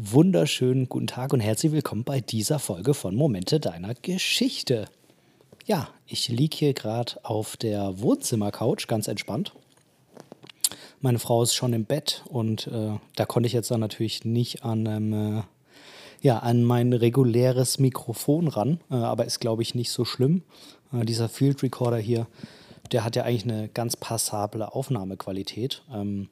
wunderschönen 0.00 0.88
guten 0.88 1.08
Tag 1.08 1.32
und 1.32 1.40
herzlich 1.40 1.72
willkommen 1.72 2.04
bei 2.04 2.20
dieser 2.20 2.60
Folge 2.60 2.94
von 2.94 3.16
Momente 3.16 3.58
deiner 3.58 3.94
Geschichte. 3.94 4.84
Ja, 5.66 5.88
ich 6.06 6.28
liege 6.28 6.56
hier 6.56 6.72
gerade 6.72 7.14
auf 7.24 7.56
der 7.56 8.00
Wohnzimmercouch, 8.00 8.86
ganz 8.86 9.08
entspannt. 9.08 9.54
Meine 11.00 11.18
Frau 11.18 11.42
ist 11.42 11.54
schon 11.54 11.72
im 11.72 11.84
Bett 11.84 12.22
und 12.28 12.68
äh, 12.68 12.92
da 13.16 13.26
konnte 13.26 13.48
ich 13.48 13.52
jetzt 13.52 13.72
dann 13.72 13.80
natürlich 13.80 14.24
nicht 14.24 14.64
an, 14.64 14.86
ähm, 14.86 15.38
äh, 15.38 15.42
ja, 16.20 16.38
an 16.38 16.62
mein 16.62 16.92
reguläres 16.92 17.80
Mikrofon 17.80 18.46
ran, 18.46 18.78
äh, 18.92 18.94
aber 18.94 19.24
ist, 19.24 19.40
glaube 19.40 19.62
ich, 19.62 19.74
nicht 19.74 19.90
so 19.90 20.04
schlimm. 20.04 20.42
Äh, 20.92 21.06
dieser 21.06 21.28
Field 21.28 21.60
Recorder 21.64 21.98
hier, 21.98 22.28
der 22.92 23.02
hat 23.02 23.16
ja 23.16 23.24
eigentlich 23.24 23.52
eine 23.52 23.66
ganz 23.66 23.96
passable 23.96 24.72
Aufnahmequalität. 24.72 25.82
Ähm, 25.92 26.28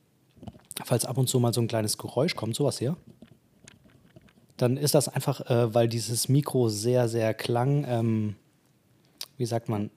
falls 0.84 1.04
ab 1.04 1.18
und 1.18 1.28
zu 1.28 1.40
mal 1.40 1.52
so 1.52 1.60
ein 1.60 1.66
kleines 1.66 1.98
Geräusch 1.98 2.36
kommt, 2.36 2.54
sowas 2.54 2.78
hier 2.78 2.96
dann 4.56 4.76
ist 4.76 4.94
das 4.94 5.08
einfach, 5.08 5.42
äh, 5.50 5.74
weil 5.74 5.88
dieses 5.88 6.28
Mikro 6.28 6.68
sehr, 6.68 7.08
sehr 7.08 7.34
klang, 7.34 7.84
ähm, 7.88 8.36
wie 9.36 9.46
sagt 9.46 9.68
man, 9.68 9.90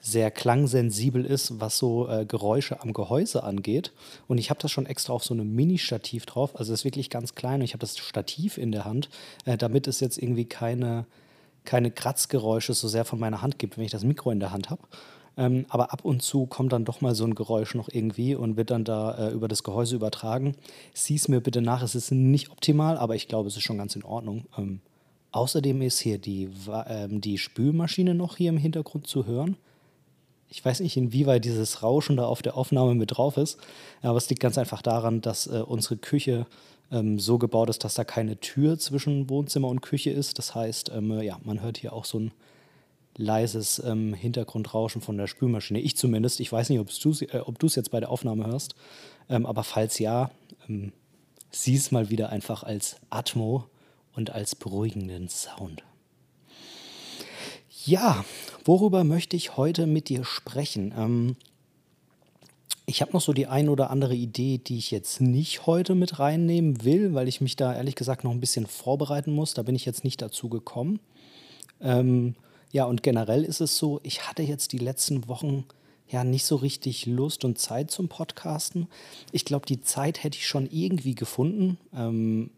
sehr 0.00 0.30
klangsensibel 0.30 1.24
ist, 1.24 1.58
was 1.58 1.78
so 1.78 2.08
äh, 2.08 2.24
Geräusche 2.26 2.80
am 2.80 2.92
Gehäuse 2.92 3.42
angeht. 3.42 3.92
Und 4.28 4.38
ich 4.38 4.50
habe 4.50 4.60
das 4.60 4.70
schon 4.70 4.86
extra 4.86 5.12
auf 5.12 5.24
so 5.24 5.34
einem 5.34 5.52
Mini-Stativ 5.54 6.26
drauf. 6.26 6.58
Also 6.58 6.72
es 6.72 6.80
ist 6.80 6.84
wirklich 6.84 7.10
ganz 7.10 7.34
klein 7.34 7.60
und 7.60 7.64
ich 7.64 7.72
habe 7.72 7.80
das 7.80 7.98
Stativ 7.98 8.56
in 8.56 8.70
der 8.70 8.84
Hand, 8.84 9.08
äh, 9.46 9.56
damit 9.56 9.88
es 9.88 9.98
jetzt 9.98 10.18
irgendwie 10.18 10.44
keine, 10.44 11.06
keine 11.64 11.90
Kratzgeräusche 11.90 12.72
so 12.74 12.86
sehr 12.86 13.04
von 13.04 13.18
meiner 13.18 13.42
Hand 13.42 13.58
gibt, 13.58 13.78
wenn 13.78 13.84
ich 13.84 13.90
das 13.90 14.04
Mikro 14.04 14.30
in 14.30 14.38
der 14.38 14.52
Hand 14.52 14.70
habe. 14.70 14.82
Ähm, 15.36 15.66
aber 15.68 15.92
ab 15.92 16.04
und 16.04 16.22
zu 16.22 16.46
kommt 16.46 16.72
dann 16.72 16.84
doch 16.84 17.00
mal 17.00 17.14
so 17.14 17.24
ein 17.24 17.34
Geräusch 17.34 17.74
noch 17.74 17.88
irgendwie 17.90 18.34
und 18.34 18.56
wird 18.56 18.70
dann 18.70 18.84
da 18.84 19.28
äh, 19.28 19.30
über 19.32 19.48
das 19.48 19.62
Gehäuse 19.62 19.96
übertragen. 19.96 20.56
Sieh 20.94 21.16
es 21.16 21.28
mir 21.28 21.40
bitte 21.40 21.60
nach, 21.60 21.82
es 21.82 21.94
ist 21.94 22.10
nicht 22.10 22.50
optimal, 22.50 22.96
aber 22.96 23.14
ich 23.14 23.28
glaube, 23.28 23.48
es 23.48 23.56
ist 23.56 23.62
schon 23.62 23.78
ganz 23.78 23.94
in 23.96 24.04
Ordnung. 24.04 24.46
Ähm, 24.56 24.80
außerdem 25.32 25.82
ist 25.82 26.00
hier 26.00 26.18
die, 26.18 26.48
ähm, 26.88 27.20
die 27.20 27.36
Spülmaschine 27.36 28.14
noch 28.14 28.36
hier 28.36 28.48
im 28.48 28.56
Hintergrund 28.56 29.06
zu 29.06 29.26
hören. 29.26 29.56
Ich 30.48 30.64
weiß 30.64 30.80
nicht, 30.80 30.96
inwieweit 30.96 31.44
dieses 31.44 31.82
Rauschen 31.82 32.16
da 32.16 32.24
auf 32.24 32.40
der 32.40 32.56
Aufnahme 32.56 32.94
mit 32.94 33.16
drauf 33.16 33.36
ist, 33.36 33.58
aber 34.00 34.16
es 34.16 34.30
liegt 34.30 34.40
ganz 34.40 34.56
einfach 34.56 34.80
daran, 34.80 35.20
dass 35.20 35.48
äh, 35.48 35.62
unsere 35.66 35.96
Küche 35.96 36.46
ähm, 36.90 37.18
so 37.18 37.36
gebaut 37.36 37.68
ist, 37.68 37.84
dass 37.84 37.94
da 37.94 38.04
keine 38.04 38.38
Tür 38.38 38.78
zwischen 38.78 39.28
Wohnzimmer 39.28 39.68
und 39.68 39.82
Küche 39.82 40.10
ist. 40.10 40.38
Das 40.38 40.54
heißt, 40.54 40.92
ähm, 40.94 41.20
ja, 41.20 41.38
man 41.44 41.60
hört 41.60 41.78
hier 41.78 41.92
auch 41.92 42.04
so 42.04 42.20
ein 42.20 42.32
leises 43.16 43.82
ähm, 43.84 44.14
Hintergrundrauschen 44.14 45.00
von 45.00 45.16
der 45.16 45.26
Spülmaschine. 45.26 45.80
Ich 45.80 45.96
zumindest. 45.96 46.40
Ich 46.40 46.52
weiß 46.52 46.70
nicht, 46.70 46.78
äh, 46.78 47.38
ob 47.38 47.58
du 47.58 47.66
es 47.66 47.74
jetzt 47.74 47.90
bei 47.90 48.00
der 48.00 48.10
Aufnahme 48.10 48.46
hörst. 48.46 48.74
Ähm, 49.28 49.46
aber 49.46 49.64
falls 49.64 49.98
ja, 49.98 50.30
ähm, 50.68 50.92
sieh 51.50 51.76
es 51.76 51.90
mal 51.90 52.10
wieder 52.10 52.30
einfach 52.30 52.62
als 52.62 52.96
Atmo 53.10 53.64
und 54.14 54.30
als 54.30 54.54
beruhigenden 54.54 55.28
Sound. 55.28 55.82
Ja, 57.84 58.24
worüber 58.64 59.04
möchte 59.04 59.36
ich 59.36 59.56
heute 59.56 59.86
mit 59.86 60.08
dir 60.08 60.24
sprechen? 60.24 60.92
Ähm, 60.96 61.36
ich 62.86 63.02
habe 63.02 63.12
noch 63.12 63.20
so 63.20 63.32
die 63.32 63.48
ein 63.48 63.68
oder 63.68 63.90
andere 63.90 64.14
Idee, 64.14 64.58
die 64.58 64.78
ich 64.78 64.92
jetzt 64.92 65.20
nicht 65.20 65.66
heute 65.66 65.94
mit 65.94 66.18
reinnehmen 66.20 66.84
will, 66.84 67.14
weil 67.14 67.26
ich 67.26 67.40
mich 67.40 67.56
da 67.56 67.74
ehrlich 67.74 67.96
gesagt 67.96 68.22
noch 68.22 68.30
ein 68.30 68.40
bisschen 68.40 68.66
vorbereiten 68.66 69.32
muss. 69.32 69.54
Da 69.54 69.62
bin 69.62 69.74
ich 69.74 69.84
jetzt 69.84 70.04
nicht 70.04 70.22
dazu 70.22 70.48
gekommen. 70.48 71.00
Ähm, 71.80 72.36
ja, 72.72 72.84
und 72.84 73.02
generell 73.02 73.44
ist 73.44 73.60
es 73.60 73.78
so, 73.78 74.00
ich 74.02 74.28
hatte 74.28 74.42
jetzt 74.42 74.72
die 74.72 74.78
letzten 74.78 75.28
Wochen 75.28 75.64
ja 76.08 76.24
nicht 76.24 76.44
so 76.44 76.56
richtig 76.56 77.06
Lust 77.06 77.44
und 77.44 77.58
Zeit 77.58 77.90
zum 77.90 78.08
Podcasten. 78.08 78.88
Ich 79.32 79.44
glaube, 79.44 79.66
die 79.66 79.80
Zeit 79.80 80.22
hätte 80.22 80.38
ich 80.38 80.46
schon 80.46 80.68
irgendwie 80.70 81.14
gefunden. 81.14 81.78
Ähm, 81.94 82.50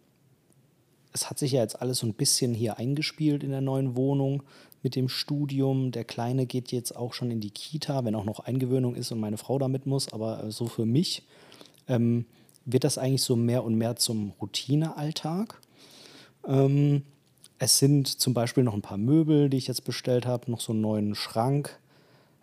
es 1.12 1.30
hat 1.30 1.38
sich 1.38 1.52
ja 1.52 1.62
jetzt 1.62 1.80
alles 1.80 1.98
so 1.98 2.06
ein 2.06 2.14
bisschen 2.14 2.54
hier 2.54 2.78
eingespielt 2.78 3.42
in 3.42 3.50
der 3.50 3.60
neuen 3.60 3.96
Wohnung 3.96 4.42
mit 4.82 4.94
dem 4.94 5.08
Studium. 5.08 5.90
Der 5.90 6.04
Kleine 6.04 6.46
geht 6.46 6.72
jetzt 6.72 6.94
auch 6.94 7.14
schon 7.14 7.30
in 7.30 7.40
die 7.40 7.50
Kita, 7.50 8.04
wenn 8.04 8.14
auch 8.14 8.24
noch 8.24 8.40
Eingewöhnung 8.40 8.94
ist 8.94 9.10
und 9.12 9.20
meine 9.20 9.38
Frau 9.38 9.58
damit 9.58 9.86
muss. 9.86 10.12
Aber 10.12 10.44
äh, 10.44 10.50
so 10.50 10.66
für 10.66 10.84
mich 10.84 11.22
ähm, 11.88 12.26
wird 12.64 12.84
das 12.84 12.98
eigentlich 12.98 13.22
so 13.22 13.34
mehr 13.34 13.64
und 13.64 13.76
mehr 13.76 13.96
zum 13.96 14.32
Routinealltag. 14.40 15.60
Ähm, 16.46 17.02
es 17.58 17.78
sind 17.78 18.06
zum 18.06 18.34
Beispiel 18.34 18.62
noch 18.62 18.74
ein 18.74 18.82
paar 18.82 18.98
Möbel, 18.98 19.50
die 19.50 19.56
ich 19.56 19.66
jetzt 19.66 19.84
bestellt 19.84 20.26
habe, 20.26 20.50
noch 20.50 20.60
so 20.60 20.72
einen 20.72 20.80
neuen 20.80 21.14
Schrank, 21.14 21.78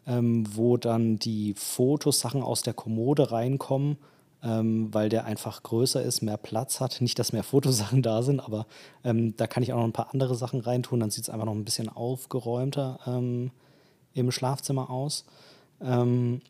ähm, 0.05 0.45
wo 0.55 0.77
dann 0.77 1.17
die 1.17 1.53
Fotosachen 1.53 2.43
aus 2.43 2.61
der 2.61 2.73
Kommode 2.73 3.31
reinkommen, 3.31 3.97
ähm, 4.43 4.93
weil 4.93 5.09
der 5.09 5.25
einfach 5.25 5.63
größer 5.63 6.03
ist, 6.03 6.21
mehr 6.21 6.37
Platz 6.37 6.81
hat. 6.81 6.99
Nicht, 7.01 7.17
dass 7.17 7.33
mehr 7.33 7.43
Fotosachen 7.43 8.01
da 8.03 8.21
sind, 8.23 8.41
aber 8.41 8.67
ähm, 9.03 9.35
da 9.37 9.47
kann 9.47 9.63
ich 9.63 9.71
auch 9.71 9.77
noch 9.77 9.85
ein 9.85 9.93
paar 9.93 10.13
andere 10.13 10.35
Sachen 10.35 10.59
reintun. 10.59 10.99
Dann 10.99 11.11
sieht 11.11 11.23
es 11.23 11.29
einfach 11.29 11.45
noch 11.45 11.55
ein 11.55 11.65
bisschen 11.65 11.89
aufgeräumter 11.89 12.99
ähm, 13.07 13.51
im 14.13 14.31
Schlafzimmer 14.31 14.89
aus. 14.89 15.25
Ähm, 15.81 16.41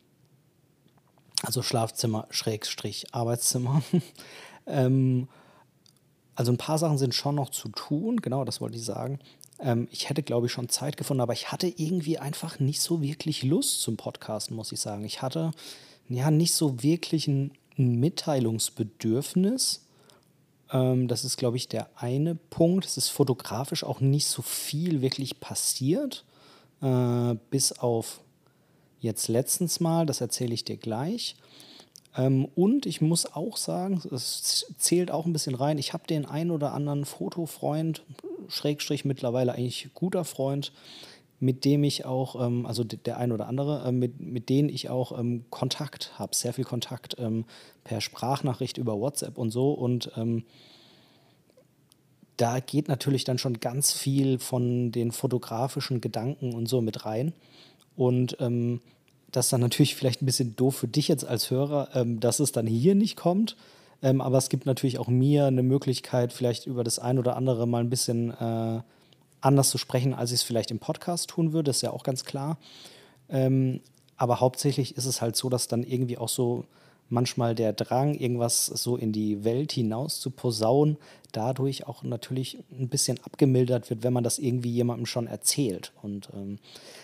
also 1.44 1.62
Schlafzimmer, 1.62 2.28
Schrägstrich, 2.32 3.14
Arbeitszimmer. 3.14 3.84
Also 6.36 6.52
ein 6.52 6.58
paar 6.58 6.78
Sachen 6.78 6.98
sind 6.98 7.16
schon 7.16 7.36
noch 7.36 7.50
zu 7.50 7.70
tun, 7.70 8.18
genau, 8.18 8.44
das 8.44 8.62
wollte 8.62 8.78
ich 8.78 8.84
sagen. 8.84 9.20
Ähm, 9.60 9.88
ich 9.92 10.10
hätte, 10.10 10.22
glaube 10.22 10.48
ich, 10.48 10.52
schon 10.52 10.70
Zeit 10.70 10.98
gefunden, 10.98 11.22
aber 11.22 11.34
ich 11.34 11.52
hatte 11.52 11.68
irgendwie 11.68 12.20
einfach 12.20 12.60
nicht 12.60 12.82
so 12.82 13.02
wirklich 13.02 13.44
Lust 13.44 13.82
zum 13.82 13.98
Podcasten, 13.98 14.56
muss 14.56 14.72
ich 14.72 14.80
sagen. 14.80 15.06
Ich 15.06 15.22
hatte 15.22 15.52
ja 16.10 16.30
nicht 16.32 16.54
so 16.54 16.84
wirklich 16.84 17.28
ein, 17.28 17.52
ein 17.78 17.96
Mitteilungsbedürfnis. 18.00 19.86
Ähm, 20.72 21.08
das 21.08 21.24
ist, 21.24 21.38
glaube 21.38 21.58
ich, 21.58 21.70
der 21.70 21.90
eine 21.96 22.36
Punkt. 22.36 22.86
Es 22.86 22.98
ist 22.98 23.10
fotografisch 23.10 23.84
auch 23.84 24.02
nicht 24.02 24.28
so 24.28 24.42
viel 24.42 25.02
wirklich 25.02 25.40
passiert, 25.40 26.26
äh, 26.82 27.36
bis 27.50 27.72
auf 27.72 28.20
jetzt 29.00 29.28
letztens 29.28 29.80
mal, 29.80 30.06
das 30.06 30.20
erzähle 30.20 30.54
ich 30.54 30.66
dir 30.66 30.78
gleich. 30.78 31.36
Ähm, 32.18 32.46
und 32.56 32.86
ich 32.86 33.02
muss 33.02 33.26
auch 33.34 33.58
sagen, 33.58 34.02
es 34.12 34.74
zählt 34.78 35.12
auch 35.12 35.26
ein 35.26 35.34
bisschen 35.34 35.56
rein, 35.56 35.78
ich 35.78 35.94
habe 35.94 36.08
den 36.08 36.26
einen 36.26 36.52
oder 36.52 36.74
anderen 36.74 37.06
Fotofreund, 37.06 38.04
Schrägstrich 38.48 39.06
mittlerweile 39.06 39.54
eigentlich 39.54 39.90
guter 39.94 40.24
Freund, 40.24 40.72
mit 41.40 41.66
dem 41.66 41.84
ich 41.84 42.06
auch, 42.06 42.44
ähm, 42.46 42.66
also 42.66 42.84
der 42.84 43.18
ein 43.18 43.32
oder 43.32 43.48
andere, 43.48 43.84
ähm, 43.88 44.00
mit, 44.00 44.20
mit 44.22 44.50
denen 44.50 44.70
ich 44.70 44.90
auch 44.90 45.18
ähm, 45.18 45.46
Kontakt 45.50 46.18
habe, 46.18 46.36
sehr 46.36 46.54
viel 46.54 46.64
Kontakt 46.64 47.18
ähm, 47.20 47.46
per 47.84 48.02
Sprachnachricht 48.02 48.78
über 48.78 49.00
WhatsApp 49.00 49.38
und 49.38 49.52
so. 49.52 49.72
Und 49.72 50.12
ähm, 50.16 50.46
da 52.38 52.60
geht 52.60 52.88
natürlich 52.88 53.24
dann 53.24 53.38
schon 53.38 53.60
ganz 53.60 53.92
viel 53.94 54.40
von 54.40 54.92
den 54.92 55.12
fotografischen 55.12 56.02
Gedanken 56.02 56.54
und 56.54 56.68
so 56.68 56.82
mit 56.82 57.06
rein. 57.06 57.34
Und 57.96 58.38
ähm, 58.40 58.82
das 59.36 59.48
ist 59.48 59.54
dann 59.54 59.62
natürlich 59.62 59.96
vielleicht 59.96 60.22
ein 60.22 60.26
bisschen 60.26 60.56
doof 60.56 60.78
für 60.78 60.88
dich 60.88 61.10
jetzt 61.10 61.26
als 61.26 61.52
Hörer, 61.52 61.90
ähm, 61.94 62.20
dass 62.20 62.40
es 62.40 62.52
dann 62.54 62.68
hier 62.68 62.96
nicht 62.96 63.18
kommt. 63.18 63.58
Ähm, 64.02 64.22
aber 64.22 64.38
es 64.38 64.50
gibt 64.50 64.66
natürlich 64.66 64.98
auch 64.98 65.08
mir 65.08 65.46
eine 65.46 65.64
Möglichkeit, 65.64 66.32
vielleicht 66.32 66.68
über 66.68 66.84
das 66.84 67.00
ein 67.00 67.20
oder 67.20 67.36
andere 67.36 67.68
mal 67.68 67.80
ein 67.80 67.90
bisschen 67.90 68.32
äh, 68.32 68.82
anders 69.42 69.70
zu 69.70 69.78
sprechen, 69.78 70.14
als 70.14 70.32
ich 70.32 70.40
es 70.40 70.44
vielleicht 70.44 70.72
im 70.72 70.80
Podcast 70.80 71.30
tun 71.30 71.52
würde. 71.52 71.70
Das 71.70 71.78
ist 71.78 71.82
ja 71.82 71.92
auch 71.92 72.04
ganz 72.04 72.24
klar. 72.24 72.58
Ähm, 73.28 73.82
aber 74.16 74.40
hauptsächlich 74.40 74.96
ist 74.96 75.06
es 75.06 75.22
halt 75.22 75.36
so, 75.36 75.50
dass 75.50 75.68
dann 75.68 75.84
irgendwie 75.84 76.18
auch 76.18 76.30
so 76.30 76.66
manchmal 77.10 77.56
der 77.56 77.74
Drang, 77.74 78.16
irgendwas 78.16 78.66
so 78.66 78.98
in 78.98 79.12
die 79.12 79.44
Welt 79.44 79.72
hinaus 79.72 80.20
zu 80.20 80.32
posaunen, 80.32 80.98
dadurch 81.32 81.88
auch 81.88 82.04
natürlich 82.04 82.58
ein 82.72 82.90
bisschen 82.90 83.20
abgemildert 83.24 83.90
wird, 83.90 84.04
wenn 84.04 84.14
man 84.14 84.24
das 84.24 84.40
irgendwie 84.40 84.72
jemandem 84.72 85.06
schon 85.06 85.28
erzählt. 85.28 85.92
Und 86.02 86.30
ähm, 86.34 86.60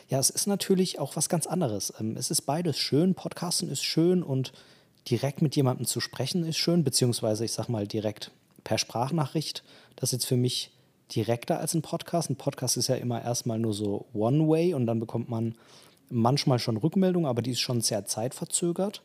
ja, 0.09 0.19
es 0.19 0.29
ist 0.29 0.47
natürlich 0.47 0.99
auch 0.99 1.15
was 1.15 1.29
ganz 1.29 1.47
anderes. 1.47 1.93
Ähm, 1.99 2.15
es 2.17 2.31
ist 2.31 2.41
beides 2.41 2.77
schön. 2.77 3.13
Podcasten 3.13 3.69
ist 3.69 3.83
schön 3.83 4.23
und 4.23 4.53
direkt 5.09 5.41
mit 5.41 5.55
jemandem 5.55 5.85
zu 5.85 5.99
sprechen 5.99 6.45
ist 6.45 6.57
schön, 6.57 6.83
beziehungsweise 6.83 7.45
ich 7.45 7.51
sag 7.51 7.69
mal 7.69 7.87
direkt 7.87 8.31
per 8.63 8.77
Sprachnachricht. 8.77 9.63
Das 9.95 10.09
ist 10.09 10.13
jetzt 10.13 10.25
für 10.25 10.37
mich 10.37 10.71
direkter 11.15 11.59
als 11.59 11.73
ein 11.73 11.81
Podcast. 11.81 12.29
Ein 12.29 12.37
Podcast 12.37 12.77
ist 12.77 12.87
ja 12.87 12.95
immer 12.95 13.21
erstmal 13.21 13.59
nur 13.59 13.73
so 13.73 14.05
One-Way 14.13 14.73
und 14.73 14.85
dann 14.87 14.99
bekommt 14.99 15.29
man 15.29 15.55
manchmal 16.09 16.59
schon 16.59 16.77
Rückmeldung, 16.77 17.25
aber 17.25 17.41
die 17.41 17.51
ist 17.51 17.59
schon 17.59 17.81
sehr 17.81 18.05
zeitverzögert 18.05 19.01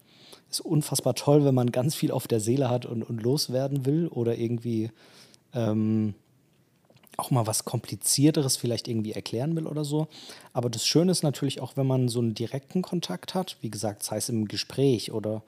ist 0.51 0.61
unfassbar 0.61 1.15
toll, 1.15 1.45
wenn 1.45 1.55
man 1.55 1.73
ganz 1.73 1.95
viel 1.95 2.11
auf 2.11 2.29
der 2.29 2.41
Seele 2.41 2.71
hat 2.71 2.87
und, 2.87 3.03
und 3.03 3.23
loswerden 3.23 3.87
will 3.87 4.09
oder 4.09 4.39
irgendwie 4.39 4.91
ähm, 5.53 6.15
auch 7.17 7.31
mal 7.31 7.47
was 7.47 7.65
Komplizierteres 7.65 8.57
vielleicht 8.57 8.89
irgendwie 8.89 9.13
erklären 9.13 9.57
will 9.57 9.67
oder 9.67 9.85
so. 9.85 10.09
Aber 10.53 10.69
das 10.69 10.87
Schöne 10.87 11.13
ist 11.13 11.23
natürlich 11.23 11.61
auch, 11.61 11.77
wenn 11.77 11.87
man 11.87 12.09
so 12.09 12.21
einen 12.21 12.35
direkten 12.35 12.83
Kontakt 12.83 13.35
hat, 13.35 13.57
wie 13.61 13.71
gesagt, 13.71 14.03
sei 14.03 14.19
es 14.19 14.29
im 14.29 14.49
Gespräch 14.49 15.13
oder 15.13 15.43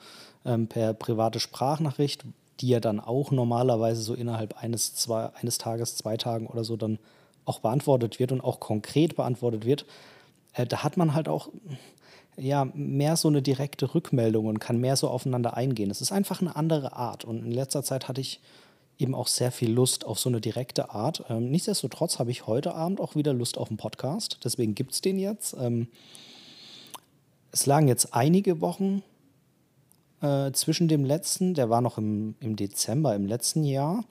ähm, 0.45 0.67
per 0.67 0.95
private 0.95 1.41
Sprachnachricht, 1.41 2.25
die 2.61 2.69
ja 2.69 2.81
dann 2.81 3.01
auch 3.01 3.31
normalerweise 3.31 4.03
so 4.03 4.15
innerhalb 4.15 4.61
eines, 4.63 4.95
zwei, 4.95 5.31
eines 5.35 5.59
Tages, 5.59 5.97
zwei 5.97 6.17
Tagen 6.17 6.47
oder 6.47 6.65
so 6.65 6.77
dann 6.77 6.99
auch 7.45 7.61
beantwortet 7.61 8.19
wird 8.19 8.33
und 8.33 8.41
auch 8.41 8.61
konkret 8.61 9.17
beantwortet 9.17 9.65
wird, 9.65 9.87
äh, 10.55 10.67
da 10.67 10.83
hat 10.83 10.97
man 10.97 11.15
halt 11.15 11.29
auch 11.29 11.49
ja, 12.39 12.67
mehr 12.75 13.17
so 13.17 13.29
eine 13.29 13.43
direkte 13.43 13.95
Rückmeldung 13.95 14.47
und 14.47 14.59
kann 14.59 14.81
mehr 14.81 14.97
so 14.97 15.09
aufeinander 15.09 15.57
eingehen. 15.57 15.91
Es 15.91 16.01
ist 16.01 16.13
einfach 16.13 16.41
eine 16.41 16.57
andere 16.57 16.95
Art. 16.95 17.25
Und 17.25 17.45
in 17.45 17.53
letzter 17.53 17.83
Zeit 17.83 18.09
hatte 18.09 18.21
ich 18.21 18.41
eben 18.99 19.15
auch 19.15 19.29
sehr 19.29 19.53
viel 19.53 19.71
Lust 19.71 20.05
auf 20.05 20.19
so 20.19 20.29
eine 20.29 20.41
direkte 20.41 20.91
Art. 20.91 21.25
Ähm, 21.29 21.51
nichtsdestotrotz 21.51 22.19
habe 22.19 22.31
ich 22.31 22.47
heute 22.47 22.75
Abend 22.75 23.01
auch 23.01 23.15
wieder 23.15 23.33
Lust 23.33 23.59
auf 23.59 23.69
einen 23.69 23.77
Podcast. 23.77 24.39
Deswegen 24.45 24.75
gibt 24.75 24.93
es 24.93 25.01
den 25.01 25.19
jetzt. 25.19 25.57
Ähm, 25.59 25.89
es 27.53 27.67
lagen 27.67 27.89
jetzt 27.89 28.15
einige 28.15 28.61
Wochen 28.61 29.03
äh, 30.21 30.53
zwischen 30.53 30.89
dem 30.89 31.05
letzten, 31.05 31.55
der 31.55 31.71
war 31.71 31.81
noch 31.81 31.99
im, 31.99 32.35
im 32.41 32.57
Dezember 32.57 33.15
im 33.15 33.27
letzten 33.27 33.65
Jahr. 33.65 34.05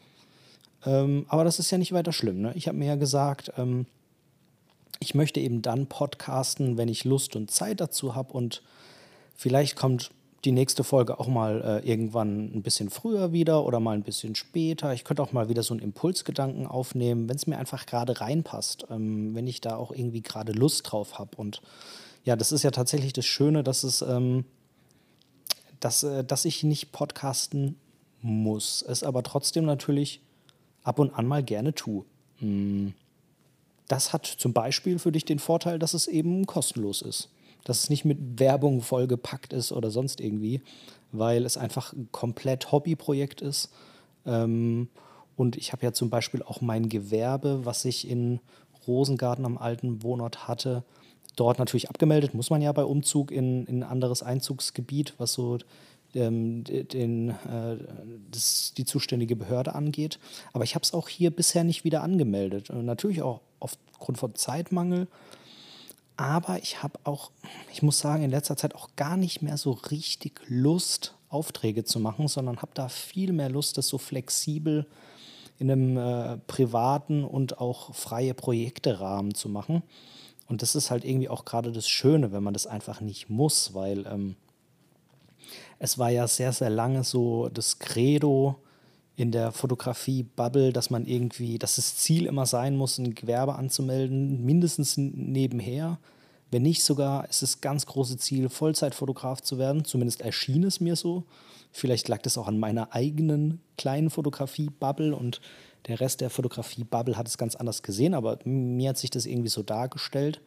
Ähm, 0.85 1.25
aber 1.27 1.43
das 1.43 1.59
ist 1.59 1.69
ja 1.71 1.77
nicht 1.77 1.91
weiter 1.91 2.13
schlimm. 2.13 2.41
Ne? 2.41 2.53
Ich 2.55 2.67
habe 2.67 2.77
mir 2.77 2.87
ja 2.87 2.95
gesagt, 2.95 3.51
ähm, 3.57 3.85
ich 4.99 5.15
möchte 5.15 5.39
eben 5.39 5.61
dann 5.61 5.87
podcasten, 5.87 6.77
wenn 6.77 6.89
ich 6.89 7.03
Lust 7.03 7.35
und 7.35 7.51
Zeit 7.51 7.81
dazu 7.81 8.15
habe 8.15 8.33
und 8.33 8.63
vielleicht 9.35 9.75
kommt 9.75 10.11
die 10.45 10.51
nächste 10.51 10.83
Folge 10.83 11.19
auch 11.19 11.27
mal 11.27 11.61
äh, 11.83 11.89
irgendwann 11.89 12.51
ein 12.55 12.61
bisschen 12.61 12.89
früher 12.89 13.33
wieder 13.33 13.65
oder 13.65 13.79
mal 13.79 13.95
ein 13.95 14.03
bisschen 14.03 14.35
später. 14.35 14.93
Ich 14.93 15.03
könnte 15.03 15.23
auch 15.23 15.33
mal 15.33 15.49
wieder 15.49 15.63
so 15.63 15.73
einen 15.73 15.81
Impulsgedanken 15.81 16.67
aufnehmen, 16.67 17.27
wenn 17.27 17.35
es 17.35 17.47
mir 17.47 17.57
einfach 17.57 17.85
gerade 17.85 18.21
reinpasst, 18.21 18.85
ähm, 18.89 19.35
wenn 19.35 19.47
ich 19.47 19.61
da 19.61 19.75
auch 19.75 19.91
irgendwie 19.91 20.21
gerade 20.21 20.51
Lust 20.51 20.91
drauf 20.91 21.17
habe. 21.17 21.35
Und 21.37 21.61
ja, 22.23 22.35
das 22.35 22.51
ist 22.51 22.63
ja 22.63 22.71
tatsächlich 22.71 23.13
das 23.13 23.25
Schöne, 23.25 23.63
dass 23.63 23.83
es, 23.83 24.01
ähm, 24.01 24.45
dass, 25.79 26.03
äh, 26.03 26.23
dass 26.23 26.45
ich 26.45 26.63
nicht 26.63 26.91
podcasten 26.91 27.75
muss, 28.21 28.83
es 28.87 29.03
aber 29.03 29.23
trotzdem 29.23 29.65
natürlich 29.65 30.21
ab 30.83 30.99
und 30.99 31.13
an 31.13 31.25
mal 31.25 31.43
gerne 31.43 31.73
tue. 31.73 32.05
Hm. 32.37 32.93
Das 33.87 34.13
hat 34.13 34.25
zum 34.25 34.53
Beispiel 34.53 34.99
für 34.99 35.11
dich 35.11 35.25
den 35.25 35.39
Vorteil, 35.39 35.79
dass 35.79 35.93
es 35.93 36.07
eben 36.07 36.45
kostenlos 36.45 37.01
ist. 37.01 37.29
Dass 37.63 37.83
es 37.83 37.89
nicht 37.89 38.05
mit 38.05 38.39
Werbung 38.39 38.81
vollgepackt 38.81 39.53
ist 39.53 39.71
oder 39.71 39.91
sonst 39.91 40.21
irgendwie, 40.21 40.61
weil 41.11 41.45
es 41.45 41.57
einfach 41.57 41.93
ein 41.93 42.09
komplett 42.11 42.71
Hobbyprojekt 42.71 43.41
ist. 43.41 43.69
Ähm, 44.25 44.89
und 45.35 45.55
ich 45.55 45.71
habe 45.71 45.85
ja 45.85 45.93
zum 45.93 46.09
Beispiel 46.09 46.43
auch 46.43 46.61
mein 46.61 46.89
Gewerbe, 46.89 47.61
was 47.63 47.85
ich 47.85 48.09
in 48.09 48.39
Rosengarten 48.87 49.45
am 49.45 49.57
alten 49.57 50.01
Wohnort 50.03 50.47
hatte, 50.47 50.83
dort 51.35 51.59
natürlich 51.59 51.89
abgemeldet. 51.89 52.33
Muss 52.33 52.49
man 52.49 52.61
ja 52.61 52.71
bei 52.71 52.83
Umzug 52.83 53.31
in, 53.31 53.65
in 53.65 53.83
ein 53.83 53.89
anderes 53.89 54.23
Einzugsgebiet, 54.23 55.13
was 55.17 55.33
so 55.33 55.59
ähm, 56.15 56.63
den, 56.63 57.29
äh, 57.29 57.77
das, 58.31 58.73
die 58.75 58.85
zuständige 58.85 59.35
Behörde 59.35 59.75
angeht. 59.75 60.19
Aber 60.53 60.63
ich 60.63 60.75
habe 60.75 60.83
es 60.83 60.93
auch 60.93 61.07
hier 61.07 61.31
bisher 61.31 61.63
nicht 61.63 61.83
wieder 61.83 62.01
angemeldet. 62.01 62.69
Und 62.69 62.85
natürlich 62.85 63.21
auch 63.21 63.41
aufgrund 63.97 64.17
von 64.17 64.35
Zeitmangel. 64.35 65.07
Aber 66.15 66.57
ich 66.59 66.81
habe 66.81 66.99
auch, 67.03 67.31
ich 67.71 67.83
muss 67.83 67.99
sagen, 67.99 68.23
in 68.23 68.31
letzter 68.31 68.57
Zeit 68.57 68.75
auch 68.75 68.89
gar 68.95 69.17
nicht 69.17 69.41
mehr 69.41 69.57
so 69.57 69.71
richtig 69.71 70.41
Lust, 70.47 71.13
Aufträge 71.29 71.83
zu 71.83 71.99
machen, 71.99 72.27
sondern 72.27 72.61
habe 72.61 72.71
da 72.73 72.89
viel 72.89 73.33
mehr 73.33 73.49
Lust, 73.49 73.77
das 73.77 73.87
so 73.87 73.97
flexibel 73.97 74.87
in 75.59 75.69
einem 75.71 75.97
äh, 75.97 76.37
privaten 76.47 77.23
und 77.23 77.59
auch 77.59 77.93
freie 77.93 78.33
Projekte-Rahmen 78.33 79.33
zu 79.33 79.49
machen. 79.49 79.83
Und 80.47 80.61
das 80.61 80.75
ist 80.75 80.91
halt 80.91 81.03
irgendwie 81.03 81.29
auch 81.29 81.45
gerade 81.45 81.71
das 81.71 81.89
Schöne, 81.89 82.31
wenn 82.31 82.43
man 82.43 82.53
das 82.53 82.67
einfach 82.67 83.01
nicht 83.01 83.29
muss, 83.29 83.73
weil 83.73 84.05
ähm, 84.07 84.35
es 85.79 85.97
war 85.97 86.09
ja 86.09 86.27
sehr, 86.27 86.53
sehr 86.53 86.69
lange 86.69 87.03
so 87.03 87.49
das 87.49 87.79
Credo 87.79 88.55
in 89.17 89.31
der 89.31 89.51
Fotografie-Bubble, 89.51 90.71
dass 90.71 90.91
man 90.91 91.07
irgendwie, 91.07 91.57
dass 91.57 91.77
das 91.77 91.97
Ziel 91.97 92.27
immer 92.27 92.45
sein 92.45 92.77
muss, 92.77 92.99
ein 92.99 93.15
Gewerbe 93.15 93.55
anzumelden, 93.55 94.45
mindestens 94.45 94.95
nebenher. 94.95 95.97
Wenn 96.51 96.61
nicht 96.61 96.83
sogar, 96.83 97.27
ist 97.27 97.41
das 97.41 97.59
ganz 97.59 97.87
große 97.87 98.17
Ziel, 98.17 98.47
Vollzeitfotograf 98.47 99.41
zu 99.41 99.57
werden. 99.57 99.83
Zumindest 99.85 100.21
erschien 100.21 100.63
es 100.63 100.79
mir 100.79 100.95
so. 100.95 101.23
Vielleicht 101.71 102.07
lag 102.07 102.21
das 102.21 102.37
auch 102.37 102.47
an 102.47 102.59
meiner 102.59 102.93
eigenen 102.93 103.59
kleinen 103.75 104.11
Fotografie-Bubble 104.11 105.15
und 105.15 105.41
der 105.87 105.99
Rest 105.99 106.21
der 106.21 106.29
Fotografie-Bubble 106.29 107.17
hat 107.17 107.27
es 107.27 107.39
ganz 107.39 107.55
anders 107.55 107.81
gesehen, 107.81 108.13
aber 108.13 108.37
mir 108.45 108.89
hat 108.89 108.97
sich 108.99 109.09
das 109.09 109.25
irgendwie 109.25 109.49
so 109.49 109.63
dargestellt. 109.63 110.41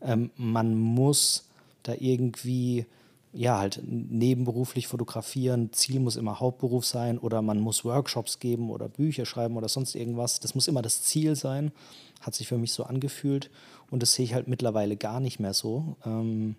Ähm, 0.00 0.30
man 0.36 0.74
muss 0.74 1.48
da 1.82 1.92
irgendwie 1.98 2.86
ja, 3.34 3.58
halt 3.58 3.80
nebenberuflich 3.84 4.86
fotografieren. 4.86 5.72
Ziel 5.72 5.98
muss 5.98 6.14
immer 6.14 6.38
Hauptberuf 6.38 6.86
sein 6.86 7.18
oder 7.18 7.42
man 7.42 7.58
muss 7.58 7.84
Workshops 7.84 8.38
geben 8.38 8.70
oder 8.70 8.88
Bücher 8.88 9.26
schreiben 9.26 9.56
oder 9.56 9.68
sonst 9.68 9.96
irgendwas. 9.96 10.38
Das 10.38 10.54
muss 10.54 10.68
immer 10.68 10.82
das 10.82 11.02
Ziel 11.02 11.34
sein. 11.34 11.72
Hat 12.20 12.34
sich 12.34 12.46
für 12.46 12.58
mich 12.58 12.72
so 12.72 12.84
angefühlt 12.84 13.50
und 13.90 14.02
das 14.02 14.14
sehe 14.14 14.24
ich 14.24 14.34
halt 14.34 14.46
mittlerweile 14.46 14.96
gar 14.96 15.18
nicht 15.18 15.40
mehr 15.40 15.52
so. 15.52 15.96
Ähm, 16.06 16.54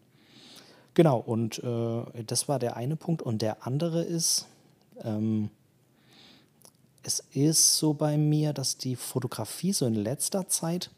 genau, 0.94 1.18
und 1.18 1.64
äh, 1.64 2.24
das 2.26 2.50
war 2.50 2.60
der 2.60 2.76
eine 2.76 2.98
Punkt. 2.98 3.22
Und 3.22 3.42
der 3.42 3.66
andere 3.66 4.04
ist, 4.04 4.46
ähm, 5.02 5.50
es 7.04 7.24
ist 7.32 7.78
so 7.78 7.94
bei 7.94 8.18
mir, 8.18 8.52
dass 8.52 8.78
die 8.78 8.98
Fotografie 8.98 9.72
so 9.72 9.86
in 9.86 9.96
letzter 9.96 10.50
Zeit 10.50 10.92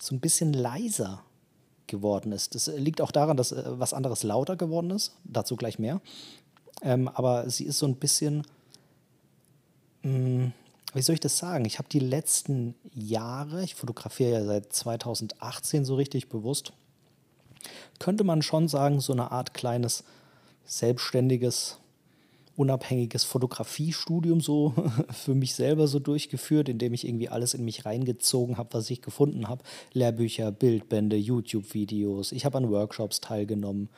so 0.00 0.12
ein 0.14 0.20
bisschen 0.20 0.52
leiser 0.52 1.22
geworden 1.90 2.32
ist. 2.32 2.54
Das 2.54 2.68
liegt 2.68 3.02
auch 3.02 3.12
daran, 3.12 3.36
dass 3.36 3.52
äh, 3.52 3.62
was 3.66 3.92
anderes 3.92 4.22
lauter 4.22 4.56
geworden 4.56 4.90
ist. 4.90 5.12
Dazu 5.24 5.56
gleich 5.56 5.78
mehr. 5.78 6.00
Ähm, 6.82 7.08
aber 7.08 7.50
sie 7.50 7.64
ist 7.64 7.78
so 7.78 7.86
ein 7.86 7.96
bisschen, 7.96 8.46
mh, 10.02 10.12
hm, 10.12 10.52
wie 10.94 11.02
soll 11.02 11.14
ich 11.14 11.20
das 11.20 11.38
sagen? 11.38 11.64
Ich 11.66 11.78
habe 11.78 11.88
die 11.88 12.00
letzten 12.00 12.74
Jahre, 12.94 13.62
ich 13.62 13.74
fotografiere 13.74 14.32
ja 14.40 14.44
seit 14.44 14.72
2018 14.72 15.84
so 15.84 15.94
richtig 15.94 16.28
bewusst, 16.28 16.72
könnte 17.98 18.24
man 18.24 18.42
schon 18.42 18.66
sagen, 18.66 19.00
so 19.00 19.12
eine 19.12 19.30
Art 19.30 19.54
kleines 19.54 20.04
selbstständiges 20.64 21.79
unabhängiges 22.56 23.24
Fotografiestudium 23.24 24.40
so 24.40 24.74
für 25.10 25.34
mich 25.34 25.54
selber 25.54 25.88
so 25.88 25.98
durchgeführt, 25.98 26.68
indem 26.68 26.94
ich 26.94 27.06
irgendwie 27.06 27.28
alles 27.28 27.54
in 27.54 27.64
mich 27.64 27.86
reingezogen 27.86 28.58
habe, 28.58 28.74
was 28.74 28.90
ich 28.90 29.02
gefunden 29.02 29.48
habe. 29.48 29.62
Lehrbücher, 29.92 30.52
Bildbände, 30.52 31.16
YouTube-Videos. 31.16 32.32
Ich 32.32 32.44
habe 32.44 32.58
an 32.58 32.70
Workshops 32.70 33.20
teilgenommen. 33.20 33.88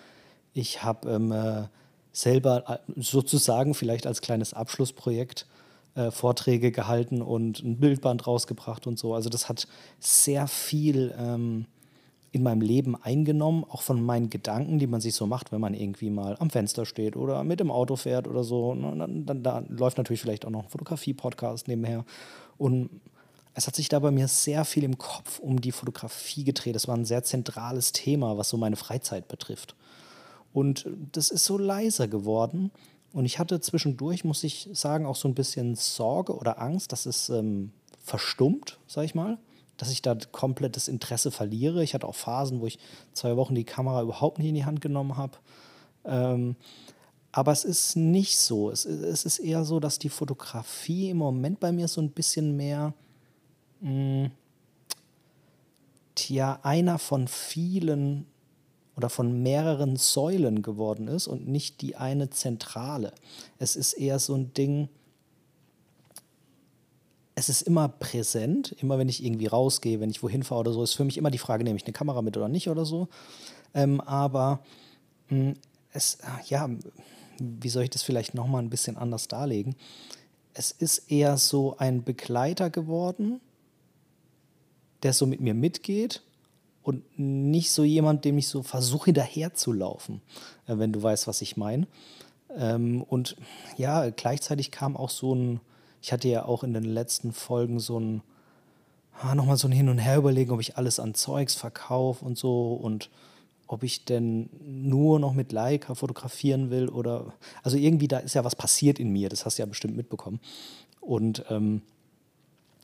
Ich 0.54 0.82
habe 0.82 1.11
ähm, 1.11 1.32
äh, 1.32 1.64
selber 2.12 2.64
äh, 2.68 3.00
sozusagen 3.00 3.75
vielleicht 3.75 4.06
als 4.06 4.21
kleines 4.21 4.54
Abschlussprojekt 4.54 5.47
äh, 5.94 6.11
Vorträge 6.11 6.73
gehalten 6.73 7.23
und 7.23 7.62
ein 7.62 7.78
Bildband 7.78 8.26
rausgebracht 8.26 8.87
und 8.87 8.99
so. 8.99 9.14
Also 9.14 9.28
das 9.28 9.49
hat 9.49 9.66
sehr 9.99 10.47
viel 10.47 11.14
ähm, 11.18 11.66
in 12.32 12.42
meinem 12.42 12.62
Leben 12.62 12.96
eingenommen, 12.96 13.64
auch 13.68 13.82
von 13.82 14.02
meinen 14.02 14.30
Gedanken, 14.30 14.78
die 14.78 14.86
man 14.86 15.02
sich 15.02 15.14
so 15.14 15.26
macht, 15.26 15.52
wenn 15.52 15.60
man 15.60 15.74
irgendwie 15.74 16.08
mal 16.08 16.34
am 16.38 16.48
Fenster 16.48 16.86
steht 16.86 17.14
oder 17.14 17.44
mit 17.44 17.60
dem 17.60 17.70
Auto 17.70 17.94
fährt 17.96 18.26
oder 18.26 18.42
so. 18.42 18.70
Und 18.70 18.98
dann, 18.98 19.26
dann 19.26 19.42
da 19.42 19.62
läuft 19.68 19.98
natürlich 19.98 20.22
vielleicht 20.22 20.46
auch 20.46 20.50
noch 20.50 20.64
ein 20.64 20.70
Fotografie-Podcast 20.70 21.68
nebenher. 21.68 22.06
Und 22.56 22.88
es 23.52 23.66
hat 23.66 23.76
sich 23.76 23.90
da 23.90 23.98
bei 23.98 24.10
mir 24.10 24.28
sehr 24.28 24.64
viel 24.64 24.82
im 24.82 24.96
Kopf 24.96 25.40
um 25.40 25.60
die 25.60 25.72
Fotografie 25.72 26.42
gedreht. 26.42 26.74
Das 26.74 26.88
war 26.88 26.96
ein 26.96 27.04
sehr 27.04 27.22
zentrales 27.22 27.92
Thema, 27.92 28.38
was 28.38 28.48
so 28.48 28.56
meine 28.56 28.76
Freizeit 28.76 29.28
betrifft. 29.28 29.76
Und 30.54 30.86
das 31.12 31.30
ist 31.30 31.44
so 31.44 31.58
leiser 31.58 32.08
geworden. 32.08 32.70
Und 33.12 33.26
ich 33.26 33.38
hatte 33.38 33.60
zwischendurch, 33.60 34.24
muss 34.24 34.42
ich 34.42 34.70
sagen, 34.72 35.04
auch 35.04 35.16
so 35.16 35.28
ein 35.28 35.34
bisschen 35.34 35.74
Sorge 35.74 36.34
oder 36.34 36.62
Angst, 36.62 36.92
dass 36.92 37.04
es 37.04 37.28
ähm, 37.28 37.72
verstummt, 38.02 38.78
sag 38.86 39.04
ich 39.04 39.14
mal 39.14 39.36
dass 39.76 39.91
ich 39.91 40.02
da 40.02 40.17
komplett 40.33 40.76
das 40.76 40.88
Interesse 40.88 41.31
verliere. 41.31 41.83
Ich 41.83 41.95
hatte 41.95 42.07
auch 42.07 42.14
Phasen, 42.14 42.61
wo 42.61 42.67
ich 42.67 42.79
zwei 43.12 43.37
Wochen 43.37 43.55
die 43.55 43.64
Kamera 43.64 44.02
überhaupt 44.02 44.38
nicht 44.38 44.49
in 44.49 44.55
die 44.55 44.64
Hand 44.64 44.81
genommen 44.81 45.17
habe. 45.17 45.38
Ähm, 46.05 46.57
aber 47.33 47.52
es 47.52 47.64
ist 47.64 47.97
nicht 47.97 48.38
so. 48.38 48.71
Es, 48.71 48.85
es, 48.85 49.25
ist 49.25 49.38
eher 49.38 49.64
so, 49.64 49.81
dass 49.81 49.99
die 49.99 50.11
Fotografie 50.11 51.11
im 51.11 51.17
Moment 51.17 51.61
bei 51.61 51.73
mir 51.73 51.88
so 51.88 52.00
ein 52.00 52.11
bisschen 52.11 52.57
mehr, 52.57 52.93
mh, 53.81 54.25
hm, 54.25 54.31
tja, 56.14 56.61
einer 56.62 56.99
von 56.99 57.26
vielen 57.26 58.26
oder 58.97 59.09
von 59.09 59.43
mehreren 59.43 59.97
Säulen 59.97 60.61
geworden 60.61 61.09
ist 61.09 61.26
und 61.26 61.49
nicht 61.49 61.81
die 61.81 61.97
eine 61.97 62.29
zentrale. 62.29 63.14
Es 63.59 63.76
ist 63.76 63.95
eher 63.95 64.19
so 64.19 64.35
ein 64.35 64.52
Ding, 64.52 64.91
es 67.34 67.48
ist 67.48 67.62
immer 67.62 67.88
präsent, 67.88 68.72
immer 68.80 68.98
wenn 68.98 69.08
ich 69.08 69.24
irgendwie 69.24 69.46
rausgehe, 69.46 70.00
wenn 70.00 70.10
ich 70.10 70.22
wohin 70.22 70.42
fahre 70.42 70.60
oder 70.60 70.72
so, 70.72 70.82
ist 70.82 70.94
für 70.94 71.04
mich 71.04 71.16
immer 71.16 71.30
die 71.30 71.38
Frage, 71.38 71.64
nehme 71.64 71.76
ich 71.76 71.84
eine 71.84 71.92
Kamera 71.92 72.22
mit 72.22 72.36
oder 72.36 72.48
nicht 72.48 72.68
oder 72.68 72.84
so. 72.84 73.08
Ähm, 73.74 74.00
aber 74.00 74.60
mh, 75.28 75.38
hm, 75.38 75.54
es, 75.94 76.18
ja, 76.48 76.70
wie 77.38 77.68
soll 77.68 77.84
ich 77.84 77.90
das 77.90 78.02
vielleicht 78.02 78.34
nochmal 78.34 78.62
ein 78.62 78.70
bisschen 78.70 78.96
anders 78.96 79.28
darlegen? 79.28 79.76
Es 80.54 80.70
ist 80.70 81.10
eher 81.10 81.36
so 81.36 81.76
ein 81.78 82.02
Begleiter 82.02 82.70
geworden 82.70 83.40
der 85.02 85.12
so 85.12 85.26
mit 85.26 85.40
mir 85.40 85.54
mitgeht 85.54 86.22
und 86.82 87.04
nicht 87.18 87.70
so 87.70 87.84
jemand, 87.84 88.24
dem 88.24 88.38
ich 88.38 88.48
so 88.48 88.62
versuche 88.62 89.06
hinterherzulaufen, 89.06 90.20
äh, 90.66 90.78
wenn 90.78 90.92
du 90.92 91.02
weißt, 91.02 91.26
was 91.26 91.42
ich 91.42 91.56
meine. 91.56 91.86
Ähm, 92.56 93.02
und 93.02 93.36
ja, 93.76 94.10
gleichzeitig 94.10 94.70
kam 94.70 94.96
auch 94.96 95.10
so 95.10 95.34
ein, 95.34 95.60
ich 96.02 96.12
hatte 96.12 96.28
ja 96.28 96.44
auch 96.44 96.64
in 96.64 96.75
den 96.75 96.85
letzten 96.85 97.32
Folgen 97.32 97.78
so 97.78 97.99
ein, 97.99 98.23
ah, 99.21 99.37
nochmal 99.37 99.56
so 99.56 99.68
ein 99.68 99.73
Hin 99.73 99.88
und 99.88 99.99
Her 99.99 100.18
überlegen, 100.18 100.50
ob 100.50 100.61
ich 100.61 100.76
alles 100.76 100.99
an 100.99 101.14
Zeugs 101.14 101.54
verkaufe 101.54 102.25
und 102.25 102.37
so 102.37 102.75
und 102.75 103.09
ob 103.68 103.85
ich 103.85 104.04
denn 104.04 104.50
nur 104.61 105.21
noch 105.21 105.32
mit 105.32 105.52
Leica 105.52 105.94
fotografieren 105.94 106.71
will 106.71 106.88
oder, 106.88 107.32
also 107.62 107.76
irgendwie 107.76 108.09
da 108.09 108.18
ist 108.18 108.35
ja 108.35 108.44
was 108.44 108.56
passiert 108.56 108.99
in 108.99 109.11
mir, 109.11 109.28
das 109.28 109.47
hast 109.47 109.59
du 109.59 109.62
ja 109.62 109.66
bestimmt 109.66 109.97
mitbekommen. 109.97 110.40
Und 111.00 111.44
ähm, 111.49 111.82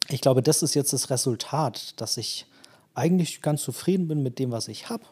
ich 0.08 0.20
glaube, 0.20 0.40
das 0.40 0.62
ist 0.62 0.74
jetzt 0.74 0.92
das 0.92 1.10
Resultat, 1.10 2.00
dass 2.00 2.16
ich 2.16 2.46
eigentlich 2.94 3.42
ganz 3.42 3.62
zufrieden 3.62 4.06
bin 4.06 4.22
mit 4.22 4.38
dem, 4.38 4.52
was 4.52 4.68
ich 4.68 4.88
habe. 4.88 5.04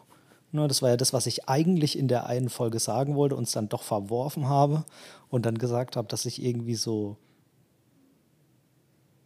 Ne, 0.53 0.65
das 0.69 0.81
war 0.81 0.89
ja 0.89 0.97
das, 0.97 1.11
was 1.11 1.27
ich 1.27 1.49
eigentlich 1.49 1.99
in 1.99 2.07
der 2.07 2.25
einen 2.25 2.49
Folge 2.49 2.79
sagen 2.79 3.15
wollte 3.15 3.35
und 3.35 3.43
es 3.43 3.51
dann 3.51 3.67
doch 3.67 3.83
verworfen 3.83 4.47
habe 4.47 4.85
und 5.29 5.45
dann 5.45 5.57
gesagt 5.57 5.97
habe, 5.97 6.07
dass 6.07 6.25
ich 6.25 6.41
irgendwie 6.41 6.75
so 6.75 7.17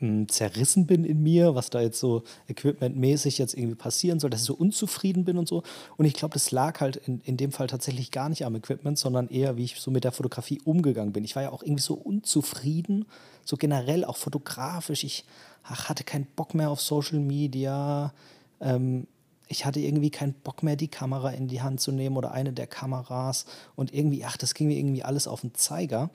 hm, 0.02 0.28
zerrissen 0.30 0.88
bin 0.88 1.04
in 1.04 1.22
mir, 1.22 1.54
was 1.54 1.70
da 1.70 1.80
jetzt 1.80 2.00
so 2.00 2.24
equipmentmäßig 2.48 3.38
jetzt 3.38 3.54
irgendwie 3.54 3.76
passieren 3.76 4.20
soll, 4.20 4.32
dass 4.32 4.42
ich 4.42 4.48
so 4.48 4.56
unzufrieden 4.56 5.26
bin 5.26 5.38
und 5.38 5.48
so. 5.48 5.62
Und 5.96 6.06
ich 6.06 6.16
glaube, 6.16 6.34
das 6.34 6.50
lag 6.50 6.82
halt 6.82 6.96
in, 6.96 7.22
in 7.24 7.38
dem 7.38 7.52
Fall 7.52 7.68
tatsächlich 7.68 8.10
gar 8.10 8.28
nicht 8.28 8.44
am 8.44 8.56
Equipment, 8.56 8.98
sondern 8.98 9.30
eher, 9.30 9.58
wie 9.58 9.64
ich 9.64 9.80
so 9.80 9.92
mit 9.92 10.04
der 10.04 10.12
Fotografie 10.12 10.60
umgegangen 10.66 11.14
bin. 11.14 11.24
Ich 11.24 11.36
war 11.36 11.44
ja 11.44 11.52
auch 11.52 11.62
irgendwie 11.62 11.84
so 11.84 11.94
unzufrieden, 11.94 13.06
so 13.46 13.58
generell 13.58 14.04
auch 14.04 14.18
fotografisch. 14.18 15.04
Ich 15.04 15.24
ach, 15.62 15.88
hatte 15.88 16.04
keinen 16.04 16.26
Bock 16.36 16.56
mehr 16.56 16.72
auf 16.72 16.82
Social 16.82 17.20
Media. 17.20 18.12
Ähm, 18.60 19.06
ich 19.50 19.66
hatte 19.66 19.82
irgendwie 19.82 20.10
keinen 20.10 20.34
Bock 20.34 20.64
mehr, 20.64 20.78
die 20.78 20.88
Kamera 20.88 21.30
in 21.30 21.48
die 21.48 21.62
Hand 21.62 21.80
zu 21.80 21.92
nehmen 21.92 22.18
oder 22.18 22.32
eine 22.32 22.54
der 22.54 22.66
Kameras. 22.66 23.46
Und 23.76 23.94
irgendwie, 23.94 24.26
ach, 24.26 24.38
das 24.38 24.56
ging 24.56 24.68
mir 24.68 24.80
irgendwie 24.80 25.04
alles 25.04 25.28
auf 25.28 25.42
den 25.42 25.54
Zeiger. 25.54 26.10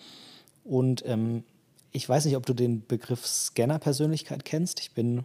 Und 0.64 1.05
ähm, 1.07 1.45
ich 1.96 2.06
weiß 2.06 2.26
nicht, 2.26 2.36
ob 2.36 2.44
du 2.44 2.52
den 2.52 2.86
Begriff 2.86 3.26
Scanner-Persönlichkeit 3.26 4.44
kennst. 4.44 4.80
Ich 4.80 4.92
bin, 4.92 5.24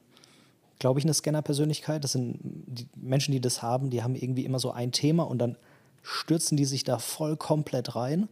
glaube 0.79 0.99
ich, 0.99 1.05
eine 1.05 1.13
Scanner-Persönlichkeit. 1.13 2.05
Das 2.05 2.13
sind 2.13 2.39
die 2.41 2.87
Menschen, 2.95 3.33
die 3.33 3.41
das 3.41 3.61
haben, 3.61 3.89
die 3.89 4.03
haben 4.03 4.15
irgendwie 4.15 4.45
immer 4.45 4.59
so 4.59 4.71
ein 4.71 4.93
Thema 4.93 5.23
und 5.23 5.39
dann 5.39 5.57
stürzen 6.01 6.55
die 6.55 6.63
sich 6.63 6.85
da 6.85 6.97
voll 6.97 7.35
komplett 7.35 7.95
rein. 7.97 8.29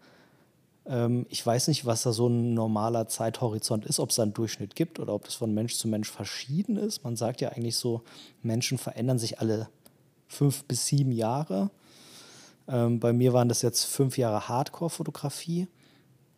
Ähm, 0.85 1.25
ich 1.29 1.45
weiß 1.45 1.67
nicht, 1.67 1.85
was 1.85 2.03
da 2.03 2.13
so 2.13 2.27
ein 2.27 2.53
normaler 2.53 3.09
Zeithorizont 3.09 3.85
ist, 3.85 3.99
ob 3.99 4.11
es 4.11 4.15
da 4.15 4.23
einen 4.23 4.33
Durchschnitt 4.33 4.73
gibt 4.73 5.01
oder 5.01 5.13
ob 5.13 5.25
das 5.25 5.35
von 5.35 5.53
Mensch 5.53 5.75
zu 5.75 5.89
Mensch 5.89 6.09
verschieden 6.09 6.77
ist. 6.77 7.03
Man 7.03 7.17
sagt 7.17 7.41
ja 7.41 7.49
eigentlich 7.49 7.75
so, 7.75 8.03
Menschen 8.41 8.77
verändern 8.77 9.19
sich 9.19 9.39
alle 9.39 9.67
fünf 10.29 10.63
bis 10.63 10.85
sieben 10.85 11.11
Jahre. 11.11 11.71
Ähm, 12.69 13.01
bei 13.01 13.11
mir 13.11 13.33
waren 13.33 13.49
das 13.49 13.63
jetzt 13.63 13.83
fünf 13.83 14.17
Jahre 14.17 14.47
Hardcore-Fotografie. 14.47 15.67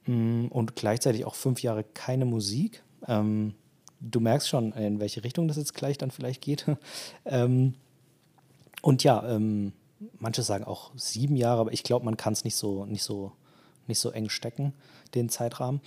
Mm, 0.06 0.48
und 0.48 0.76
gleichzeitig 0.76 1.26
auch 1.26 1.36
fünf 1.36 1.62
Jahre 1.62 1.84
keine 1.84 2.26
Musik. 2.26 2.84
Ähm, 3.08 3.54
du 4.00 4.20
merkst 4.20 4.50
schon, 4.50 4.74
in 4.74 5.00
welche 5.00 5.24
Richtung 5.24 5.48
das 5.48 5.58
jetzt 5.58 5.74
gleich 5.74 5.98
dann 5.98 6.12
vielleicht 6.12 6.42
geht. 6.42 6.66
ähm, 7.26 7.76
und 8.82 9.04
ja, 9.04 9.28
ähm, 9.28 9.74
manche 10.20 10.44
sagen 10.44 10.64
auch 10.64 10.92
sieben 10.96 11.36
Jahre, 11.36 11.62
aber 11.62 11.74
ich 11.74 11.84
glaube, 11.84 12.06
man 12.06 12.18
kann 12.18 12.34
es 12.34 12.44
nicht 12.44 12.56
so, 12.56 12.86
nicht, 12.86 13.04
so, 13.04 13.32
nicht 13.88 14.00
so 14.00 14.10
eng 14.10 14.30
stecken, 14.30 14.74
den 15.14 15.30
Zeitrahmen. 15.30 15.82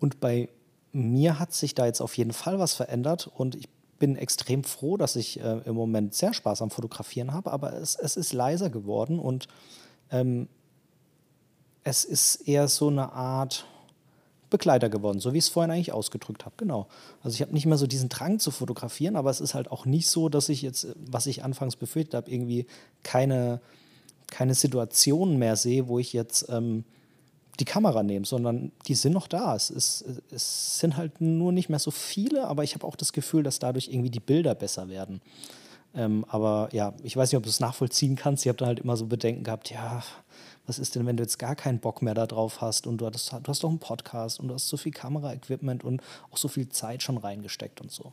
Und 0.00 0.20
bei 0.20 0.48
mir 0.92 1.38
hat 1.38 1.52
sich 1.52 1.74
da 1.74 1.84
jetzt 1.84 2.00
auf 2.00 2.16
jeden 2.16 2.32
Fall 2.32 2.58
was 2.58 2.74
verändert 2.74 3.26
und 3.26 3.54
ich 3.54 3.68
bin 3.98 4.16
extrem 4.16 4.64
froh, 4.64 4.96
dass 4.96 5.16
ich 5.16 5.40
äh, 5.40 5.58
im 5.64 5.74
Moment 5.74 6.14
sehr 6.14 6.32
Spaß 6.32 6.62
am 6.62 6.70
Fotografieren 6.70 7.32
habe, 7.32 7.52
aber 7.52 7.74
es, 7.74 7.96
es 7.96 8.16
ist 8.16 8.32
leiser 8.32 8.70
geworden 8.70 9.18
und 9.18 9.48
ähm, 10.10 10.48
es 11.88 12.04
ist 12.04 12.36
eher 12.46 12.68
so 12.68 12.88
eine 12.88 13.12
Art 13.12 13.64
Begleiter 14.50 14.88
geworden, 14.88 15.20
so 15.20 15.32
wie 15.32 15.38
ich 15.38 15.44
es 15.44 15.50
vorhin 15.50 15.70
eigentlich 15.70 15.92
ausgedrückt 15.92 16.44
habe. 16.44 16.54
Genau. 16.56 16.86
Also 17.22 17.34
ich 17.34 17.42
habe 17.42 17.52
nicht 17.52 17.66
mehr 17.66 17.76
so 17.76 17.86
diesen 17.86 18.08
Drang 18.08 18.38
zu 18.38 18.50
fotografieren, 18.50 19.16
aber 19.16 19.30
es 19.30 19.40
ist 19.40 19.54
halt 19.54 19.70
auch 19.70 19.84
nicht 19.84 20.08
so, 20.08 20.28
dass 20.28 20.48
ich 20.48 20.62
jetzt, 20.62 20.88
was 20.96 21.26
ich 21.26 21.44
anfangs 21.44 21.76
befürchtet 21.76 22.14
habe, 22.14 22.30
irgendwie 22.30 22.66
keine, 23.02 23.60
keine 24.26 24.54
Situationen 24.54 25.38
mehr 25.38 25.56
sehe, 25.56 25.88
wo 25.88 25.98
ich 25.98 26.12
jetzt 26.12 26.48
ähm, 26.48 26.84
die 27.60 27.64
Kamera 27.64 28.02
nehme, 28.02 28.24
sondern 28.24 28.72
die 28.86 28.94
sind 28.94 29.12
noch 29.12 29.26
da. 29.26 29.54
Es, 29.54 29.68
ist, 29.68 30.04
es 30.30 30.78
sind 30.78 30.96
halt 30.96 31.20
nur 31.20 31.52
nicht 31.52 31.68
mehr 31.68 31.80
so 31.80 31.90
viele, 31.90 32.46
aber 32.46 32.64
ich 32.64 32.74
habe 32.74 32.86
auch 32.86 32.96
das 32.96 33.12
Gefühl, 33.12 33.42
dass 33.42 33.58
dadurch 33.58 33.88
irgendwie 33.88 34.10
die 34.10 34.20
Bilder 34.20 34.54
besser 34.54 34.88
werden. 34.88 35.20
Ähm, 35.94 36.24
aber 36.28 36.68
ja, 36.72 36.94
ich 37.02 37.16
weiß 37.16 37.32
nicht, 37.32 37.36
ob 37.36 37.42
du 37.42 37.50
es 37.50 37.60
nachvollziehen 37.60 38.16
kannst. 38.16 38.44
Ich 38.44 38.48
habe 38.48 38.58
da 38.58 38.66
halt 38.66 38.80
immer 38.80 38.96
so 38.96 39.06
Bedenken 39.06 39.42
gehabt, 39.42 39.70
ja, 39.70 40.02
was 40.68 40.78
ist 40.78 40.94
denn, 40.94 41.06
wenn 41.06 41.16
du 41.16 41.22
jetzt 41.22 41.38
gar 41.38 41.56
keinen 41.56 41.80
Bock 41.80 42.02
mehr 42.02 42.12
darauf 42.12 42.60
hast 42.60 42.86
und 42.86 42.98
du 42.98 43.06
hast, 43.06 43.32
du 43.32 43.48
hast 43.48 43.64
doch 43.64 43.70
einen 43.70 43.78
Podcast 43.78 44.38
und 44.38 44.48
du 44.48 44.54
hast 44.54 44.68
so 44.68 44.76
viel 44.76 44.92
Kameraequipment 44.92 45.82
und 45.82 46.02
auch 46.30 46.36
so 46.36 46.46
viel 46.46 46.68
Zeit 46.68 47.02
schon 47.02 47.16
reingesteckt 47.16 47.80
und 47.80 47.90
so. 47.90 48.12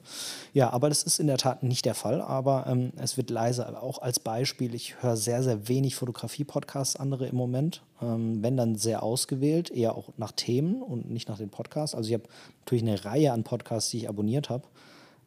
Ja, 0.53 0.71
aber 0.71 0.87
das 0.87 1.03
ist 1.03 1.19
in 1.19 1.27
der 1.27 1.37
Tat 1.37 1.63
nicht 1.63 1.85
der 1.85 1.95
Fall, 1.95 2.21
aber 2.21 2.65
ähm, 2.67 2.93
es 2.95 3.17
wird 3.17 3.29
leiser. 3.29 3.83
Auch 3.83 4.01
als 4.01 4.19
Beispiel, 4.19 4.73
ich 4.73 5.01
höre 5.03 5.17
sehr, 5.17 5.43
sehr 5.43 5.67
wenig 5.67 5.95
Fotografie-Podcasts, 5.95 6.95
andere 6.95 7.27
im 7.27 7.35
Moment, 7.35 7.81
ähm, 8.01 8.41
wenn 8.41 8.55
dann 8.55 8.75
sehr 8.75 9.03
ausgewählt, 9.03 9.69
eher 9.69 9.95
auch 9.95 10.09
nach 10.15 10.31
Themen 10.31 10.81
und 10.81 11.11
nicht 11.11 11.27
nach 11.27 11.37
den 11.37 11.49
Podcasts. 11.49 11.93
Also 11.93 12.07
ich 12.07 12.13
habe 12.13 12.29
natürlich 12.61 12.83
eine 12.83 13.03
Reihe 13.03 13.33
an 13.33 13.43
Podcasts, 13.43 13.91
die 13.91 13.97
ich 13.97 14.09
abonniert 14.09 14.49
habe. 14.49 14.63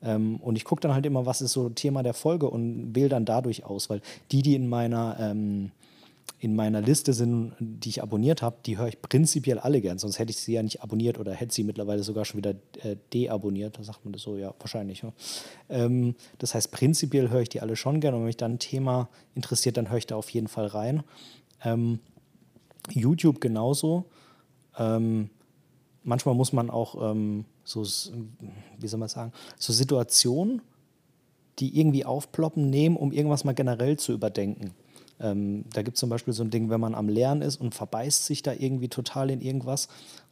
Ähm, 0.02 0.36
und 0.36 0.56
ich 0.56 0.64
gucke 0.64 0.80
dann 0.80 0.94
halt 0.94 1.04
immer, 1.04 1.26
was 1.26 1.42
ist 1.42 1.52
so 1.52 1.68
Thema 1.68 2.02
der 2.02 2.14
Folge 2.14 2.48
und 2.48 2.94
wähle 2.94 3.10
dann 3.10 3.26
dadurch 3.26 3.64
aus, 3.64 3.90
weil 3.90 4.00
die, 4.30 4.40
die 4.40 4.54
in 4.54 4.68
meiner 4.68 5.16
ähm, 5.20 5.72
in 6.40 6.54
meiner 6.54 6.80
Liste 6.80 7.12
sind, 7.12 7.54
die 7.58 7.88
ich 7.88 8.02
abonniert 8.02 8.42
habe, 8.42 8.56
die 8.64 8.78
höre 8.78 8.88
ich 8.88 9.02
prinzipiell 9.02 9.58
alle 9.58 9.80
gern. 9.80 9.98
Sonst 9.98 10.18
hätte 10.18 10.30
ich 10.30 10.36
sie 10.36 10.52
ja 10.52 10.62
nicht 10.62 10.82
abonniert 10.82 11.18
oder 11.18 11.32
hätte 11.32 11.52
sie 11.52 11.64
mittlerweile 11.64 12.02
sogar 12.04 12.24
schon 12.24 12.38
wieder 12.38 12.54
äh, 12.82 12.96
deabonniert. 13.12 13.78
Da 13.78 13.82
sagt 13.82 14.04
man 14.04 14.12
das 14.12 14.22
so, 14.22 14.36
ja, 14.36 14.54
wahrscheinlich. 14.60 15.02
Ja. 15.02 15.12
Ähm, 15.68 16.14
das 16.38 16.54
heißt, 16.54 16.70
prinzipiell 16.70 17.30
höre 17.30 17.42
ich 17.42 17.48
die 17.48 17.60
alle 17.60 17.74
schon 17.74 18.00
gern. 18.00 18.14
Und 18.14 18.20
wenn 18.20 18.26
mich 18.26 18.36
dann 18.36 18.52
ein 18.52 18.58
Thema 18.60 19.08
interessiert, 19.34 19.76
dann 19.76 19.90
höre 19.90 19.98
ich 19.98 20.06
da 20.06 20.14
auf 20.14 20.30
jeden 20.30 20.48
Fall 20.48 20.66
rein. 20.66 21.02
Ähm, 21.64 21.98
YouTube 22.90 23.40
genauso. 23.40 24.04
Ähm, 24.78 25.30
manchmal 26.04 26.36
muss 26.36 26.52
man 26.52 26.70
auch 26.70 27.10
ähm, 27.10 27.46
so, 27.64 27.82
wie 27.82 28.88
soll 28.88 29.00
man 29.00 29.08
sagen, 29.08 29.32
so 29.58 29.72
Situationen, 29.72 30.62
die 31.58 31.78
irgendwie 31.80 32.04
aufploppen, 32.04 32.70
nehmen, 32.70 32.96
um 32.96 33.10
irgendwas 33.10 33.42
mal 33.42 33.54
generell 33.54 33.96
zu 33.96 34.12
überdenken. 34.12 34.74
Ähm, 35.20 35.64
da 35.72 35.82
gibt 35.82 35.96
es 35.96 36.00
zum 36.00 36.10
Beispiel 36.10 36.34
so 36.34 36.42
ein 36.42 36.50
Ding, 36.50 36.70
wenn 36.70 36.80
man 36.80 36.94
am 36.94 37.08
Lernen 37.08 37.42
ist 37.42 37.60
und 37.60 37.74
verbeißt 37.74 38.24
sich 38.24 38.42
da 38.42 38.52
irgendwie 38.52 38.88
total 38.88 39.30
in 39.30 39.40
irgendwas 39.40 39.88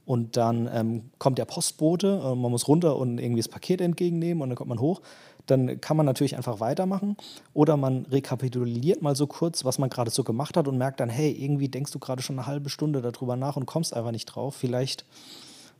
und 0.07 0.37
dann 0.37 0.71
ähm, 0.73 1.11
kommt 1.19 1.37
der 1.37 1.45
Postbote, 1.45 2.23
äh, 2.25 2.35
man 2.35 2.53
muss 2.53 2.69
runter 2.69 2.97
und 2.97 3.19
irgendwie 3.19 3.41
das 3.41 3.49
Paket 3.49 3.81
entgegennehmen 3.81 4.41
und 4.41 4.49
dann 4.49 4.57
kommt 4.57 4.69
man 4.69 4.81
hoch. 4.81 5.03
Dann 5.47 5.81
kann 5.81 5.97
man 5.97 6.07
natürlich 6.07 6.37
einfach 6.37 6.61
weitermachen 6.61 7.17
oder 7.55 7.77
man 7.77 8.07
rekapituliert 8.07 9.03
mal 9.03 9.15
so 9.15 9.27
kurz, 9.27 9.65
was 9.65 9.79
man 9.79 9.91
gerade 9.91 10.11
so 10.11 10.25
gemacht 10.25 10.57
hat 10.57 10.69
und 10.69 10.79
merkt 10.79 11.01
dann, 11.01 11.09
hey, 11.09 11.31
irgendwie 11.31 11.69
denkst 11.69 11.93
du 11.93 11.99
gerade 11.99 12.23
schon 12.23 12.39
eine 12.39 12.47
halbe 12.47 12.71
Stunde 12.71 13.03
darüber 13.03 13.37
nach 13.37 13.57
und 13.57 13.67
kommst 13.67 13.95
einfach 13.95 14.13
nicht 14.13 14.27
drauf. 14.27 14.55
Vielleicht 14.55 15.05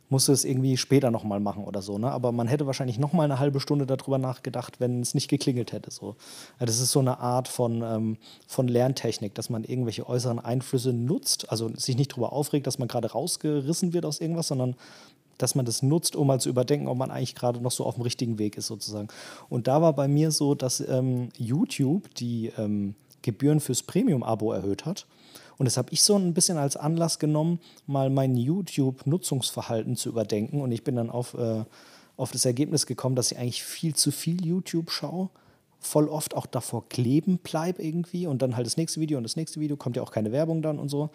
musste 0.09 0.31
es 0.31 0.45
irgendwie 0.45 0.77
später 0.77 1.11
nochmal 1.11 1.39
machen 1.39 1.63
oder 1.63 1.81
so. 1.81 1.97
Ne? 1.97 2.11
Aber 2.11 2.31
man 2.31 2.47
hätte 2.47 2.65
wahrscheinlich 2.65 2.97
nochmal 2.97 3.25
eine 3.25 3.39
halbe 3.39 3.59
Stunde 3.59 3.85
darüber 3.85 4.17
nachgedacht, 4.17 4.79
wenn 4.79 5.01
es 5.01 5.13
nicht 5.13 5.27
geklingelt 5.27 5.71
hätte. 5.71 5.91
So. 5.91 6.15
das 6.59 6.79
ist 6.79 6.91
so 6.91 6.99
eine 6.99 7.19
Art 7.19 7.47
von, 7.47 7.81
ähm, 7.81 8.17
von 8.47 8.67
Lerntechnik, 8.67 9.35
dass 9.35 9.49
man 9.49 9.63
irgendwelche 9.63 10.07
äußeren 10.07 10.39
Einflüsse 10.39 10.93
nutzt, 10.93 11.51
also 11.51 11.69
sich 11.75 11.97
nicht 11.97 12.13
darüber 12.13 12.33
aufregt, 12.33 12.67
dass 12.67 12.79
man 12.79 12.87
gerade 12.87 13.11
rausgerissen 13.11 13.93
wird 13.93 14.05
aus 14.05 14.21
irgendwas, 14.21 14.47
sondern 14.47 14.75
dass 15.37 15.55
man 15.55 15.65
das 15.65 15.83
nutzt, 15.83 16.15
um 16.15 16.27
mal 16.27 16.39
zu 16.39 16.49
überdenken, 16.49 16.87
ob 16.87 16.97
man 16.97 17.11
eigentlich 17.11 17.35
gerade 17.35 17.61
noch 17.61 17.71
so 17.71 17.85
auf 17.85 17.95
dem 17.95 18.03
richtigen 18.03 18.39
Weg 18.39 18.57
ist, 18.57 18.67
sozusagen. 18.67 19.07
Und 19.49 19.67
da 19.67 19.81
war 19.81 19.93
bei 19.93 20.07
mir 20.07 20.31
so, 20.31 20.55
dass 20.55 20.79
ähm, 20.79 21.29
YouTube 21.37 22.13
die 22.15 22.51
ähm, 22.57 22.95
Gebühren 23.21 23.59
fürs 23.59 23.83
Premium-Abo 23.83 24.51
erhöht 24.51 24.85
hat. 24.85 25.05
Und 25.57 25.65
das 25.65 25.77
habe 25.77 25.91
ich 25.91 26.03
so 26.03 26.15
ein 26.15 26.33
bisschen 26.33 26.57
als 26.57 26.77
Anlass 26.77 27.19
genommen, 27.19 27.59
mal 27.87 28.09
mein 28.09 28.35
YouTube-Nutzungsverhalten 28.35 29.95
zu 29.95 30.09
überdenken. 30.09 30.61
Und 30.61 30.71
ich 30.71 30.83
bin 30.83 30.95
dann 30.95 31.09
auf, 31.09 31.33
äh, 31.33 31.63
auf 32.15 32.31
das 32.31 32.45
Ergebnis 32.45 32.85
gekommen, 32.85 33.15
dass 33.15 33.31
ich 33.31 33.37
eigentlich 33.37 33.63
viel 33.63 33.95
zu 33.95 34.11
viel 34.11 34.45
YouTube 34.45 34.91
schaue. 34.91 35.29
Voll 35.79 36.09
oft 36.09 36.35
auch 36.35 36.45
davor 36.45 36.87
kleben 36.89 37.37
bleibe 37.37 37.81
irgendwie 37.83 38.27
und 38.27 38.41
dann 38.41 38.55
halt 38.55 38.65
das 38.65 38.77
nächste 38.77 38.99
Video 38.99 39.17
und 39.17 39.23
das 39.23 39.35
nächste 39.35 39.59
Video, 39.59 39.77
kommt 39.77 39.95
ja 39.95 40.03
auch 40.03 40.11
keine 40.11 40.31
Werbung 40.31 40.61
dann 40.61 40.79
und 40.79 40.89
so. 40.89 41.09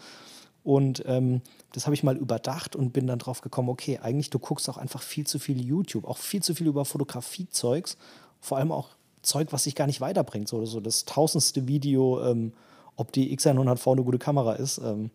Und 0.64 1.02
ähm, 1.06 1.40
das 1.72 1.86
habe 1.86 1.94
ich 1.94 2.04
mal 2.04 2.16
überdacht 2.16 2.76
und 2.76 2.92
bin 2.92 3.06
dann 3.08 3.18
drauf 3.18 3.40
gekommen, 3.40 3.68
okay, 3.68 3.98
eigentlich 4.00 4.30
du 4.30 4.38
guckst 4.38 4.68
auch 4.68 4.76
einfach 4.76 5.02
viel 5.02 5.26
zu 5.26 5.38
viel 5.40 5.60
YouTube, 5.60 6.04
auch 6.04 6.18
viel 6.18 6.42
zu 6.42 6.54
viel 6.54 6.68
über 6.68 6.84
Fotografie-Zeugs, 6.84 7.96
vor 8.40 8.58
allem 8.58 8.70
auch 8.70 8.90
Zeug, 9.22 9.48
was 9.50 9.64
sich 9.64 9.74
gar 9.74 9.86
nicht 9.86 10.00
weiterbringt. 10.00 10.48
So, 10.48 10.64
so 10.64 10.80
das 10.80 11.04
tausendste 11.04 11.66
Video 11.66 12.22
ähm, 12.24 12.52
ob 12.96 13.12
die 13.12 13.36
X100V 13.36 13.92
eine 13.92 14.02
gute 14.02 14.18
Kamera 14.18 14.54
ist. 14.54 14.78
Ähm, 14.78 15.10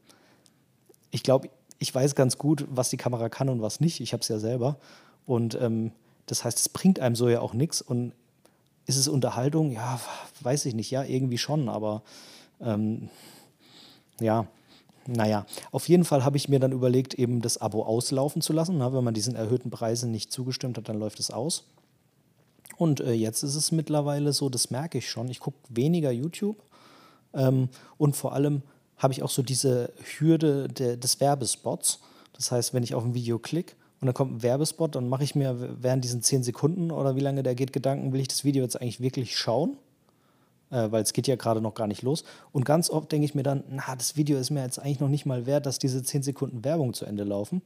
ich 1.11 1.23
glaube, 1.23 1.49
ich 1.79 1.93
weiß 1.93 2.15
ganz 2.15 2.37
gut, 2.37 2.65
was 2.69 2.89
die 2.89 2.97
Kamera 2.97 3.29
kann 3.29 3.49
und 3.49 3.61
was 3.61 3.79
nicht. 3.79 3.99
Ich 3.99 4.13
habe 4.13 4.21
es 4.21 4.27
ja 4.27 4.39
selber. 4.39 4.77
Und 5.25 5.57
ähm, 5.61 5.91
das 6.25 6.43
heißt, 6.43 6.57
es 6.57 6.69
bringt 6.69 6.99
einem 6.99 7.15
so 7.15 7.29
ja 7.29 7.41
auch 7.41 7.53
nichts. 7.53 7.81
Und 7.81 8.13
ist 8.85 8.97
es 8.97 9.07
Unterhaltung? 9.07 9.71
Ja, 9.71 9.99
weiß 10.41 10.65
ich 10.65 10.73
nicht. 10.73 10.91
Ja, 10.91 11.03
irgendwie 11.03 11.37
schon, 11.37 11.69
aber 11.69 12.01
ähm, 12.61 13.09
ja, 14.19 14.47
naja, 15.05 15.45
auf 15.71 15.87
jeden 15.87 16.03
Fall 16.03 16.25
habe 16.25 16.37
ich 16.37 16.49
mir 16.49 16.59
dann 16.59 16.71
überlegt, 16.71 17.13
eben 17.13 17.41
das 17.41 17.59
Abo 17.59 17.83
auslaufen 17.83 18.41
zu 18.41 18.53
lassen. 18.53 18.77
Na, 18.77 18.93
wenn 18.93 19.03
man 19.03 19.13
diesen 19.13 19.35
erhöhten 19.35 19.69
Preisen 19.69 20.11
nicht 20.11 20.31
zugestimmt 20.31 20.77
hat, 20.77 20.89
dann 20.89 20.99
läuft 20.99 21.19
es 21.19 21.31
aus. 21.31 21.65
Und 22.77 22.99
äh, 22.99 23.13
jetzt 23.13 23.43
ist 23.43 23.55
es 23.55 23.71
mittlerweile 23.71 24.33
so, 24.33 24.49
das 24.49 24.69
merke 24.69 24.97
ich 24.97 25.09
schon. 25.09 25.29
Ich 25.29 25.39
gucke 25.39 25.57
weniger 25.69 26.11
YouTube 26.11 26.61
ähm, 27.37 27.69
und 27.97 28.15
vor 28.15 28.33
allem 28.33 28.63
habe 28.97 29.13
ich 29.13 29.23
auch 29.23 29.29
so 29.29 29.41
diese 29.41 29.93
Hürde 30.17 30.67
de, 30.67 30.97
des 30.97 31.19
Werbespots. 31.19 31.99
Das 32.33 32.51
heißt, 32.51 32.73
wenn 32.73 32.83
ich 32.83 32.95
auf 32.95 33.03
ein 33.03 33.13
Video 33.13 33.39
klicke 33.39 33.75
und 34.01 34.07
dann 34.07 34.13
kommt 34.13 34.33
ein 34.33 34.43
Werbespot, 34.43 34.95
dann 34.95 35.07
mache 35.07 35.23
ich 35.23 35.35
mir 35.35 35.77
während 35.81 36.03
diesen 36.03 36.21
10 36.21 36.43
Sekunden 36.43 36.91
oder 36.91 37.15
wie 37.15 37.21
lange 37.21 37.43
der 37.43 37.55
geht 37.55 37.73
Gedanken, 37.73 38.11
will 38.11 38.19
ich 38.19 38.27
das 38.27 38.43
Video 38.43 38.63
jetzt 38.63 38.79
eigentlich 38.79 38.99
wirklich 38.99 39.37
schauen? 39.37 39.77
Äh, 40.69 40.91
weil 40.91 41.03
es 41.03 41.13
geht 41.13 41.27
ja 41.27 41.35
gerade 41.35 41.61
noch 41.61 41.75
gar 41.75 41.87
nicht 41.87 42.01
los. 42.01 42.23
Und 42.51 42.65
ganz 42.65 42.89
oft 42.89 43.11
denke 43.11 43.25
ich 43.25 43.35
mir 43.35 43.43
dann, 43.43 43.63
na, 43.69 43.95
das 43.95 44.17
Video 44.17 44.37
ist 44.37 44.49
mir 44.49 44.63
jetzt 44.63 44.79
eigentlich 44.79 44.99
noch 44.99 45.09
nicht 45.09 45.25
mal 45.25 45.45
wert, 45.45 45.65
dass 45.65 45.79
diese 45.79 46.03
10 46.03 46.23
Sekunden 46.23 46.63
Werbung 46.63 46.93
zu 46.93 47.05
Ende 47.05 47.23
laufen. 47.23 47.61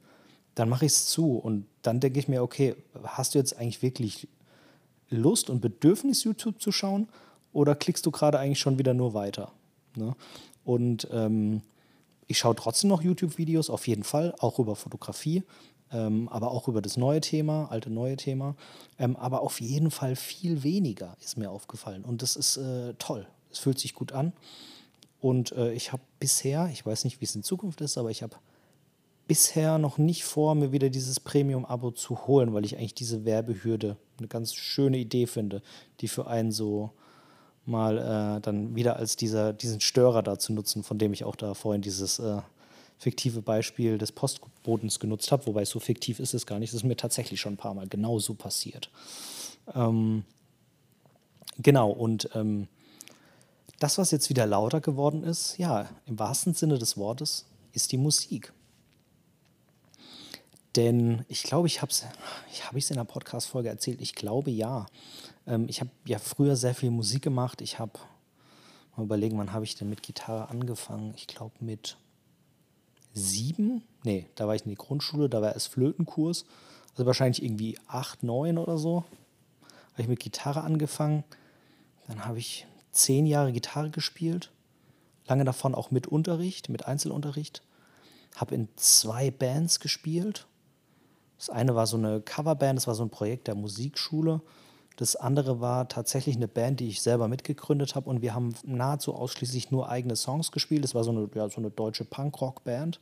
Dann 0.54 0.68
mache 0.68 0.84
ich 0.84 0.92
es 0.92 1.06
zu 1.06 1.36
und 1.36 1.66
dann 1.80 1.98
denke 1.98 2.18
ich 2.18 2.28
mir, 2.28 2.42
okay, 2.42 2.76
hast 3.02 3.34
du 3.34 3.38
jetzt 3.38 3.56
eigentlich 3.56 3.82
wirklich 3.82 4.28
Lust 5.08 5.50
und 5.50 5.60
Bedürfnis, 5.60 6.24
YouTube 6.24 6.60
zu 6.60 6.72
schauen? 6.72 7.08
Oder 7.52 7.74
klickst 7.74 8.06
du 8.06 8.10
gerade 8.10 8.38
eigentlich 8.38 8.60
schon 8.60 8.78
wieder 8.78 8.94
nur 8.94 9.14
weiter? 9.14 9.52
Ne? 9.96 10.14
Und 10.64 11.08
ähm, 11.10 11.62
ich 12.26 12.38
schaue 12.38 12.54
trotzdem 12.54 12.88
noch 12.88 13.02
YouTube-Videos, 13.02 13.70
auf 13.70 13.86
jeden 13.86 14.04
Fall, 14.04 14.34
auch 14.38 14.58
über 14.58 14.76
Fotografie, 14.76 15.42
ähm, 15.92 16.28
aber 16.28 16.50
auch 16.50 16.68
über 16.68 16.80
das 16.80 16.96
neue 16.96 17.20
Thema, 17.20 17.70
alte 17.70 17.90
neue 17.90 18.16
Thema. 18.16 18.56
Ähm, 18.98 19.16
aber 19.16 19.42
auf 19.42 19.60
jeden 19.60 19.90
Fall 19.90 20.16
viel 20.16 20.62
weniger 20.62 21.16
ist 21.20 21.36
mir 21.36 21.50
aufgefallen. 21.50 22.04
Und 22.04 22.22
das 22.22 22.36
ist 22.36 22.56
äh, 22.56 22.94
toll. 22.94 23.26
Es 23.50 23.58
fühlt 23.58 23.78
sich 23.78 23.94
gut 23.94 24.12
an. 24.12 24.32
Und 25.20 25.52
äh, 25.52 25.72
ich 25.72 25.92
habe 25.92 26.02
bisher, 26.18 26.68
ich 26.72 26.84
weiß 26.84 27.04
nicht, 27.04 27.20
wie 27.20 27.26
es 27.26 27.34
in 27.36 27.42
Zukunft 27.42 27.80
ist, 27.80 27.98
aber 27.98 28.10
ich 28.10 28.22
habe 28.22 28.36
bisher 29.28 29.78
noch 29.78 29.98
nicht 29.98 30.24
vor, 30.24 30.54
mir 30.54 30.72
wieder 30.72 30.90
dieses 30.90 31.20
Premium-Abo 31.20 31.92
zu 31.92 32.26
holen, 32.26 32.52
weil 32.54 32.64
ich 32.64 32.76
eigentlich 32.76 32.94
diese 32.94 33.24
Werbehürde 33.24 33.96
eine 34.18 34.28
ganz 34.28 34.54
schöne 34.54 34.98
Idee 34.98 35.26
finde, 35.26 35.62
die 36.00 36.08
für 36.08 36.26
einen 36.26 36.50
so 36.50 36.90
mal 37.64 37.98
äh, 37.98 38.40
dann 38.40 38.74
wieder 38.74 38.96
als 38.96 39.16
dieser, 39.16 39.52
diesen 39.52 39.80
Störer 39.80 40.22
da 40.22 40.38
zu 40.38 40.52
nutzen, 40.52 40.82
von 40.82 40.98
dem 40.98 41.12
ich 41.12 41.24
auch 41.24 41.36
da 41.36 41.54
vorhin 41.54 41.82
dieses 41.82 42.18
äh, 42.18 42.40
fiktive 42.98 43.42
Beispiel 43.42 43.98
des 43.98 44.12
Postbodens 44.12 45.00
genutzt 45.00 45.32
habe, 45.32 45.46
wobei 45.46 45.64
so 45.64 45.80
fiktiv 45.80 46.20
ist 46.20 46.34
es 46.34 46.46
gar 46.46 46.58
nicht. 46.58 46.70
Es 46.70 46.76
ist 46.76 46.84
mir 46.84 46.96
tatsächlich 46.96 47.40
schon 47.40 47.54
ein 47.54 47.58
paar 47.58 47.74
Mal 47.74 47.88
genau 47.88 48.18
so 48.18 48.34
passiert. 48.34 48.90
Ähm, 49.74 50.24
genau, 51.58 51.90
und 51.90 52.30
ähm, 52.34 52.68
das, 53.78 53.98
was 53.98 54.12
jetzt 54.12 54.28
wieder 54.28 54.46
lauter 54.46 54.80
geworden 54.80 55.24
ist, 55.24 55.58
ja, 55.58 55.88
im 56.06 56.18
wahrsten 56.18 56.54
Sinne 56.54 56.78
des 56.78 56.96
Wortes, 56.96 57.46
ist 57.72 57.90
die 57.92 57.98
Musik. 57.98 58.52
Denn 60.76 61.24
ich 61.28 61.42
glaube, 61.42 61.66
ich 61.66 61.82
habe 61.82 61.90
es 61.90 62.04
ich 62.76 62.90
in 62.90 62.96
der 62.96 63.04
Podcast-Folge 63.04 63.68
erzählt, 63.68 64.00
ich 64.00 64.14
glaube 64.14 64.50
ja. 64.50 64.86
Ähm, 65.46 65.66
ich 65.68 65.80
habe 65.80 65.90
ja 66.06 66.18
früher 66.18 66.56
sehr 66.56 66.74
viel 66.74 66.90
Musik 66.90 67.22
gemacht. 67.22 67.60
Ich 67.60 67.78
habe, 67.78 67.92
mal 68.96 69.04
überlegen, 69.04 69.38
wann 69.38 69.52
habe 69.52 69.64
ich 69.64 69.74
denn 69.74 69.88
mit 69.88 70.02
Gitarre 70.02 70.48
angefangen? 70.48 71.14
Ich 71.16 71.26
glaube 71.26 71.54
mit 71.60 71.96
sieben, 73.14 73.82
nee, 74.04 74.26
da 74.34 74.46
war 74.46 74.54
ich 74.54 74.64
in 74.64 74.70
die 74.70 74.76
Grundschule, 74.76 75.28
da 75.28 75.42
war 75.42 75.52
erst 75.52 75.68
Flötenkurs. 75.68 76.44
Also 76.92 77.06
wahrscheinlich 77.06 77.42
irgendwie 77.42 77.78
acht, 77.86 78.22
neun 78.22 78.58
oder 78.58 78.78
so. 78.78 79.04
Habe 79.92 80.02
ich 80.02 80.08
mit 80.08 80.20
Gitarre 80.20 80.62
angefangen. 80.62 81.24
Dann 82.06 82.24
habe 82.24 82.38
ich 82.38 82.66
zehn 82.90 83.26
Jahre 83.26 83.52
Gitarre 83.52 83.90
gespielt. 83.90 84.50
Lange 85.26 85.44
davon 85.44 85.74
auch 85.74 85.90
mit 85.90 86.06
Unterricht, 86.06 86.68
mit 86.68 86.86
Einzelunterricht. 86.86 87.62
Habe 88.36 88.54
in 88.54 88.68
zwei 88.76 89.30
Bands 89.30 89.80
gespielt. 89.80 90.46
Das 91.38 91.50
eine 91.50 91.74
war 91.74 91.86
so 91.86 91.96
eine 91.96 92.20
Coverband, 92.20 92.76
das 92.76 92.86
war 92.86 92.94
so 92.94 93.02
ein 93.02 93.10
Projekt 93.10 93.48
der 93.48 93.54
Musikschule. 93.54 94.40
Das 94.96 95.16
andere 95.16 95.60
war 95.60 95.88
tatsächlich 95.88 96.36
eine 96.36 96.48
Band, 96.48 96.80
die 96.80 96.88
ich 96.88 97.02
selber 97.02 97.28
mitgegründet 97.28 97.94
habe 97.94 98.10
und 98.10 98.22
wir 98.22 98.34
haben 98.34 98.54
nahezu 98.64 99.14
ausschließlich 99.14 99.70
nur 99.70 99.88
eigene 99.88 100.16
Songs 100.16 100.52
gespielt. 100.52 100.84
Das 100.84 100.94
war 100.94 101.04
so 101.04 101.10
eine, 101.10 101.28
ja, 101.34 101.48
so 101.48 101.58
eine 101.58 101.70
deutsche 101.70 102.04
Punkrock-Band. 102.04 103.00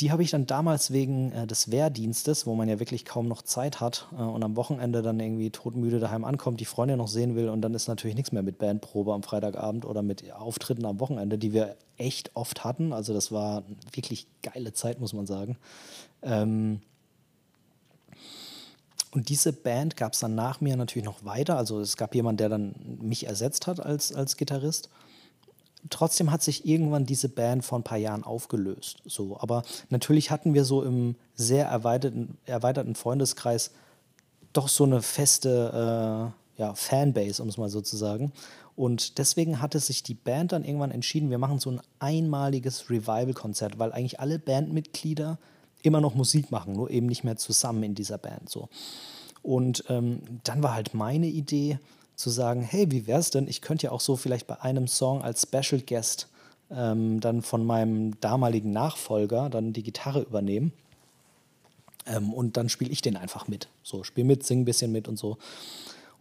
Die 0.00 0.10
habe 0.10 0.22
ich 0.22 0.30
dann 0.30 0.46
damals 0.46 0.90
wegen 0.90 1.32
äh, 1.32 1.46
des 1.46 1.70
Wehrdienstes, 1.70 2.46
wo 2.46 2.54
man 2.54 2.68
ja 2.68 2.80
wirklich 2.80 3.04
kaum 3.04 3.28
noch 3.28 3.42
Zeit 3.42 3.80
hat 3.80 4.08
äh, 4.12 4.22
und 4.22 4.42
am 4.42 4.56
Wochenende 4.56 5.00
dann 5.00 5.20
irgendwie 5.20 5.50
todmüde 5.50 6.00
daheim 6.00 6.24
ankommt, 6.24 6.60
die 6.60 6.64
Freundin 6.64 6.98
noch 6.98 7.08
sehen 7.08 7.36
will 7.36 7.48
und 7.48 7.60
dann 7.62 7.74
ist 7.74 7.86
natürlich 7.86 8.16
nichts 8.16 8.32
mehr 8.32 8.42
mit 8.42 8.58
Bandprobe 8.58 9.14
am 9.14 9.22
Freitagabend 9.22 9.84
oder 9.84 10.02
mit 10.02 10.32
Auftritten 10.32 10.84
am 10.86 11.00
Wochenende, 11.00 11.38
die 11.38 11.52
wir 11.52 11.76
echt 11.98 12.32
oft 12.34 12.64
hatten. 12.64 12.92
Also 12.92 13.14
das 13.14 13.30
war 13.30 13.62
wirklich 13.92 14.26
geile 14.42 14.72
Zeit, 14.72 15.00
muss 15.00 15.12
man 15.12 15.26
sagen. 15.26 15.56
Ähm, 16.22 16.80
und 19.16 19.30
diese 19.30 19.54
Band 19.54 19.96
gab 19.96 20.12
es 20.12 20.20
dann 20.20 20.34
nach 20.34 20.60
mir 20.60 20.76
natürlich 20.76 21.06
noch 21.06 21.24
weiter. 21.24 21.56
Also 21.56 21.80
es 21.80 21.96
gab 21.96 22.14
jemanden, 22.14 22.36
der 22.36 22.50
dann 22.50 22.74
mich 23.00 23.26
ersetzt 23.26 23.66
hat 23.66 23.80
als, 23.80 24.14
als 24.14 24.36
Gitarrist. 24.36 24.90
Trotzdem 25.88 26.30
hat 26.30 26.42
sich 26.42 26.66
irgendwann 26.66 27.06
diese 27.06 27.30
Band 27.30 27.64
vor 27.64 27.78
ein 27.78 27.82
paar 27.82 27.96
Jahren 27.96 28.24
aufgelöst. 28.24 28.98
So, 29.06 29.40
aber 29.40 29.62
natürlich 29.88 30.30
hatten 30.30 30.52
wir 30.52 30.66
so 30.66 30.82
im 30.82 31.16
sehr 31.34 31.66
erweiterten, 31.66 32.36
erweiterten 32.44 32.94
Freundeskreis 32.94 33.70
doch 34.52 34.68
so 34.68 34.84
eine 34.84 35.00
feste 35.00 36.34
äh, 36.58 36.60
ja, 36.60 36.74
Fanbase, 36.74 37.42
um 37.42 37.48
es 37.48 37.56
mal 37.56 37.70
so 37.70 37.80
zu 37.80 37.96
sagen. 37.96 38.32
Und 38.74 39.16
deswegen 39.16 39.62
hatte 39.62 39.80
sich 39.80 40.02
die 40.02 40.12
Band 40.12 40.52
dann 40.52 40.62
irgendwann 40.62 40.90
entschieden, 40.90 41.30
wir 41.30 41.38
machen 41.38 41.58
so 41.58 41.70
ein 41.70 41.80
einmaliges 42.00 42.90
Revival-Konzert, 42.90 43.78
weil 43.78 43.92
eigentlich 43.92 44.20
alle 44.20 44.38
Bandmitglieder 44.38 45.38
immer 45.82 46.00
noch 46.00 46.14
Musik 46.14 46.50
machen, 46.50 46.74
nur 46.74 46.90
eben 46.90 47.06
nicht 47.06 47.24
mehr 47.24 47.36
zusammen 47.36 47.82
in 47.82 47.94
dieser 47.94 48.18
Band. 48.18 48.48
So. 48.48 48.68
Und 49.42 49.84
ähm, 49.88 50.20
dann 50.44 50.62
war 50.62 50.74
halt 50.74 50.94
meine 50.94 51.26
Idee 51.26 51.78
zu 52.16 52.30
sagen, 52.30 52.62
hey, 52.62 52.90
wie 52.90 53.06
wäre 53.06 53.20
es 53.20 53.30
denn, 53.30 53.46
ich 53.46 53.60
könnte 53.60 53.86
ja 53.86 53.92
auch 53.92 54.00
so 54.00 54.16
vielleicht 54.16 54.46
bei 54.46 54.60
einem 54.60 54.88
Song 54.88 55.22
als 55.22 55.42
Special 55.42 55.80
Guest 55.82 56.28
ähm, 56.70 57.20
dann 57.20 57.42
von 57.42 57.64
meinem 57.64 58.18
damaligen 58.20 58.72
Nachfolger 58.72 59.48
dann 59.50 59.72
die 59.72 59.82
Gitarre 59.82 60.22
übernehmen. 60.22 60.72
Ähm, 62.06 62.32
und 62.32 62.56
dann 62.56 62.68
spiele 62.68 62.90
ich 62.90 63.02
den 63.02 63.16
einfach 63.16 63.48
mit. 63.48 63.68
So, 63.82 64.02
spiel 64.02 64.24
mit, 64.24 64.44
sing 64.44 64.62
ein 64.62 64.64
bisschen 64.64 64.92
mit 64.92 65.08
und 65.08 65.18
so. 65.18 65.38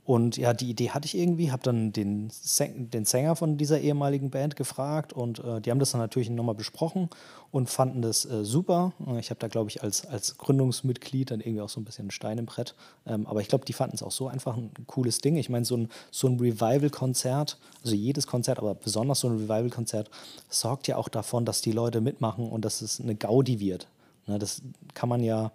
Und 0.05 0.37
ja, 0.37 0.53
die 0.53 0.69
Idee 0.69 0.91
hatte 0.91 1.07
ich 1.07 1.17
irgendwie, 1.17 1.51
habe 1.51 1.63
dann 1.63 1.91
den, 1.91 2.31
den 2.59 3.05
Sänger 3.05 3.35
von 3.35 3.57
dieser 3.57 3.81
ehemaligen 3.81 4.29
Band 4.29 4.55
gefragt 4.55 5.13
und 5.13 5.39
äh, 5.39 5.59
die 5.59 5.71
haben 5.71 5.79
das 5.79 5.91
dann 5.91 6.01
natürlich 6.01 6.29
nochmal 6.29 6.53
besprochen 6.53 7.09
und 7.49 7.71
fanden 7.71 8.03
das 8.03 8.23
äh, 8.23 8.45
super. 8.45 8.93
Ich 9.19 9.31
habe 9.31 9.39
da, 9.39 9.47
glaube 9.47 9.71
ich, 9.71 9.81
als, 9.81 10.05
als 10.05 10.37
Gründungsmitglied 10.37 11.31
dann 11.31 11.39
irgendwie 11.39 11.61
auch 11.61 11.69
so 11.69 11.81
ein 11.81 11.85
bisschen 11.85 12.11
Stein 12.11 12.37
im 12.37 12.45
Brett. 12.45 12.75
Ähm, 13.07 13.25
aber 13.25 13.41
ich 13.41 13.47
glaube, 13.47 13.65
die 13.65 13.73
fanden 13.73 13.95
es 13.95 14.03
auch 14.03 14.11
so 14.11 14.27
einfach 14.27 14.55
ein 14.55 14.69
cooles 14.85 15.21
Ding. 15.21 15.37
Ich 15.37 15.49
meine, 15.49 15.65
so 15.65 15.75
ein, 15.75 15.89
so 16.11 16.27
ein 16.27 16.39
Revival-Konzert, 16.39 17.57
also 17.83 17.95
jedes 17.95 18.27
Konzert, 18.27 18.59
aber 18.59 18.75
besonders 18.75 19.21
so 19.21 19.27
ein 19.27 19.37
Revival-Konzert, 19.37 20.11
sorgt 20.49 20.87
ja 20.87 20.97
auch 20.97 21.09
davon, 21.09 21.45
dass 21.45 21.61
die 21.61 21.71
Leute 21.71 21.99
mitmachen 21.99 22.47
und 22.47 22.63
dass 22.63 22.83
es 22.83 23.01
eine 23.01 23.15
Gaudi 23.15 23.59
wird. 23.59 23.87
Ne, 24.27 24.37
das 24.37 24.61
kann 24.93 25.09
man 25.09 25.23
ja 25.23 25.51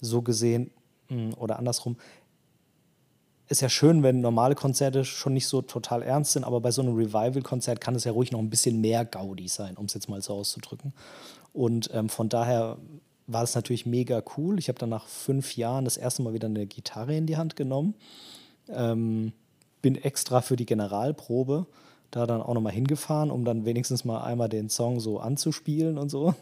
so 0.00 0.22
gesehen 0.22 0.72
hm, 1.06 1.34
oder 1.34 1.58
andersrum 1.58 1.96
ist 3.52 3.60
ja 3.60 3.68
schön, 3.68 4.02
wenn 4.02 4.20
normale 4.20 4.54
Konzerte 4.54 5.04
schon 5.04 5.34
nicht 5.34 5.46
so 5.46 5.62
total 5.62 6.02
ernst 6.02 6.32
sind, 6.32 6.44
aber 6.44 6.60
bei 6.60 6.70
so 6.70 6.82
einem 6.82 6.96
Revival-Konzert 6.96 7.80
kann 7.80 7.94
es 7.94 8.04
ja 8.04 8.12
ruhig 8.12 8.32
noch 8.32 8.40
ein 8.40 8.50
bisschen 8.50 8.80
mehr 8.80 9.04
Gaudi 9.04 9.46
sein, 9.46 9.76
um 9.76 9.84
es 9.84 9.94
jetzt 9.94 10.08
mal 10.08 10.20
so 10.22 10.34
auszudrücken. 10.34 10.92
Und 11.52 11.90
ähm, 11.92 12.08
von 12.08 12.28
daher 12.28 12.78
war 13.26 13.44
es 13.44 13.54
natürlich 13.54 13.86
mega 13.86 14.22
cool. 14.36 14.58
Ich 14.58 14.68
habe 14.68 14.78
dann 14.78 14.88
nach 14.88 15.06
fünf 15.06 15.56
Jahren 15.56 15.84
das 15.84 15.96
erste 15.96 16.22
Mal 16.22 16.32
wieder 16.32 16.48
eine 16.48 16.66
Gitarre 16.66 17.16
in 17.16 17.26
die 17.26 17.36
Hand 17.36 17.54
genommen. 17.54 17.94
Ähm, 18.68 19.32
bin 19.82 19.96
extra 19.96 20.40
für 20.40 20.56
die 20.56 20.66
Generalprobe 20.66 21.66
da 22.12 22.26
dann 22.26 22.42
auch 22.42 22.54
nochmal 22.54 22.72
hingefahren, 22.72 23.30
um 23.30 23.44
dann 23.44 23.64
wenigstens 23.64 24.04
mal 24.04 24.22
einmal 24.22 24.48
den 24.48 24.68
Song 24.68 25.00
so 25.00 25.18
anzuspielen 25.18 25.98
und 25.98 26.10
so. 26.10 26.34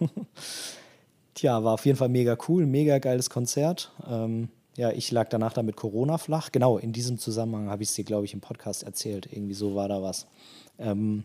Tja, 1.35 1.62
war 1.64 1.75
auf 1.75 1.87
jeden 1.87 1.96
Fall 1.96 2.09
mega 2.09 2.37
cool, 2.49 2.66
mega 2.66 2.99
geiles 2.99 3.31
Konzert. 3.31 3.92
Ähm, 4.09 4.49
ja, 4.77 4.91
ich 4.91 5.11
lag 5.11 5.29
danach 5.29 5.53
dann 5.53 5.67
mit 5.67 5.77
Corona 5.77 6.19
flach. 6.19 6.53
Genau, 6.53 6.79
in 6.79 6.93
diesem 6.93 7.19
Zusammenhang 7.19 7.71
habe 7.71 7.83
ich 7.83 7.91
es 7.91 7.95
dir, 7.95 8.05
glaube 8.05 8.25
ich, 8.25 8.35
im 8.35 8.41
Podcast 8.41 8.83
erzählt. 8.83 9.29
Irgendwie 9.31 9.55
so 9.55 9.75
war 9.75 9.89
da 9.89 10.03
was. 10.03 10.27
Ähm, 10.79 11.25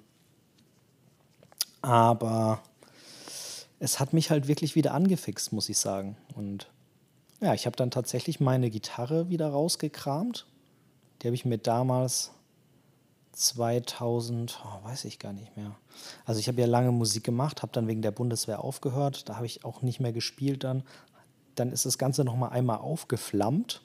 aber 1.81 2.61
es 3.79 3.99
hat 3.99 4.13
mich 4.13 4.31
halt 4.31 4.47
wirklich 4.47 4.75
wieder 4.75 4.93
angefixt, 4.93 5.53
muss 5.53 5.69
ich 5.69 5.77
sagen. 5.77 6.17
Und 6.35 6.67
ja, 7.41 7.53
ich 7.53 7.65
habe 7.65 7.75
dann 7.75 7.91
tatsächlich 7.91 8.39
meine 8.39 8.69
Gitarre 8.69 9.29
wieder 9.29 9.49
rausgekramt. 9.49 10.45
Die 11.21 11.27
habe 11.27 11.35
ich 11.35 11.45
mir 11.45 11.59
damals 11.59 12.31
2000, 13.33 14.59
oh, 14.63 14.87
weiß 14.87 15.05
ich 15.05 15.19
gar 15.19 15.33
nicht 15.33 15.55
mehr. 15.55 15.75
Also 16.25 16.39
ich 16.39 16.47
habe 16.47 16.59
ja 16.59 16.67
lange 16.67 16.91
Musik 16.91 17.23
gemacht, 17.23 17.61
habe 17.61 17.71
dann 17.73 17.87
wegen 17.87 18.01
der 18.01 18.11
Bundeswehr 18.11 18.63
aufgehört. 18.63 19.29
Da 19.29 19.35
habe 19.35 19.45
ich 19.45 19.65
auch 19.65 19.81
nicht 19.81 19.99
mehr 19.99 20.13
gespielt 20.13 20.63
dann, 20.63 20.83
dann 21.55 21.71
ist 21.71 21.85
das 21.85 21.97
Ganze 21.97 22.23
nochmal 22.23 22.51
einmal 22.51 22.77
aufgeflammt. 22.77 23.81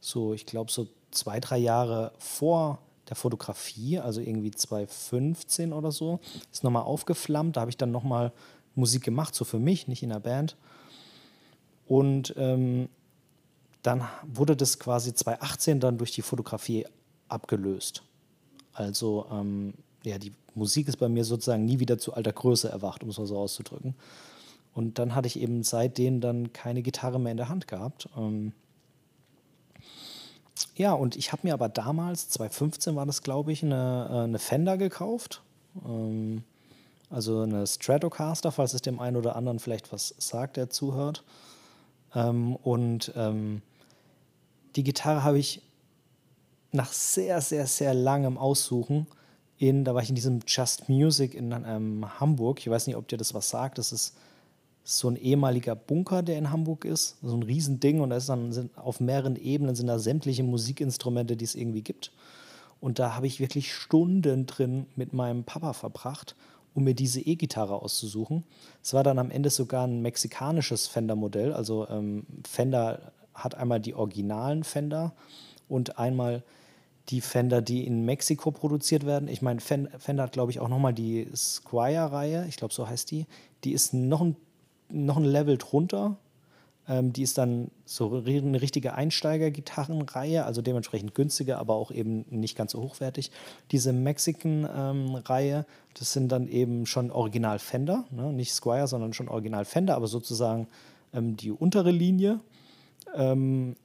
So, 0.00 0.34
ich 0.34 0.46
glaube, 0.46 0.70
so 0.70 0.88
zwei, 1.10 1.40
drei 1.40 1.58
Jahre 1.58 2.12
vor 2.18 2.78
der 3.08 3.16
Fotografie, 3.16 3.98
also 3.98 4.20
irgendwie 4.20 4.50
2015 4.50 5.72
oder 5.72 5.92
so, 5.92 6.20
ist 6.52 6.64
nochmal 6.64 6.82
aufgeflammt. 6.82 7.56
Da 7.56 7.60
habe 7.60 7.70
ich 7.70 7.76
dann 7.76 7.92
nochmal 7.92 8.32
Musik 8.74 9.04
gemacht, 9.04 9.34
so 9.34 9.44
für 9.44 9.58
mich, 9.58 9.88
nicht 9.88 10.02
in 10.02 10.10
der 10.10 10.20
Band. 10.20 10.56
Und 11.86 12.34
ähm, 12.36 12.88
dann 13.82 14.08
wurde 14.26 14.56
das 14.56 14.78
quasi 14.78 15.14
2018 15.14 15.78
dann 15.80 15.98
durch 15.98 16.10
die 16.12 16.22
Fotografie 16.22 16.86
abgelöst. 17.28 18.02
Also 18.72 19.26
ähm, 19.30 19.74
ja, 20.04 20.18
die 20.18 20.32
Musik 20.54 20.88
ist 20.88 20.96
bei 20.96 21.08
mir 21.08 21.24
sozusagen 21.24 21.64
nie 21.64 21.78
wieder 21.78 21.98
zu 21.98 22.14
alter 22.14 22.32
Größe 22.32 22.68
erwacht, 22.68 23.02
um 23.02 23.10
es 23.10 23.18
mal 23.18 23.26
so 23.26 23.38
auszudrücken. 23.38 23.94
Und 24.76 24.98
dann 24.98 25.14
hatte 25.14 25.26
ich 25.26 25.40
eben 25.40 25.62
seitdem 25.62 26.20
dann 26.20 26.52
keine 26.52 26.82
Gitarre 26.82 27.18
mehr 27.18 27.30
in 27.30 27.38
der 27.38 27.48
Hand 27.48 27.66
gehabt. 27.66 28.10
Ähm, 28.14 28.52
ja, 30.74 30.92
und 30.92 31.16
ich 31.16 31.32
habe 31.32 31.46
mir 31.46 31.54
aber 31.54 31.70
damals, 31.70 32.28
2015 32.28 32.94
war 32.94 33.06
das, 33.06 33.22
glaube 33.22 33.52
ich, 33.52 33.62
eine, 33.62 34.08
äh, 34.10 34.18
eine 34.24 34.38
Fender 34.38 34.76
gekauft. 34.76 35.40
Ähm, 35.82 36.44
also 37.08 37.40
eine 37.40 37.66
Stratocaster, 37.66 38.52
falls 38.52 38.74
es 38.74 38.82
dem 38.82 39.00
einen 39.00 39.16
oder 39.16 39.34
anderen 39.34 39.60
vielleicht 39.60 39.94
was 39.94 40.14
sagt, 40.18 40.58
der 40.58 40.68
zuhört. 40.68 41.24
Ähm, 42.14 42.54
und 42.56 43.14
ähm, 43.16 43.62
die 44.76 44.84
Gitarre 44.84 45.24
habe 45.24 45.38
ich 45.38 45.62
nach 46.72 46.92
sehr, 46.92 47.40
sehr, 47.40 47.66
sehr 47.66 47.94
langem 47.94 48.36
Aussuchen 48.36 49.06
in, 49.56 49.84
da 49.84 49.94
war 49.94 50.02
ich 50.02 50.10
in 50.10 50.16
diesem 50.16 50.40
Just 50.46 50.90
Music 50.90 51.32
in 51.32 51.52
ähm, 51.52 52.20
Hamburg. 52.20 52.60
Ich 52.60 52.68
weiß 52.68 52.86
nicht, 52.88 52.96
ob 52.96 53.08
dir 53.08 53.16
das 53.16 53.32
was 53.32 53.48
sagt. 53.48 53.78
Das 53.78 53.90
ist 53.90 54.14
so 54.88 55.08
ein 55.08 55.16
ehemaliger 55.16 55.74
Bunker, 55.74 56.22
der 56.22 56.38
in 56.38 56.52
Hamburg 56.52 56.84
ist. 56.84 57.16
So 57.20 57.36
ein 57.36 57.42
Riesending 57.42 58.00
und 58.00 58.10
da 58.10 58.16
ist 58.16 58.28
dann 58.28 58.52
sind, 58.52 58.78
auf 58.78 59.00
mehreren 59.00 59.34
Ebenen 59.34 59.74
sind 59.74 59.88
da 59.88 59.98
sämtliche 59.98 60.44
Musikinstrumente, 60.44 61.36
die 61.36 61.44
es 61.44 61.56
irgendwie 61.56 61.82
gibt. 61.82 62.12
Und 62.80 63.00
da 63.00 63.16
habe 63.16 63.26
ich 63.26 63.40
wirklich 63.40 63.74
Stunden 63.74 64.46
drin 64.46 64.86
mit 64.94 65.12
meinem 65.12 65.42
Papa 65.42 65.72
verbracht, 65.72 66.36
um 66.72 66.84
mir 66.84 66.94
diese 66.94 67.20
E-Gitarre 67.20 67.82
auszusuchen. 67.82 68.44
Es 68.80 68.94
war 68.94 69.02
dann 69.02 69.18
am 69.18 69.32
Ende 69.32 69.50
sogar 69.50 69.88
ein 69.88 70.02
mexikanisches 70.02 70.86
Fender-Modell. 70.86 71.52
Also 71.52 71.88
ähm, 71.88 72.24
Fender 72.48 73.12
hat 73.34 73.56
einmal 73.56 73.80
die 73.80 73.94
originalen 73.94 74.62
Fender 74.62 75.14
und 75.68 75.98
einmal 75.98 76.44
die 77.08 77.20
Fender, 77.20 77.60
die 77.60 77.84
in 77.86 78.04
Mexiko 78.04 78.52
produziert 78.52 79.04
werden. 79.04 79.28
Ich 79.28 79.42
meine, 79.42 79.60
Fender 79.60 80.22
hat, 80.22 80.32
glaube 80.32 80.52
ich, 80.52 80.60
auch 80.60 80.68
nochmal 80.68 80.94
die 80.94 81.26
Squire-Reihe, 81.34 82.46
ich 82.48 82.56
glaube, 82.56 82.74
so 82.74 82.88
heißt 82.88 83.10
die. 83.10 83.26
Die 83.64 83.72
ist 83.72 83.94
noch 83.94 84.20
ein, 84.20 84.36
noch 84.90 85.16
ein 85.16 85.24
Level 85.24 85.58
drunter. 85.58 86.16
Ähm, 86.88 87.12
die 87.12 87.22
ist 87.22 87.38
dann 87.38 87.70
so 87.84 88.22
eine 88.24 88.60
richtige 88.60 88.94
Einsteiger-Gitarrenreihe, 88.94 90.44
also 90.44 90.62
dementsprechend 90.62 91.14
günstiger, 91.14 91.58
aber 91.58 91.74
auch 91.74 91.90
eben 91.90 92.24
nicht 92.30 92.56
ganz 92.56 92.72
so 92.72 92.82
hochwertig. 92.82 93.30
Diese 93.72 93.92
Mexican-Reihe, 93.92 95.58
ähm, 95.58 95.64
das 95.98 96.12
sind 96.12 96.30
dann 96.30 96.48
eben 96.48 96.86
schon 96.86 97.10
Original 97.10 97.58
Fender, 97.58 98.04
ne? 98.10 98.32
nicht 98.32 98.52
Squire, 98.52 98.86
sondern 98.86 99.12
schon 99.12 99.28
Original 99.28 99.64
Fender, 99.64 99.96
aber 99.96 100.06
sozusagen 100.06 100.68
ähm, 101.12 101.36
die 101.36 101.50
untere 101.50 101.90
Linie. 101.90 102.40
Ähm, 103.14 103.76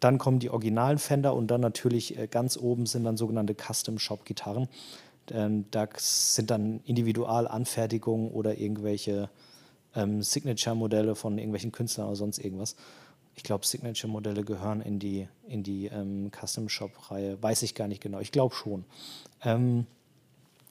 dann 0.00 0.18
kommen 0.18 0.38
die 0.38 0.50
originalen 0.50 0.98
Fender 0.98 1.34
und 1.34 1.48
dann 1.50 1.60
natürlich 1.60 2.18
äh, 2.18 2.26
ganz 2.26 2.56
oben 2.56 2.86
sind 2.86 3.04
dann 3.04 3.16
sogenannte 3.16 3.54
Custom 3.54 3.98
Shop 3.98 4.24
Gitarren. 4.24 4.68
Ähm, 5.30 5.66
da 5.70 5.86
sind 5.96 6.50
dann 6.50 6.80
Individualanfertigungen 6.84 8.30
oder 8.30 8.58
irgendwelche 8.58 9.28
ähm, 9.94 10.22
Signature-Modelle 10.22 11.14
von 11.14 11.38
irgendwelchen 11.38 11.72
Künstlern 11.72 12.06
oder 12.06 12.16
sonst 12.16 12.38
irgendwas. 12.38 12.76
Ich 13.34 13.42
glaube, 13.42 13.66
Signature-Modelle 13.66 14.44
gehören 14.44 14.80
in 14.80 14.98
die, 14.98 15.28
in 15.48 15.62
die 15.62 15.86
ähm, 15.86 16.30
Custom 16.30 16.68
Shop-Reihe. 16.68 17.42
Weiß 17.42 17.62
ich 17.62 17.74
gar 17.74 17.88
nicht 17.88 18.02
genau. 18.02 18.20
Ich 18.20 18.32
glaube 18.32 18.54
schon. 18.54 18.84
Ähm, 19.42 19.86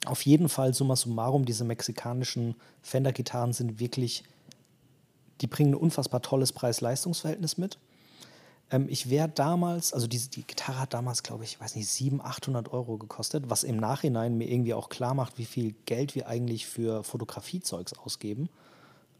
auf 0.04 0.22
jeden 0.22 0.48
Fall, 0.48 0.74
summa 0.74 0.96
summarum, 0.96 1.44
diese 1.44 1.64
mexikanischen 1.64 2.56
Fender-Gitarren 2.82 3.52
sind 3.52 3.78
wirklich, 3.78 4.24
die 5.40 5.46
bringen 5.46 5.72
ein 5.72 5.76
unfassbar 5.76 6.22
tolles 6.22 6.52
Preis-Leistungs-Verhältnis 6.52 7.56
mit. 7.56 7.78
Ähm, 8.70 8.86
ich 8.88 9.10
wäre 9.10 9.28
damals, 9.28 9.92
also 9.92 10.06
die, 10.06 10.18
die 10.18 10.44
Gitarre 10.44 10.80
hat 10.80 10.94
damals, 10.94 11.22
glaube 11.22 11.44
ich, 11.44 11.60
weiß 11.60 11.76
nicht, 11.76 11.88
700, 11.88 12.26
800 12.26 12.72
Euro 12.72 12.96
gekostet, 12.96 13.44
was 13.48 13.62
im 13.62 13.76
Nachhinein 13.76 14.36
mir 14.36 14.48
irgendwie 14.48 14.74
auch 14.74 14.88
klar 14.88 15.14
macht, 15.14 15.38
wie 15.38 15.44
viel 15.44 15.74
Geld 15.86 16.14
wir 16.14 16.26
eigentlich 16.26 16.66
für 16.66 17.04
Fotografiezeugs 17.04 17.92
ausgeben. 17.98 18.48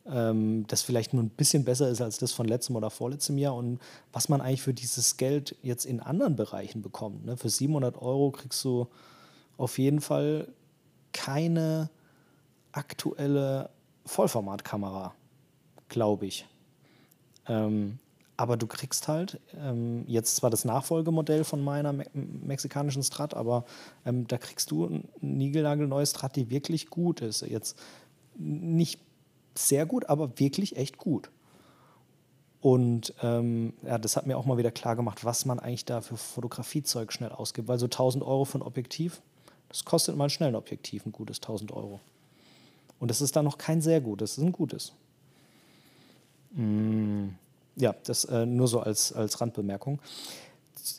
Ähm, 0.04 0.66
das 0.66 0.82
vielleicht 0.82 1.14
nur 1.14 1.22
ein 1.22 1.30
bisschen 1.30 1.64
besser 1.64 1.88
ist 1.88 2.00
als 2.00 2.18
das 2.18 2.32
von 2.32 2.46
letztem 2.46 2.74
oder 2.74 2.90
vorletztem 2.90 3.38
Jahr 3.38 3.54
und 3.54 3.78
was 4.12 4.28
man 4.28 4.40
eigentlich 4.40 4.62
für 4.62 4.74
dieses 4.74 5.16
Geld 5.16 5.56
jetzt 5.62 5.84
in 5.84 6.00
anderen 6.00 6.34
Bereichen 6.34 6.82
bekommt. 6.82 7.24
Ne? 7.24 7.36
Für 7.36 7.48
700 7.48 8.02
Euro 8.02 8.32
kriegst 8.32 8.64
du 8.64 8.88
auf 9.56 9.78
jeden 9.78 10.00
Fall 10.00 10.48
keine 11.12 11.90
aktuelle 12.72 13.70
Vollformatkamera, 14.04 15.14
glaube 15.88 16.26
ich. 16.26 16.46
Ähm, 17.46 17.98
aber 18.36 18.56
du 18.56 18.66
kriegst 18.66 19.06
halt 19.06 19.38
ähm, 19.56 20.04
jetzt 20.08 20.34
zwar 20.34 20.50
das 20.50 20.64
Nachfolgemodell 20.64 21.44
von 21.44 21.62
meiner 21.62 21.92
me 21.92 22.06
mexikanischen 22.12 23.04
Strat, 23.04 23.34
aber 23.34 23.64
ähm, 24.04 24.26
da 24.26 24.38
kriegst 24.38 24.72
du 24.72 24.86
ein 24.86 25.08
niegelnagelneues 25.20 26.10
Strat, 26.10 26.34
die 26.34 26.50
wirklich 26.50 26.88
gut 26.88 27.20
ist. 27.20 27.42
Jetzt 27.42 27.78
nicht 28.34 29.00
sehr 29.54 29.86
gut, 29.86 30.08
aber 30.08 30.38
wirklich 30.38 30.76
echt 30.76 30.98
gut. 30.98 31.30
Und 32.60 33.12
ähm, 33.22 33.72
ja, 33.82 33.98
das 33.98 34.16
hat 34.16 34.26
mir 34.26 34.38
auch 34.38 34.46
mal 34.46 34.56
wieder 34.56 34.70
klar 34.70 34.94
gemacht, 34.94 35.24
was 35.24 35.44
man 35.44 35.58
eigentlich 35.58 35.84
da 35.84 36.00
für 36.00 36.16
Fotografiezeug 36.16 37.12
schnell 37.12 37.30
ausgibt. 37.30 37.66
Weil 37.66 37.78
so 37.78 37.86
1000 37.86 38.22
Euro 38.22 38.44
für 38.44 38.58
ein 38.58 38.62
Objektiv, 38.62 39.20
das 39.68 39.84
kostet 39.84 40.16
mal 40.16 40.30
schnell 40.30 40.50
ein 40.50 40.54
Objektiv, 40.54 41.04
ein 41.04 41.12
gutes 41.12 41.38
1000 41.38 41.72
Euro. 41.72 42.00
Und 43.00 43.10
das 43.10 43.20
ist 43.20 43.34
dann 43.34 43.44
noch 43.44 43.58
kein 43.58 43.80
sehr 43.80 44.00
gutes, 44.00 44.32
das 44.32 44.38
ist 44.38 44.44
ein 44.44 44.52
gutes. 44.52 44.92
Mm 46.52 47.30
ja, 47.76 47.94
das 48.04 48.24
äh, 48.24 48.46
nur 48.46 48.68
so 48.68 48.80
als, 48.80 49.12
als 49.12 49.40
Randbemerkung. 49.40 50.00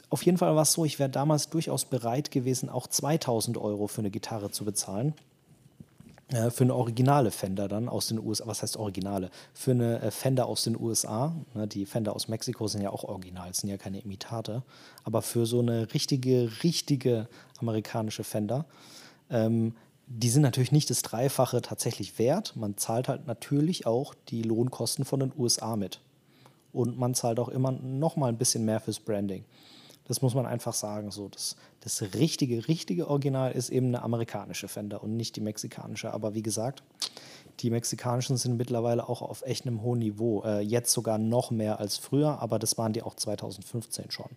Auf 0.09 0.23
jeden 0.23 0.37
Fall 0.37 0.55
war 0.55 0.63
es 0.63 0.73
so, 0.73 0.85
ich 0.85 0.99
wäre 0.99 1.09
damals 1.09 1.49
durchaus 1.49 1.85
bereit 1.85 2.31
gewesen, 2.31 2.69
auch 2.69 2.87
2000 2.87 3.57
Euro 3.57 3.87
für 3.87 3.99
eine 3.99 4.11
Gitarre 4.11 4.51
zu 4.51 4.65
bezahlen. 4.65 5.13
Äh, 6.29 6.49
für 6.51 6.63
eine 6.63 6.75
originale 6.75 7.31
Fender 7.31 7.67
dann 7.67 7.89
aus 7.89 8.07
den 8.07 8.19
USA. 8.19 8.47
Was 8.47 8.61
heißt 8.61 8.77
originale? 8.77 9.29
Für 9.53 9.71
eine 9.71 10.01
äh, 10.01 10.11
Fender 10.11 10.45
aus 10.45 10.63
den 10.63 10.79
USA. 10.79 11.35
Ne, 11.53 11.67
die 11.67 11.85
Fender 11.85 12.15
aus 12.15 12.27
Mexiko 12.27 12.67
sind 12.67 12.81
ja 12.81 12.89
auch 12.89 13.03
original, 13.03 13.53
sind 13.53 13.69
ja 13.69 13.77
keine 13.77 13.99
Imitate. 13.99 14.63
Aber 15.03 15.21
für 15.21 15.45
so 15.45 15.59
eine 15.59 15.93
richtige, 15.93 16.49
richtige 16.63 17.27
amerikanische 17.59 18.23
Fender. 18.23 18.65
Ähm, 19.29 19.75
die 20.07 20.29
sind 20.29 20.41
natürlich 20.41 20.71
nicht 20.71 20.89
das 20.89 21.01
Dreifache 21.01 21.61
tatsächlich 21.61 22.19
wert. 22.19 22.55
Man 22.55 22.77
zahlt 22.77 23.07
halt 23.07 23.25
natürlich 23.25 23.85
auch 23.85 24.13
die 24.29 24.43
Lohnkosten 24.43 25.05
von 25.05 25.21
den 25.21 25.31
USA 25.37 25.75
mit 25.75 26.01
und 26.73 26.97
man 26.97 27.13
zahlt 27.13 27.39
auch 27.39 27.49
immer 27.49 27.71
noch 27.71 28.15
mal 28.15 28.27
ein 28.27 28.37
bisschen 28.37 28.65
mehr 28.65 28.79
fürs 28.79 28.99
Branding. 28.99 29.45
Das 30.05 30.21
muss 30.21 30.35
man 30.35 30.45
einfach 30.45 30.73
sagen. 30.73 31.11
So, 31.11 31.29
das, 31.29 31.55
das 31.81 32.01
richtige, 32.13 32.67
richtige 32.67 33.07
Original 33.07 33.51
ist 33.51 33.69
eben 33.69 33.87
eine 33.87 34.01
amerikanische 34.01 34.67
Fender 34.67 35.03
und 35.03 35.15
nicht 35.15 35.35
die 35.35 35.41
mexikanische. 35.41 36.13
Aber 36.13 36.33
wie 36.33 36.41
gesagt, 36.41 36.83
die 37.59 37.69
mexikanischen 37.69 38.37
sind 38.37 38.57
mittlerweile 38.57 39.07
auch 39.07 39.21
auf 39.21 39.43
echt 39.43 39.65
einem 39.65 39.81
hohen 39.81 39.99
Niveau. 39.99 40.43
Äh, 40.43 40.61
jetzt 40.61 40.91
sogar 40.91 41.17
noch 41.17 41.51
mehr 41.51 41.79
als 41.79 41.97
früher, 41.97 42.39
aber 42.41 42.59
das 42.59 42.77
waren 42.77 42.93
die 42.93 43.03
auch 43.03 43.15
2015 43.15 44.11
schon. 44.11 44.29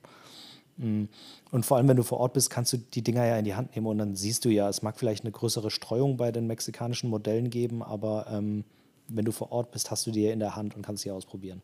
Mm. 0.76 1.04
Und 1.50 1.66
vor 1.66 1.78
allem, 1.78 1.88
wenn 1.88 1.96
du 1.96 2.02
vor 2.02 2.20
Ort 2.20 2.34
bist, 2.34 2.50
kannst 2.50 2.72
du 2.72 2.76
die 2.76 3.02
Dinger 3.02 3.24
ja 3.24 3.38
in 3.38 3.44
die 3.44 3.54
Hand 3.54 3.74
nehmen 3.74 3.86
und 3.86 3.98
dann 3.98 4.14
siehst 4.14 4.44
du 4.44 4.50
ja, 4.50 4.68
es 4.68 4.82
mag 4.82 4.98
vielleicht 4.98 5.24
eine 5.24 5.32
größere 5.32 5.70
Streuung 5.70 6.16
bei 6.16 6.30
den 6.30 6.46
mexikanischen 6.46 7.08
Modellen 7.08 7.50
geben, 7.50 7.82
aber 7.82 8.26
ähm, 8.30 8.64
wenn 9.08 9.24
du 9.24 9.32
vor 9.32 9.52
Ort 9.52 9.70
bist, 9.70 9.90
hast 9.90 10.06
du 10.06 10.10
die 10.10 10.22
ja 10.22 10.32
in 10.32 10.40
der 10.40 10.54
Hand 10.54 10.76
und 10.76 10.82
kannst 10.82 11.02
sie 11.02 11.10
ausprobieren 11.10 11.62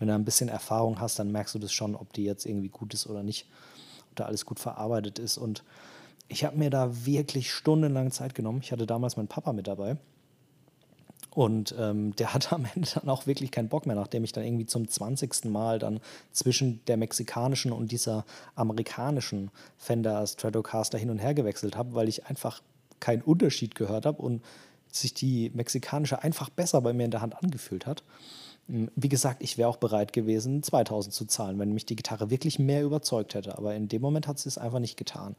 wenn 0.00 0.08
du 0.08 0.14
ein 0.14 0.24
bisschen 0.24 0.48
Erfahrung 0.48 1.00
hast, 1.00 1.18
dann 1.18 1.30
merkst 1.30 1.54
du 1.54 1.60
das 1.60 1.72
schon, 1.72 1.94
ob 1.94 2.12
die 2.12 2.24
jetzt 2.24 2.46
irgendwie 2.46 2.70
gut 2.70 2.94
ist 2.94 3.06
oder 3.06 3.22
nicht, 3.22 3.46
ob 4.08 4.16
da 4.16 4.24
alles 4.24 4.44
gut 4.46 4.58
verarbeitet 4.58 5.20
ist. 5.20 5.38
Und 5.38 5.62
ich 6.26 6.44
habe 6.44 6.56
mir 6.56 6.70
da 6.70 7.04
wirklich 7.06 7.52
stundenlang 7.52 8.10
Zeit 8.10 8.34
genommen. 8.34 8.60
Ich 8.62 8.72
hatte 8.72 8.86
damals 8.86 9.16
meinen 9.16 9.28
Papa 9.28 9.52
mit 9.52 9.68
dabei. 9.68 9.98
Und 11.32 11.74
ähm, 11.78 12.16
der 12.16 12.34
hatte 12.34 12.52
am 12.56 12.66
Ende 12.74 12.88
dann 12.94 13.08
auch 13.08 13.26
wirklich 13.26 13.50
keinen 13.50 13.68
Bock 13.68 13.86
mehr, 13.86 13.94
nachdem 13.94 14.24
ich 14.24 14.32
dann 14.32 14.42
irgendwie 14.42 14.66
zum 14.66 14.88
20. 14.88 15.44
Mal 15.44 15.78
dann 15.78 16.00
zwischen 16.32 16.84
der 16.86 16.96
mexikanischen 16.96 17.70
und 17.70 17.92
dieser 17.92 18.24
amerikanischen 18.54 19.50
Fender 19.76 20.26
Stratocaster 20.26 20.98
hin 20.98 21.10
und 21.10 21.18
her 21.18 21.34
gewechselt 21.34 21.76
habe, 21.76 21.94
weil 21.94 22.08
ich 22.08 22.26
einfach 22.26 22.62
keinen 23.00 23.22
Unterschied 23.22 23.74
gehört 23.74 24.06
habe 24.06 24.20
und 24.20 24.42
sich 24.90 25.14
die 25.14 25.50
mexikanische 25.54 26.22
einfach 26.22 26.48
besser 26.50 26.80
bei 26.80 26.92
mir 26.92 27.04
in 27.04 27.10
der 27.10 27.20
Hand 27.20 27.36
angefühlt 27.42 27.86
hat. 27.86 28.02
Wie 28.68 29.08
gesagt, 29.08 29.42
ich 29.42 29.58
wäre 29.58 29.68
auch 29.68 29.78
bereit 29.78 30.12
gewesen, 30.12 30.62
2000 30.62 31.12
zu 31.12 31.24
zahlen, 31.24 31.58
wenn 31.58 31.72
mich 31.72 31.86
die 31.86 31.96
Gitarre 31.96 32.30
wirklich 32.30 32.58
mehr 32.58 32.84
überzeugt 32.84 33.34
hätte. 33.34 33.58
Aber 33.58 33.74
in 33.74 33.88
dem 33.88 34.00
Moment 34.00 34.28
hat 34.28 34.38
sie 34.38 34.48
es 34.48 34.58
einfach 34.58 34.78
nicht 34.78 34.96
getan. 34.96 35.34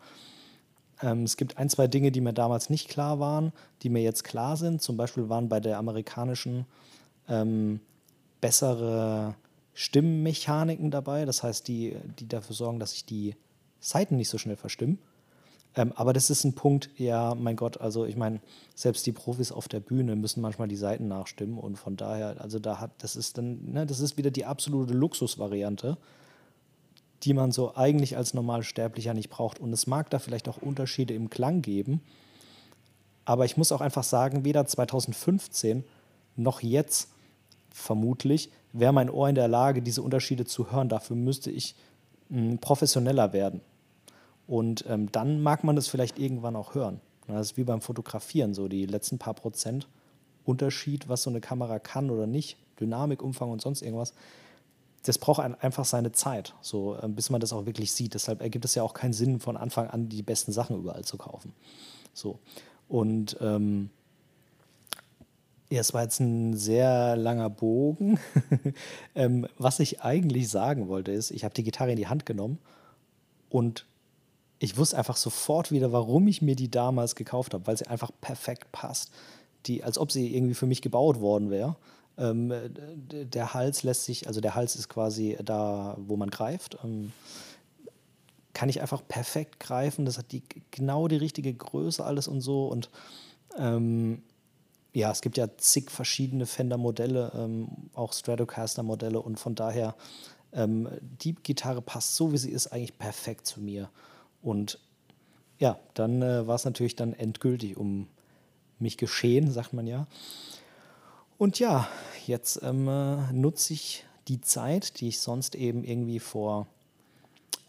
Ähm, 1.01 1.23
es 1.23 1.37
gibt 1.37 1.57
ein, 1.57 1.69
zwei 1.69 1.87
Dinge, 1.87 2.11
die 2.11 2.21
mir 2.21 2.33
damals 2.33 2.69
nicht 2.69 2.89
klar 2.89 3.19
waren, 3.19 3.53
die 3.83 3.89
mir 3.89 4.01
jetzt 4.01 4.23
klar 4.23 4.57
sind. 4.57 4.81
Zum 4.81 4.97
Beispiel 4.97 5.29
waren 5.29 5.49
bei 5.49 5.59
der 5.59 5.77
amerikanischen 5.77 6.65
ähm, 7.29 7.79
bessere 8.41 9.35
Stimmmechaniken 9.73 10.91
dabei. 10.91 11.25
Das 11.25 11.43
heißt, 11.43 11.67
die, 11.67 11.95
die 12.19 12.27
dafür 12.27 12.55
sorgen, 12.55 12.79
dass 12.79 12.91
sich 12.91 13.05
die 13.05 13.35
Seiten 13.79 14.17
nicht 14.17 14.29
so 14.29 14.37
schnell 14.37 14.57
verstimmen. 14.57 14.99
Ähm, 15.75 15.93
aber 15.95 16.11
das 16.11 16.29
ist 16.29 16.43
ein 16.43 16.53
Punkt, 16.53 16.89
ja, 16.97 17.33
mein 17.35 17.55
Gott, 17.55 17.79
also 17.79 18.05
ich 18.05 18.17
meine, 18.17 18.41
selbst 18.75 19.05
die 19.05 19.13
Profis 19.13 19.51
auf 19.51 19.67
der 19.67 19.79
Bühne 19.79 20.15
müssen 20.15 20.41
manchmal 20.41 20.67
die 20.67 20.75
Seiten 20.75 21.07
nachstimmen 21.07 21.57
und 21.57 21.77
von 21.77 21.95
daher, 21.95 22.41
also 22.41 22.59
da 22.59 22.79
hat, 22.79 22.91
das 22.97 23.15
ist 23.15 23.37
dann, 23.37 23.71
ne, 23.71 23.85
das 23.85 24.01
ist 24.01 24.17
wieder 24.17 24.31
die 24.31 24.45
absolute 24.45 24.93
Luxusvariante, 24.93 25.97
die 27.23 27.33
man 27.33 27.51
so 27.51 27.75
eigentlich 27.75 28.17
als 28.17 28.33
Normalsterblicher 28.33 29.13
nicht 29.13 29.29
braucht. 29.29 29.59
Und 29.59 29.71
es 29.71 29.87
mag 29.87 30.09
da 30.09 30.19
vielleicht 30.19 30.49
auch 30.49 30.57
Unterschiede 30.57 31.13
im 31.13 31.29
Klang 31.29 31.61
geben, 31.61 32.01
aber 33.23 33.45
ich 33.45 33.55
muss 33.55 33.71
auch 33.71 33.81
einfach 33.81 34.03
sagen, 34.03 34.43
weder 34.43 34.65
2015 34.65 35.85
noch 36.35 36.61
jetzt 36.61 37.09
vermutlich 37.69 38.51
wäre 38.73 38.93
mein 38.93 39.09
Ohr 39.09 39.29
in 39.29 39.35
der 39.35 39.47
Lage, 39.47 39.81
diese 39.81 40.01
Unterschiede 40.01 40.45
zu 40.45 40.71
hören. 40.71 40.89
Dafür 40.89 41.15
müsste 41.15 41.51
ich 41.51 41.75
mh, 42.29 42.57
professioneller 42.59 43.31
werden. 43.31 43.61
Und 44.47 44.85
ähm, 44.87 45.11
dann 45.11 45.41
mag 45.41 45.63
man 45.63 45.75
das 45.75 45.87
vielleicht 45.87 46.19
irgendwann 46.19 46.55
auch 46.55 46.75
hören. 46.75 46.99
Das 47.27 47.51
ist 47.51 47.57
wie 47.57 47.63
beim 47.63 47.81
Fotografieren, 47.81 48.53
so 48.53 48.67
die 48.67 48.85
letzten 48.85 49.17
paar 49.17 49.33
Prozent 49.33 49.87
Unterschied, 50.43 51.07
was 51.07 51.23
so 51.23 51.29
eine 51.29 51.39
Kamera 51.39 51.79
kann 51.79 52.09
oder 52.09 52.27
nicht, 52.27 52.57
Dynamik, 52.79 53.21
Umfang 53.21 53.51
und 53.51 53.61
sonst 53.61 53.81
irgendwas. 53.81 54.13
Das 55.03 55.17
braucht 55.17 55.39
einfach 55.39 55.85
seine 55.85 56.11
Zeit, 56.11 56.53
so, 56.61 56.97
äh, 57.01 57.07
bis 57.07 57.29
man 57.29 57.41
das 57.41 57.53
auch 57.53 57.65
wirklich 57.65 57.91
sieht. 57.91 58.13
Deshalb 58.13 58.41
ergibt 58.41 58.65
es 58.65 58.75
ja 58.75 58.83
auch 58.83 58.93
keinen 58.93 59.13
Sinn, 59.13 59.39
von 59.39 59.57
Anfang 59.57 59.87
an 59.87 60.09
die 60.09 60.21
besten 60.21 60.51
Sachen 60.51 60.77
überall 60.77 61.03
zu 61.03 61.17
kaufen. 61.17 61.53
So. 62.13 62.39
Und 62.87 63.37
ähm, 63.39 63.89
ja, 65.71 65.79
es 65.79 65.93
war 65.93 66.03
jetzt 66.03 66.19
ein 66.19 66.55
sehr 66.55 67.15
langer 67.15 67.49
Bogen. 67.49 68.19
ähm, 69.15 69.47
was 69.57 69.79
ich 69.79 70.01
eigentlich 70.01 70.49
sagen 70.49 70.87
wollte, 70.87 71.11
ist, 71.11 71.31
ich 71.31 71.45
habe 71.45 71.53
die 71.53 71.63
Gitarre 71.63 71.91
in 71.91 71.97
die 71.97 72.07
Hand 72.07 72.25
genommen 72.25 72.59
und 73.49 73.85
ich 74.63 74.77
wusste 74.77 74.95
einfach 74.95 75.17
sofort 75.17 75.71
wieder, 75.71 75.91
warum 75.91 76.27
ich 76.27 76.43
mir 76.43 76.55
die 76.55 76.69
damals 76.69 77.15
gekauft 77.15 77.55
habe, 77.55 77.65
weil 77.65 77.77
sie 77.77 77.87
einfach 77.87 78.11
perfekt 78.21 78.71
passt. 78.71 79.11
Die, 79.65 79.83
als 79.83 79.97
ob 79.97 80.11
sie 80.11 80.35
irgendwie 80.35 80.53
für 80.53 80.67
mich 80.67 80.83
gebaut 80.83 81.19
worden 81.19 81.49
wäre. 81.49 81.77
Ähm, 82.15 82.53
der 82.71 83.55
Hals 83.55 83.81
lässt 83.81 84.05
sich, 84.05 84.27
also 84.27 84.39
der 84.39 84.53
Hals 84.53 84.75
ist 84.75 84.87
quasi 84.87 85.35
da, 85.43 85.97
wo 85.99 86.15
man 86.15 86.29
greift. 86.29 86.77
Ähm, 86.83 87.11
kann 88.53 88.69
ich 88.69 88.81
einfach 88.81 89.01
perfekt 89.07 89.59
greifen. 89.59 90.05
Das 90.05 90.19
hat 90.19 90.31
die 90.31 90.43
genau 90.69 91.07
die 91.07 91.17
richtige 91.17 91.51
Größe, 91.51 92.05
alles 92.05 92.27
und 92.27 92.41
so. 92.41 92.67
Und 92.67 92.91
ähm, 93.57 94.21
ja, 94.93 95.09
es 95.09 95.21
gibt 95.21 95.37
ja 95.37 95.57
zig 95.57 95.89
verschiedene 95.89 96.45
Fender-Modelle, 96.45 97.31
ähm, 97.33 97.67
auch 97.95 98.13
Stratocaster-Modelle 98.13 99.21
und 99.21 99.39
von 99.39 99.55
daher, 99.55 99.95
ähm, 100.53 100.87
die 101.01 101.33
Gitarre 101.33 101.81
passt 101.81 102.15
so, 102.15 102.31
wie 102.31 102.37
sie 102.37 102.51
ist, 102.51 102.67
eigentlich 102.67 102.99
perfekt 102.99 103.47
zu 103.47 103.59
mir. 103.59 103.89
Und 104.41 104.79
ja, 105.59 105.79
dann 105.93 106.21
äh, 106.21 106.47
war 106.47 106.55
es 106.55 106.65
natürlich 106.65 106.95
dann 106.95 107.13
endgültig 107.13 107.77
um 107.77 108.07
mich 108.79 108.97
geschehen, 108.97 109.51
sagt 109.51 109.73
man 109.73 109.87
ja. 109.87 110.07
Und 111.37 111.59
ja, 111.59 111.87
jetzt 112.25 112.61
ähm, 112.63 112.87
äh, 112.87 113.31
nutze 113.33 113.73
ich 113.73 114.05
die 114.27 114.41
Zeit, 114.41 114.99
die 114.99 115.09
ich 115.09 115.19
sonst 115.19 115.55
eben 115.55 115.83
irgendwie 115.83 116.19
vor 116.19 116.67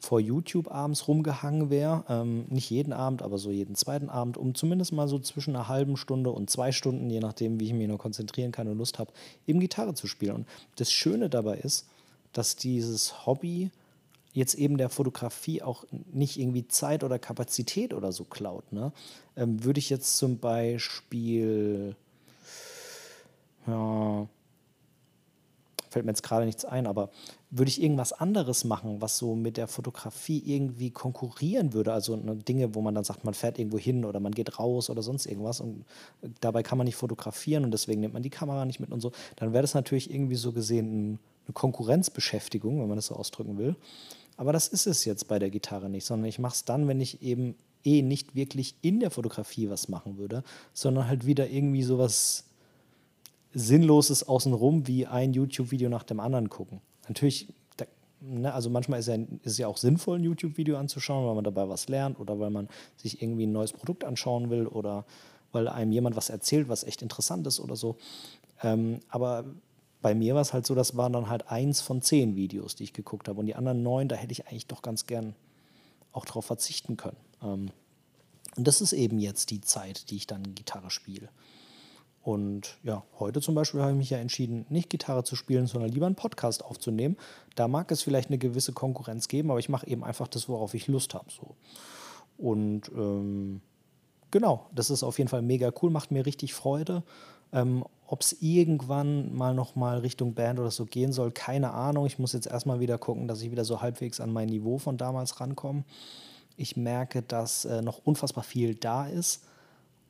vor 0.03 0.19
YouTube 0.19 0.69
abends 0.69 1.07
rumgehangen 1.07 1.71
wäre. 1.71 2.05
Ähm, 2.09 2.45
nicht 2.49 2.69
jeden 2.71 2.93
Abend, 2.93 3.23
aber 3.23 3.39
so 3.39 3.53
jeden 3.53 3.77
zweiten 3.77 4.09
Abend, 4.09 4.37
um 4.37 4.53
zumindest 4.55 4.93
mal 4.93 5.07
so 5.07 5.21
zwischen 5.21 5.55
einer 5.55 5.69
halben 5.69 5.97
Stunde 5.97 6.33
und 6.33 6.51
zwei 6.51 6.73
Stunden, 6.73 7.09
je 7.09 7.21
nachdem, 7.21 7.61
wie 7.61 7.67
ich 7.67 7.73
mich 7.73 7.87
noch 7.87 7.99
konzentrieren 7.99 8.51
kann 8.51 8.67
und 8.67 8.79
Lust 8.79 8.99
habe, 8.99 9.13
eben 9.47 9.61
Gitarre 9.61 9.95
zu 9.95 10.09
spielen. 10.09 10.35
Und 10.35 10.47
das 10.75 10.91
Schöne 10.91 11.31
dabei 11.31 11.59
ist, 11.59 11.87
dass 12.33 12.57
dieses 12.57 13.27
Hobby 13.27 13.71
jetzt 14.33 14.55
eben 14.55 14.79
der 14.79 14.89
Fotografie 14.89 15.63
auch 15.63 15.85
nicht 16.13 16.39
irgendwie 16.39 16.67
Zeit 16.69 17.05
oder 17.05 17.19
Kapazität 17.19 17.95
oder 17.95 18.13
so 18.13 18.25
klaut. 18.25 18.73
Ne? 18.73 18.93
Ähm, 19.37 19.63
würde 19.65 19.79
ich 19.79 19.91
jetzt 19.91 20.17
zum 20.17 20.39
Beispiel 20.39 21.97
ja, 23.67 24.27
fällt 25.93 26.07
mir 26.07 26.11
jetzt 26.11 26.23
gerade 26.23 26.47
nichts 26.47 26.65
ein, 26.65 26.87
aber 26.87 27.11
würde 27.51 27.69
ich 27.69 27.83
irgendwas 27.83 28.13
anderes 28.13 28.65
machen, 28.65 29.01
was 29.01 29.19
so 29.19 29.35
mit 29.35 29.57
der 29.57 29.69
Fotografie 29.69 30.43
irgendwie 30.45 30.91
konkurrieren 30.91 31.75
würde, 31.75 31.93
also 31.93 32.17
ne, 32.17 32.37
Dinge, 32.37 32.75
wo 32.75 32.81
man 32.81 32.95
dann 32.95 33.05
sagt, 33.05 33.25
man 33.25 33.35
fährt 33.35 33.59
irgendwo 33.59 33.79
hin 33.79 34.05
oder 34.05 34.19
man 34.19 34.33
geht 34.33 34.59
raus 34.59 34.89
oder 34.91 35.03
sonst 35.03 35.27
irgendwas 35.27 35.61
und 35.61 35.85
dabei 36.41 36.63
kann 36.63 36.79
man 36.79 36.87
nicht 36.87 36.97
fotografieren 36.97 37.65
und 37.65 37.71
deswegen 37.71 38.01
nimmt 38.01 38.15
man 38.15 38.23
die 38.23 38.31
Kamera 38.31 38.65
nicht 38.65 38.81
mit 38.81 38.91
und 38.91 39.01
so, 39.01 39.13
dann 39.37 39.53
wäre 39.53 39.63
das 39.63 39.75
natürlich 39.75 40.11
irgendwie 40.11 40.37
so 40.37 40.53
gesehen 40.53 41.19
eine 41.47 41.53
Konkurrenzbeschäftigung, 41.53 42.81
wenn 42.81 42.89
man 42.89 42.97
das 42.97 43.07
so 43.07 43.15
ausdrücken 43.15 43.59
will. 43.59 43.77
Aber 44.43 44.53
das 44.53 44.67
ist 44.67 44.89
es 44.89 45.05
jetzt 45.05 45.29
bei 45.29 45.39
der 45.39 45.51
Gitarre 45.51 45.89
nicht, 45.89 46.05
sondern 46.05 46.29
ich 46.29 46.41
mache 46.41 46.55
es 46.55 46.65
dann, 46.65 46.89
wenn 46.89 47.01
ich 47.01 47.23
eben 47.23 47.55
eh 47.85 48.03
nicht 48.03 48.35
wirklich 48.35 48.75
in 48.83 48.99
der 48.99 49.13
Fotografie 49.13 49.71
was 49.71 49.89
machen 49.89 50.19
würde, 50.19 50.43
sondern 50.73 51.07
halt 51.07 51.27
wieder 51.27 51.49
irgendwie 51.49 51.85
sowas 51.85 52.47
Sinnloses 53.55 54.27
außenrum 54.27 54.89
wie 54.89 55.07
ein 55.07 55.33
YouTube-Video 55.33 55.89
nach 55.89 56.03
dem 56.03 56.19
anderen 56.19 56.49
gucken. 56.49 56.81
Natürlich, 57.07 57.55
da, 57.77 57.85
ne, 58.21 58.53
also 58.53 58.69
manchmal 58.69 58.99
ist, 58.99 59.07
ja, 59.07 59.17
ist 59.45 59.59
ja 59.59 59.69
auch 59.69 59.77
sinnvoll, 59.77 60.19
ein 60.19 60.25
YouTube-Video 60.25 60.77
anzuschauen, 60.77 61.25
weil 61.25 61.37
man 61.37 61.45
dabei 61.45 61.69
was 61.69 61.89
lernt 61.89 62.19
oder 62.19 62.41
weil 62.41 62.51
man 62.51 62.69
sich 62.97 63.23
irgendwie 63.23 63.47
ein 63.47 63.53
neues 63.53 63.73
Produkt 63.73 64.03
anschauen 64.03 64.51
will 64.51 64.67
oder 64.67 65.05
weil 65.53 65.69
einem 65.69 65.93
jemand 65.93 66.17
was 66.17 66.31
erzählt, 66.31 66.69
was 66.69 66.83
echt 66.83 67.01
interessant 67.01 67.47
ist 67.47 67.61
oder 67.61 67.77
so. 67.77 67.97
Ähm, 68.61 68.99
aber 69.09 69.45
bei 70.03 70.15
mir 70.15 70.35
war 70.35 70.43
es 70.43 70.53
halt 70.53 70.67
so, 70.67 70.75
das 70.75 70.97
waren 70.97 71.13
dann 71.13 71.31
halt 71.31 71.49
eins 71.49 71.81
von 71.81 72.03
zehn 72.03 72.37
Videos, 72.37 72.75
die 72.75 72.85
ich 72.85 72.93
geguckt 72.93 73.29
habe. 73.29 73.41
Und 73.41 73.47
die 73.47 73.55
anderen 73.55 73.83
neun, 73.83 74.09
da 74.09 74.17
hätte 74.17 74.33
ich 74.33 74.47
eigentlich 74.49 74.67
doch 74.67 74.83
ganz 74.83 75.07
gern 75.07 75.35
auch 76.13 76.25
drauf 76.25 76.45
verzichten 76.45 76.97
können. 76.97 77.17
Ähm, 77.43 77.71
und 78.57 78.69
das 78.69 78.81
ist 78.81 78.93
eben 78.93 79.19
jetzt 79.19 79.51
die 79.51 79.61
Zeit, 79.61 80.11
die 80.11 80.17
ich 80.17 80.27
dann 80.27 80.55
Gitarre 80.55 80.91
spiele. 80.91 81.29
Und 82.23 82.79
ja, 82.85 83.03
heute 83.19 83.41
zum 83.41 83.55
Beispiel 83.55 83.81
habe 83.81 83.93
ich 83.93 83.99
mich 83.99 84.11
ja 84.11 84.19
entschieden, 84.19 84.67
nicht 84.69 84.91
Gitarre 84.91 85.25
zu 85.25 85.35
spielen, 85.35 85.67
sondern 85.67 85.91
lieber 85.91 86.07
einen 86.07 86.15
Podcast 86.15 86.65
aufzunehmen. 86.65 87.17
Da 87.57 87.67
mag 87.67 87.91
es 87.91 88.03
vielleicht 88.03 88.29
eine 88.29 88.39
gewisse 88.39 88.73
Konkurrenz 88.73 89.27
geben, 89.29 89.51
aber 89.51 89.59
ich 89.59 89.69
mache 89.69 89.87
eben 89.87 90.05
einfach 90.05 90.29
das, 90.29 90.49
worauf 90.49 90.75
ich 90.75 90.87
Lust 90.87 91.15
habe. 91.15 91.27
So. 91.31 91.57
Und 92.39 92.91
ähm, 92.95 93.61
genau, 94.31 94.67
das 94.75 94.91
ist 94.91 95.03
auf 95.03 95.19
jeden 95.19 95.29
Fall 95.29 95.43
mega 95.43 95.73
cool, 95.83 95.91
macht 95.91 96.13
mir 96.13 96.25
richtig 96.25 96.55
Freude. 96.55 97.03
Ähm, 97.53 97.85
Ob 98.13 98.21
es 98.21 98.37
irgendwann 98.43 99.35
mal 99.35 99.55
nochmal 99.55 100.01
Richtung 100.01 100.35
Band 100.35 100.61
oder 100.61 100.71
so 100.71 100.85
gehen 100.85 101.15
soll, 101.15 101.33
keine 101.33 101.71
Ahnung. 101.71 102.05
Ich 102.05 102.19
muss 102.19 102.35
jetzt 102.35 102.47
erstmal 102.47 102.79
wieder 102.79 102.99
gucken, 102.99 103.27
dass 103.27 103.41
ich 103.41 103.51
wieder 103.51 103.65
so 103.65 103.81
halbwegs 103.81 104.21
an 104.21 104.31
mein 104.31 104.51
Niveau 104.51 104.77
von 104.77 104.99
damals 104.99 105.41
rankomme. 105.41 105.85
Ich 106.59 106.77
merke, 106.77 107.23
dass 107.23 107.65
äh, 107.65 107.81
noch 107.81 108.05
unfassbar 108.05 108.45
viel 108.45 108.75
da 108.75 109.07
ist 109.07 109.45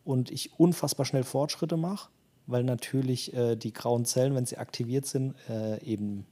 und 0.03 0.33
ich 0.33 0.59
unfassbar 0.59 1.07
schnell 1.07 1.23
Fortschritte 1.23 1.77
mache, 1.77 2.11
weil 2.49 2.65
natürlich 2.65 3.35
äh, 3.35 3.55
die 3.55 3.73
grauen 3.73 4.05
Zellen, 4.05 4.35
wenn 4.35 4.47
sie 4.47 4.59
aktiviert 4.59 5.07
sind, 5.07 5.37
äh, 5.49 5.81
eben 5.85 6.27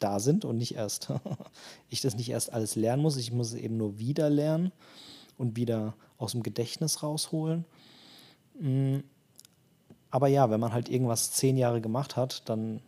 da 0.00 0.18
sind 0.18 0.44
und 0.44 0.58
nicht 0.58 0.74
erst, 0.74 1.12
ich 1.90 2.00
das 2.00 2.16
nicht 2.16 2.30
erst 2.30 2.52
alles 2.52 2.74
lernen 2.74 3.02
muss, 3.02 3.16
ich 3.18 3.30
muss 3.30 3.52
es 3.52 3.60
eben 3.60 3.76
nur 3.76 4.00
wieder 4.00 4.30
lernen 4.30 4.72
und 5.38 5.54
wieder 5.54 5.94
aus 6.18 6.32
dem 6.32 6.42
Gedächtnis 6.42 7.04
rausholen. 7.04 7.66
Mm. 8.58 8.98
Aber 10.14 10.28
ja, 10.28 10.48
wenn 10.48 10.60
man 10.60 10.72
halt 10.72 10.88
irgendwas 10.88 11.32
zehn 11.32 11.56
Jahre 11.56 11.80
gemacht 11.80 12.14
hat, 12.14 12.48
dann 12.48 12.80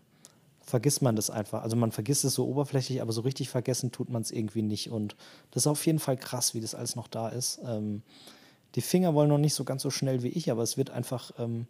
vergisst 0.60 1.02
man 1.02 1.16
das 1.16 1.28
einfach. 1.28 1.64
Also 1.64 1.74
man 1.74 1.90
vergisst 1.90 2.24
es 2.24 2.34
so 2.34 2.46
oberflächlich, 2.46 3.02
aber 3.02 3.10
so 3.10 3.22
richtig 3.22 3.48
vergessen 3.48 3.90
tut 3.90 4.10
man 4.10 4.22
es 4.22 4.30
irgendwie 4.30 4.62
nicht. 4.62 4.92
Und 4.92 5.16
das 5.50 5.64
ist 5.64 5.66
auf 5.66 5.84
jeden 5.86 5.98
Fall 5.98 6.16
krass, 6.16 6.54
wie 6.54 6.60
das 6.60 6.76
alles 6.76 6.94
noch 6.94 7.08
da 7.08 7.28
ist. 7.28 7.58
Ähm, 7.66 8.02
die 8.76 8.80
Finger 8.80 9.12
wollen 9.12 9.28
noch 9.28 9.38
nicht 9.38 9.54
so 9.54 9.64
ganz 9.64 9.82
so 9.82 9.90
schnell 9.90 10.22
wie 10.22 10.28
ich, 10.28 10.52
aber 10.52 10.62
es 10.62 10.76
wird 10.76 10.90
einfach, 10.90 11.32
ähm, 11.36 11.66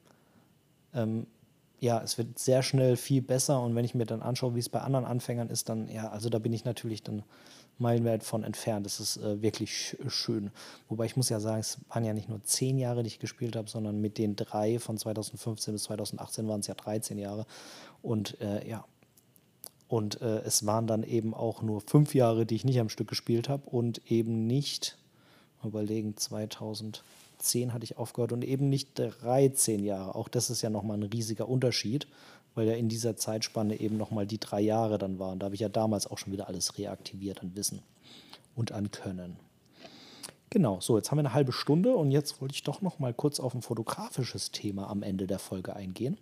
ähm, 0.93 1.27
ja, 1.79 2.01
es 2.03 2.19
wird 2.19 2.39
sehr 2.39 2.63
schnell 2.63 2.97
viel 2.97 3.23
besser. 3.23 3.61
Und 3.61 3.75
wenn 3.75 3.85
ich 3.85 3.95
mir 3.95 4.07
dann 4.07 4.23
anschaue, 4.23 4.55
wie 4.55 4.61
es 4.61 4.69
bei 4.69 4.81
anderen 4.81 5.05
Anfängern 5.05 5.51
ist, 5.51 5.69
dann, 5.69 5.89
ja, 5.89 6.09
also 6.09 6.29
da 6.29 6.39
bin 6.39 6.53
ich 6.53 6.65
natürlich 6.65 7.03
dann 7.03 7.23
meilenweit 7.79 8.25
von 8.25 8.45
entfernt. 8.45 8.87
Das 8.87 9.01
ist 9.01 9.19
äh, 9.19 9.43
wirklich 9.43 9.97
schön. 10.09 10.51
Wobei 10.89 11.05
ich 11.05 11.17
muss 11.17 11.29
ja 11.29 11.41
sagen, 11.41 11.61
es 11.61 11.79
waren 11.89 12.05
ja 12.05 12.15
nicht 12.15 12.29
nur 12.29 12.43
zehn 12.43 12.79
Jahre, 12.79 13.03
die 13.03 13.09
ich 13.09 13.19
gespielt 13.19 13.57
habe, 13.57 13.69
sondern 13.69 14.01
mit 14.01 14.17
den 14.17 14.37
drei 14.37 14.79
von 14.79 14.97
2015 14.97 15.75
bis 15.75 15.83
2018 15.85 16.49
waren 16.49 16.61
es 16.61 16.67
ja 16.67 16.75
13 16.75 17.19
Jahre. 17.19 17.47
Und 18.03 18.41
äh, 18.41 18.67
ja, 18.67 18.85
und 19.89 20.21
äh, 20.21 20.41
es 20.41 20.67
waren 20.67 20.87
dann 20.87 21.03
eben 21.03 21.35
auch 21.35 21.63
nur 21.63 21.81
fünf 21.81 22.15
Jahre, 22.15 22.47
die 22.47 22.57
ich 22.57 22.65
nicht 22.65 22.81
am 22.81 22.89
Stück 22.89 23.09
gespielt 23.09 23.49
habe 23.49 23.69
und 23.69 24.11
eben 24.11 24.47
nicht 24.47 24.99
überlegen, 25.63 26.17
2010 27.47 27.73
hatte 27.73 27.85
ich 27.85 27.97
aufgehört 27.97 28.33
und 28.33 28.45
eben 28.45 28.69
nicht 28.69 28.91
13 28.95 29.85
Jahre. 29.85 30.15
Auch 30.15 30.29
das 30.29 30.51
ist 30.51 30.63
ja 30.63 30.71
nochmal 30.71 30.99
ein 30.99 31.05
riesiger 31.05 31.49
Unterschied, 31.49 32.07
weil 32.55 32.67
ja 32.67 32.75
in 32.75 32.89
dieser 32.89 33.17
Zeitspanne 33.17 33.81
eben 33.81 33.97
nochmal 33.97 34.27
die 34.27 34.39
drei 34.39 34.61
Jahre 34.61 34.99
dann 34.99 35.19
waren. 35.19 35.39
Da 35.39 35.47
habe 35.47 35.55
ich 35.55 35.61
ja 35.61 35.69
damals 35.69 36.07
auch 36.07 36.19
schon 36.19 36.33
wieder 36.33 36.49
alles 36.49 36.79
reaktiviert 36.79 37.43
an 37.43 37.55
Wissen 37.55 37.81
und 38.55 38.73
an 38.73 38.91
Können. 38.91 39.37
Genau, 40.51 40.81
so, 40.81 40.97
jetzt 40.97 41.11
haben 41.11 41.19
wir 41.19 41.23
eine 41.23 41.35
halbe 41.35 41.53
Stunde 41.53 41.97
und 41.97 42.11
jetzt 42.11 42.41
wollte 42.41 42.55
ich 42.55 42.63
doch 42.63 42.81
noch 42.81 42.99
mal 42.99 43.13
kurz 43.13 43.41
auf 43.41 43.55
ein 43.55 43.63
fotografisches 43.63 44.53
Thema 44.53 44.89
am 44.89 45.03
Ende 45.03 45.27
der 45.27 45.39
Folge 45.39 45.75
eingehen. 45.75 46.19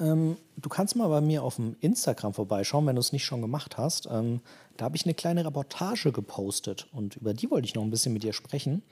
Ähm, 0.00 0.36
du 0.56 0.68
kannst 0.68 0.94
mal 0.94 1.08
bei 1.08 1.20
mir 1.20 1.42
auf 1.42 1.56
dem 1.56 1.76
Instagram 1.80 2.34
vorbeischauen, 2.34 2.86
wenn 2.86 2.94
du 2.94 3.00
es 3.00 3.12
nicht 3.12 3.24
schon 3.24 3.42
gemacht 3.42 3.76
hast. 3.76 4.08
Ähm, 4.10 4.40
da 4.76 4.84
habe 4.84 4.96
ich 4.96 5.04
eine 5.04 5.14
kleine 5.14 5.44
Reportage 5.44 6.12
gepostet 6.12 6.86
und 6.92 7.16
über 7.16 7.34
die 7.34 7.50
wollte 7.50 7.66
ich 7.66 7.74
noch 7.74 7.82
ein 7.82 7.90
bisschen 7.90 8.12
mit 8.12 8.22
dir 8.22 8.32
sprechen. 8.32 8.82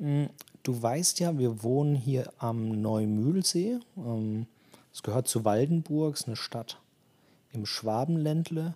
Ähm, 0.00 0.28
du 0.62 0.82
weißt 0.82 1.20
ja, 1.20 1.38
wir 1.38 1.62
wohnen 1.62 1.94
hier 1.94 2.32
am 2.38 2.80
Neumühlsee. 2.80 3.78
Ähm, 3.96 4.46
es 4.92 5.02
gehört 5.02 5.28
zu 5.28 5.44
Waldenburg, 5.44 6.14
ist 6.14 6.26
eine 6.26 6.36
Stadt 6.36 6.78
im 7.52 7.66
Schwabenländle. 7.66 8.74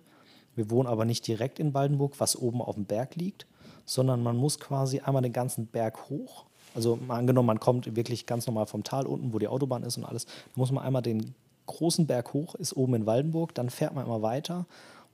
Wir 0.55 0.69
wohnen 0.69 0.87
aber 0.87 1.05
nicht 1.05 1.25
direkt 1.27 1.59
in 1.59 1.73
Waldenburg, 1.73 2.19
was 2.19 2.35
oben 2.35 2.61
auf 2.61 2.75
dem 2.75 2.85
Berg 2.85 3.15
liegt, 3.15 3.45
sondern 3.85 4.21
man 4.21 4.35
muss 4.35 4.59
quasi 4.59 4.99
einmal 4.99 5.21
den 5.21 5.33
ganzen 5.33 5.67
Berg 5.67 6.09
hoch. 6.09 6.45
Also 6.75 6.97
mal 6.97 7.17
angenommen, 7.17 7.47
man 7.47 7.59
kommt 7.59 7.95
wirklich 7.95 8.25
ganz 8.25 8.45
normal 8.45 8.65
vom 8.65 8.83
Tal 8.83 9.07
unten, 9.07 9.33
wo 9.33 9.39
die 9.39 9.47
Autobahn 9.47 9.83
ist 9.83 9.97
und 9.97 10.05
alles, 10.05 10.25
da 10.25 10.31
muss 10.55 10.71
man 10.71 10.83
einmal 10.83 11.01
den 11.01 11.33
großen 11.65 12.07
Berg 12.07 12.33
hoch, 12.33 12.55
ist 12.55 12.75
oben 12.75 12.95
in 12.95 13.05
Waldenburg, 13.05 13.55
dann 13.55 13.69
fährt 13.69 13.95
man 13.95 14.05
immer 14.05 14.21
weiter 14.21 14.65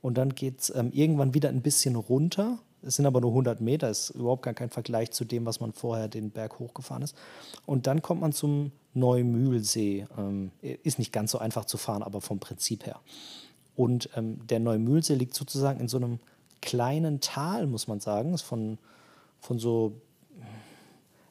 und 0.02 0.18
dann 0.18 0.34
geht 0.34 0.60
es 0.60 0.74
ähm, 0.74 0.90
irgendwann 0.92 1.34
wieder 1.34 1.48
ein 1.48 1.62
bisschen 1.62 1.96
runter. 1.96 2.58
Es 2.86 2.96
sind 2.96 3.06
aber 3.06 3.20
nur 3.20 3.30
100 3.30 3.60
Meter, 3.60 3.90
ist 3.90 4.10
überhaupt 4.10 4.42
gar 4.42 4.54
kein 4.54 4.70
Vergleich 4.70 5.10
zu 5.10 5.24
dem, 5.24 5.44
was 5.44 5.60
man 5.60 5.72
vorher 5.72 6.08
den 6.08 6.30
Berg 6.30 6.58
hochgefahren 6.58 7.02
ist. 7.02 7.16
Und 7.66 7.86
dann 7.86 8.00
kommt 8.00 8.20
man 8.20 8.32
zum 8.32 8.72
Neumühlsee. 8.94 10.06
Ähm, 10.16 10.52
ist 10.62 10.98
nicht 10.98 11.12
ganz 11.12 11.32
so 11.32 11.38
einfach 11.38 11.64
zu 11.64 11.76
fahren, 11.76 12.02
aber 12.02 12.20
vom 12.20 12.38
Prinzip 12.38 12.86
her. 12.86 13.00
Und 13.74 14.08
ähm, 14.16 14.46
der 14.46 14.60
Neumühlsee 14.60 15.14
liegt 15.14 15.34
sozusagen 15.34 15.80
in 15.80 15.88
so 15.88 15.96
einem 15.96 16.20
kleinen 16.62 17.20
Tal, 17.20 17.66
muss 17.66 17.88
man 17.88 18.00
sagen. 18.00 18.32
Ist 18.32 18.42
von, 18.42 18.78
von 19.40 19.58
so 19.58 20.00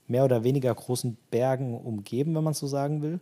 mehr 0.08 0.26
oder 0.26 0.44
weniger 0.44 0.74
großen 0.74 1.18
Bergen 1.32 1.78
umgeben, 1.78 2.36
wenn 2.36 2.44
man 2.44 2.54
so 2.54 2.68
sagen 2.68 3.02
will. 3.02 3.20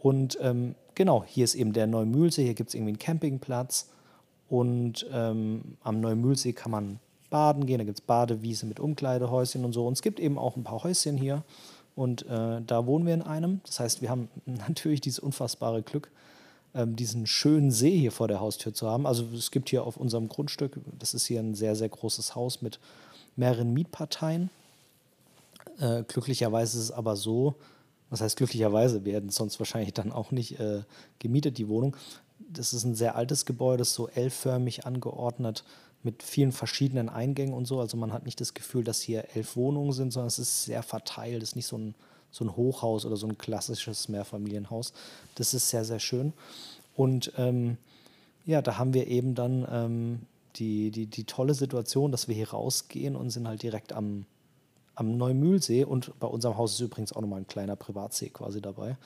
Und 0.00 0.38
ähm, 0.40 0.74
genau, 0.94 1.24
hier 1.24 1.44
ist 1.44 1.54
eben 1.54 1.72
der 1.72 1.86
Neumühlsee, 1.86 2.44
hier 2.44 2.54
gibt 2.54 2.70
es 2.70 2.74
irgendwie 2.74 2.90
einen 2.90 2.98
Campingplatz. 2.98 3.90
Und 4.48 5.06
ähm, 5.12 5.76
am 5.82 6.00
Neumühlsee 6.00 6.52
kann 6.52 6.70
man 6.70 7.00
baden 7.30 7.66
gehen, 7.66 7.78
da 7.78 7.84
gibt 7.84 7.98
es 7.98 8.04
Badewiese 8.04 8.66
mit 8.66 8.80
Umkleidehäuschen 8.80 9.64
und 9.64 9.72
so. 9.72 9.86
Und 9.86 9.94
es 9.94 10.02
gibt 10.02 10.20
eben 10.20 10.38
auch 10.38 10.56
ein 10.56 10.64
paar 10.64 10.82
Häuschen 10.82 11.16
hier. 11.16 11.42
Und 11.94 12.26
äh, 12.26 12.60
da 12.66 12.86
wohnen 12.86 13.06
wir 13.06 13.14
in 13.14 13.22
einem. 13.22 13.60
Das 13.64 13.80
heißt, 13.80 14.02
wir 14.02 14.10
haben 14.10 14.28
natürlich 14.46 15.00
dieses 15.00 15.18
unfassbare 15.18 15.82
Glück, 15.82 16.10
ähm, 16.74 16.94
diesen 16.94 17.26
schönen 17.26 17.70
See 17.70 17.98
hier 17.98 18.12
vor 18.12 18.28
der 18.28 18.40
Haustür 18.40 18.74
zu 18.74 18.88
haben. 18.88 19.06
Also 19.06 19.24
es 19.34 19.50
gibt 19.50 19.70
hier 19.70 19.84
auf 19.84 19.96
unserem 19.96 20.28
Grundstück, 20.28 20.78
das 20.98 21.14
ist 21.14 21.26
hier 21.26 21.40
ein 21.40 21.54
sehr, 21.54 21.74
sehr 21.74 21.88
großes 21.88 22.34
Haus 22.34 22.60
mit 22.62 22.78
mehreren 23.34 23.72
Mietparteien. 23.72 24.50
Äh, 25.78 26.04
glücklicherweise 26.04 26.78
ist 26.78 26.84
es 26.84 26.90
aber 26.90 27.16
so, 27.16 27.54
was 28.10 28.20
heißt 28.20 28.36
glücklicherweise, 28.36 29.04
wir 29.04 29.14
hätten 29.14 29.30
sonst 29.30 29.58
wahrscheinlich 29.58 29.92
dann 29.94 30.12
auch 30.12 30.30
nicht 30.30 30.60
äh, 30.60 30.82
gemietet, 31.18 31.58
die 31.58 31.68
Wohnung. 31.68 31.96
Das 32.38 32.72
ist 32.72 32.84
ein 32.84 32.94
sehr 32.94 33.16
altes 33.16 33.46
Gebäude, 33.46 33.84
so 33.84 34.08
L-förmig 34.08 34.86
angeordnet 34.86 35.64
mit 36.06 36.22
vielen 36.22 36.52
verschiedenen 36.52 37.10
Eingängen 37.10 37.52
und 37.52 37.66
so. 37.66 37.80
Also 37.80 37.96
man 37.96 38.12
hat 38.12 38.24
nicht 38.24 38.40
das 38.40 38.54
Gefühl, 38.54 38.84
dass 38.84 39.02
hier 39.02 39.26
elf 39.34 39.56
Wohnungen 39.56 39.92
sind, 39.92 40.12
sondern 40.12 40.28
es 40.28 40.38
ist 40.38 40.64
sehr 40.64 40.82
verteilt. 40.82 41.42
Es 41.42 41.50
ist 41.50 41.56
nicht 41.56 41.66
so 41.66 41.76
ein, 41.76 41.94
so 42.30 42.44
ein 42.44 42.56
Hochhaus 42.56 43.04
oder 43.04 43.16
so 43.16 43.26
ein 43.26 43.36
klassisches 43.36 44.08
Mehrfamilienhaus. 44.08 44.94
Das 45.34 45.52
ist 45.52 45.68
sehr, 45.68 45.84
sehr 45.84 45.98
schön. 45.98 46.32
Und 46.94 47.32
ähm, 47.36 47.76
ja, 48.46 48.62
da 48.62 48.78
haben 48.78 48.94
wir 48.94 49.08
eben 49.08 49.34
dann 49.34 49.66
ähm, 49.70 50.20
die, 50.54 50.90
die, 50.90 51.06
die 51.06 51.24
tolle 51.24 51.54
Situation, 51.54 52.12
dass 52.12 52.28
wir 52.28 52.34
hier 52.34 52.50
rausgehen 52.50 53.16
und 53.16 53.30
sind 53.30 53.48
halt 53.48 53.62
direkt 53.62 53.92
am, 53.92 54.24
am 54.94 55.18
Neumühlsee 55.18 55.84
und 55.84 56.18
bei 56.20 56.28
unserem 56.28 56.56
Haus 56.56 56.74
ist 56.74 56.80
übrigens 56.80 57.12
auch 57.12 57.20
nochmal 57.20 57.40
ein 57.40 57.48
kleiner 57.48 57.76
Privatsee 57.76 58.30
quasi 58.30 58.62
dabei, 58.62 58.96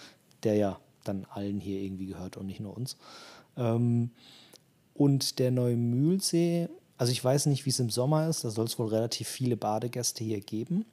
der 0.42 0.54
ja 0.54 0.78
dann 1.04 1.26
allen 1.30 1.60
hier 1.60 1.80
irgendwie 1.80 2.06
gehört 2.06 2.36
und 2.36 2.46
nicht 2.46 2.60
nur 2.60 2.76
uns. 2.76 2.96
Ähm, 3.56 4.10
und 4.94 5.38
der 5.38 5.50
Neumühlsee, 5.50 6.68
also 7.00 7.12
ich 7.12 7.24
weiß 7.24 7.46
nicht, 7.46 7.64
wie 7.64 7.70
es 7.70 7.80
im 7.80 7.88
Sommer 7.88 8.28
ist, 8.28 8.44
da 8.44 8.50
soll 8.50 8.66
es 8.66 8.78
wohl 8.78 8.88
relativ 8.88 9.26
viele 9.26 9.56
Badegäste 9.56 10.22
hier 10.22 10.42
geben, 10.42 10.84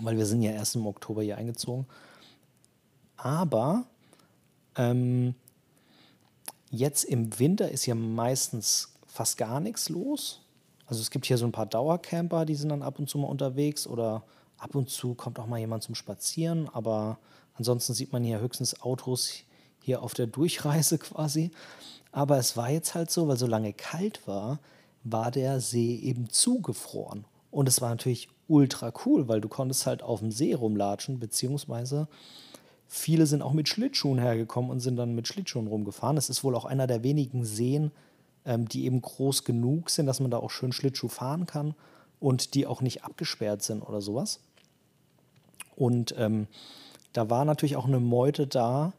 weil 0.00 0.16
wir 0.16 0.24
sind 0.24 0.40
ja 0.40 0.50
erst 0.52 0.76
im 0.76 0.86
Oktober 0.86 1.22
hier 1.22 1.36
eingezogen. 1.36 1.84
Aber 3.18 3.84
ähm, 4.76 5.34
jetzt 6.70 7.04
im 7.04 7.38
Winter 7.38 7.70
ist 7.70 7.84
ja 7.84 7.94
meistens 7.94 8.94
fast 9.06 9.36
gar 9.36 9.60
nichts 9.60 9.90
los. 9.90 10.40
Also 10.86 11.02
es 11.02 11.10
gibt 11.10 11.26
hier 11.26 11.36
so 11.36 11.44
ein 11.44 11.52
paar 11.52 11.66
Dauercamper, 11.66 12.46
die 12.46 12.54
sind 12.54 12.70
dann 12.70 12.82
ab 12.82 12.98
und 12.98 13.10
zu 13.10 13.18
mal 13.18 13.26
unterwegs 13.26 13.86
oder 13.86 14.22
ab 14.56 14.74
und 14.74 14.88
zu 14.88 15.12
kommt 15.12 15.38
auch 15.38 15.46
mal 15.46 15.58
jemand 15.58 15.82
zum 15.82 15.96
Spazieren, 15.96 16.66
aber 16.70 17.18
ansonsten 17.56 17.92
sieht 17.92 18.14
man 18.14 18.24
hier 18.24 18.40
höchstens 18.40 18.80
Autos 18.80 19.34
hier 19.82 20.02
auf 20.02 20.14
der 20.14 20.28
Durchreise 20.28 20.96
quasi. 20.98 21.50
Aber 22.10 22.38
es 22.38 22.56
war 22.56 22.70
jetzt 22.70 22.94
halt 22.94 23.10
so, 23.10 23.28
weil 23.28 23.36
so 23.36 23.46
lange 23.46 23.74
kalt 23.74 24.26
war, 24.26 24.60
war 25.04 25.30
der 25.30 25.60
See 25.60 25.96
eben 25.96 26.28
zugefroren. 26.30 27.24
Und 27.50 27.68
es 27.68 27.80
war 27.80 27.90
natürlich 27.90 28.28
ultra 28.46 28.92
cool, 29.04 29.28
weil 29.28 29.40
du 29.40 29.48
konntest 29.48 29.86
halt 29.86 30.02
auf 30.02 30.20
dem 30.20 30.30
See 30.30 30.54
rumlatschen, 30.54 31.18
beziehungsweise 31.18 32.08
viele 32.86 33.26
sind 33.26 33.42
auch 33.42 33.52
mit 33.52 33.68
Schlittschuhen 33.68 34.18
hergekommen 34.18 34.70
und 34.70 34.80
sind 34.80 34.96
dann 34.96 35.14
mit 35.14 35.28
Schlittschuhen 35.28 35.66
rumgefahren. 35.66 36.16
Es 36.16 36.30
ist 36.30 36.44
wohl 36.44 36.54
auch 36.54 36.64
einer 36.64 36.86
der 36.86 37.02
wenigen 37.02 37.44
Seen, 37.44 37.90
ähm, 38.44 38.68
die 38.68 38.84
eben 38.84 39.00
groß 39.00 39.44
genug 39.44 39.90
sind, 39.90 40.06
dass 40.06 40.20
man 40.20 40.30
da 40.30 40.38
auch 40.38 40.50
schön 40.50 40.72
Schlittschuh 40.72 41.08
fahren 41.08 41.46
kann 41.46 41.74
und 42.20 42.54
die 42.54 42.66
auch 42.66 42.80
nicht 42.80 43.04
abgesperrt 43.04 43.62
sind 43.62 43.82
oder 43.82 44.00
sowas. 44.00 44.40
Und 45.76 46.14
ähm, 46.18 46.48
da 47.12 47.30
war 47.30 47.44
natürlich 47.44 47.76
auch 47.76 47.86
eine 47.86 48.00
Meute 48.00 48.46
da 48.46 48.92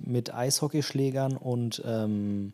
mit 0.00 0.32
Eishockeyschlägern 0.32 1.36
und 1.36 1.82
ähm, 1.84 2.52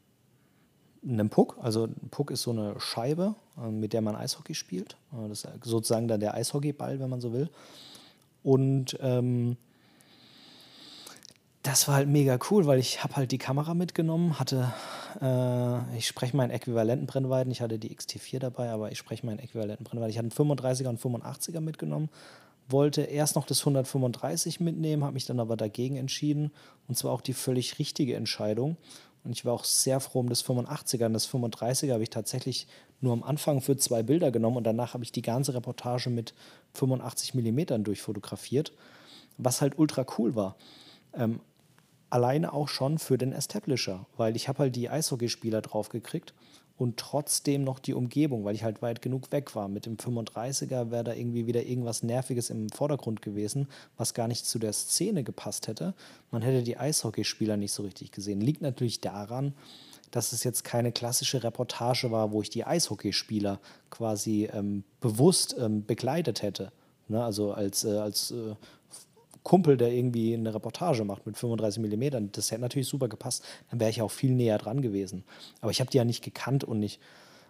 einem 1.03 1.31
Puck. 1.31 1.59
Also 1.61 1.85
ein 1.85 2.09
Puck 2.11 2.31
ist 2.31 2.43
so 2.43 2.51
eine 2.51 2.79
Scheibe, 2.81 3.35
äh, 3.57 3.71
mit 3.71 3.93
der 3.93 4.01
man 4.01 4.17
Eishockey 4.17 4.55
spielt. 4.55 4.97
Äh, 5.13 5.29
das 5.29 5.45
ist 5.45 5.65
sozusagen 5.65 6.09
dann 6.09 6.21
der 6.21 6.35
Eishockeyball, 6.35 7.01
wenn 7.01 7.11
man 7.11 7.21
so 7.21 7.33
will. 7.33 7.49
Und 8.43 8.97
ähm, 9.01 9.57
das 11.63 11.89
war 11.89 11.97
halt 11.97 12.09
mega 12.09 12.39
cool, 12.51 12.67
weil 12.67 12.79
ich 12.79 13.03
habe 13.03 13.17
halt 13.17 13.33
die 13.33 13.39
Kamera 13.39 13.75
mitgenommen, 13.75 14.39
hatte, 14.39 14.73
äh, 15.21 15.99
ich 15.99 16.07
spreche 16.07 16.37
meinen 16.37 16.51
äquivalenten 16.51 17.07
Brennweiten, 17.07 17.51
ich 17.51 17.61
hatte 17.61 17.79
die 17.79 17.95
XT4 17.95 18.39
dabei, 18.39 18.71
aber 18.71 18.91
ich 18.93 18.99
spreche 18.99 19.27
meinen 19.27 19.39
äquivalenten 19.39 19.85
Brennweiten. 19.85 20.11
Ich 20.11 20.19
hatte 20.19 20.43
einen 20.43 20.59
35er 20.59 20.89
und 20.89 21.01
85er 21.01 21.61
mitgenommen, 21.61 22.09
wollte 22.69 23.03
erst 23.03 23.35
noch 23.37 23.45
das 23.45 23.61
135 23.61 24.61
mitnehmen, 24.61 25.03
habe 25.05 25.15
mich 25.15 25.27
dann 25.27 25.41
aber 25.41 25.57
dagegen 25.57 25.97
entschieden 25.97 26.53
und 26.87 26.97
zwar 26.97 27.13
auch 27.13 27.21
die 27.21 27.35
völlig 27.35 27.79
richtige 27.79 28.15
Entscheidung. 28.15 28.77
Und 29.29 29.33
ich 29.37 29.45
war 29.45 29.53
auch 29.53 29.65
sehr 29.65 30.01
froh 30.01 30.21
um 30.21 30.31
das 30.31 30.43
85er. 30.43 31.05
Und 31.05 31.13
das 31.13 31.29
35er 31.29 31.93
habe 31.93 32.03
ich 32.03 32.09
tatsächlich 32.09 32.67
nur 33.03 33.13
am 33.13 33.23
Anfang 33.23 33.61
für 33.61 33.77
zwei 33.77 34.03
Bilder 34.03 34.31
genommen 34.31 34.57
und 34.57 34.65
danach 34.65 34.95
habe 34.95 35.05
ich 35.05 35.13
die 35.13 35.21
ganze 35.21 35.53
Reportage 35.53 36.09
mit 36.09 36.33
85 36.73 37.35
mm 37.35 37.85
durchfotografiert, 37.85 38.73
was 39.37 39.61
halt 39.61 39.79
ultra 39.79 40.07
cool 40.17 40.35
war. 40.35 40.57
Ähm, 41.13 41.41
alleine 42.09 42.55
auch 42.55 42.69
schon 42.69 42.99
für 42.99 43.19
den 43.19 43.33
Establisher, 43.33 44.07
weil 44.17 44.35
ich 44.35 44.49
habe 44.49 44.61
halt 44.61 44.77
die 44.77 44.89
Eishockeyspieler 44.89 45.61
draufgekriegt 45.61 46.33
und 46.79 46.97
trotzdem 46.97 47.65
noch 47.65 47.81
die 47.81 47.93
Umgebung, 47.93 48.45
weil 48.45 48.55
ich 48.55 48.63
halt 48.63 48.81
weit 48.83 49.03
genug 49.03 49.33
weg 49.33 49.55
war. 49.57 49.67
Mit 49.69 49.85
dem 49.85 49.97
35er 49.97 50.93
wäre 50.93 51.05
da 51.05 51.13
irgendwie 51.13 51.47
wieder 51.47 51.65
irgendwas 51.65 52.05
Nerviges 52.05 52.51
im 52.51 52.71
Vordergrund 52.71 53.21
gewesen, 53.21 53.69
was 53.97 54.15
gar 54.15 54.29
nicht 54.29 54.47
zu 54.47 54.61
der 54.61 54.73
Szene 54.73 55.25
gepasst 55.25 55.67
hätte. 55.67 55.93
Man 56.31 56.43
hätte 56.43 56.63
die 56.63 56.77
Eishockeyspieler 56.77 57.57
nicht 57.57 57.73
so 57.73 57.83
richtig 57.83 58.13
gesehen. 58.13 58.41
Liegt 58.41 58.63
natürlich 58.63 59.01
daran, 59.01 59.55
dass 60.13 60.33
es 60.33 60.45
jetzt 60.45 60.63
keine 60.63 60.93
klassische 60.93 61.43
Reportage 61.43 62.13
war, 62.13 62.31
wo 62.31 62.41
ich 62.43 62.49
die 62.49 62.65
Eishockeyspieler 62.65 63.59
quasi 63.91 64.49
ähm, 64.53 64.85
bewusst 65.01 65.57
ähm, 65.59 65.85
begleitet 65.85 66.43
hätte. 66.43 66.71
Ne? 67.09 67.23
Also 67.23 67.53
als, 67.53 67.85
äh, 67.85 67.99
als 67.99 68.31
äh, 68.31 68.55
Kumpel, 69.49 69.79
der 69.79 69.91
irgendwie 69.91 70.35
eine 70.35 70.55
Reportage 70.55 71.05
macht 71.05 71.25
mit 71.25 71.39
35 71.39 71.83
mm, 71.83 72.29
das 72.33 72.51
hätte 72.51 72.61
natürlich 72.61 72.87
super 72.87 73.09
gepasst. 73.09 73.43
Dann 73.71 73.81
wäre 73.81 73.89
ich 73.89 74.03
auch 74.03 74.11
viel 74.11 74.31
näher 74.31 74.59
dran 74.59 74.83
gewesen. 74.83 75.25
Aber 75.63 75.71
ich 75.71 75.81
habe 75.81 75.91
die 75.91 75.97
ja 75.97 76.05
nicht 76.05 76.23
gekannt 76.23 76.65
und 76.65 76.83
ich 76.83 77.01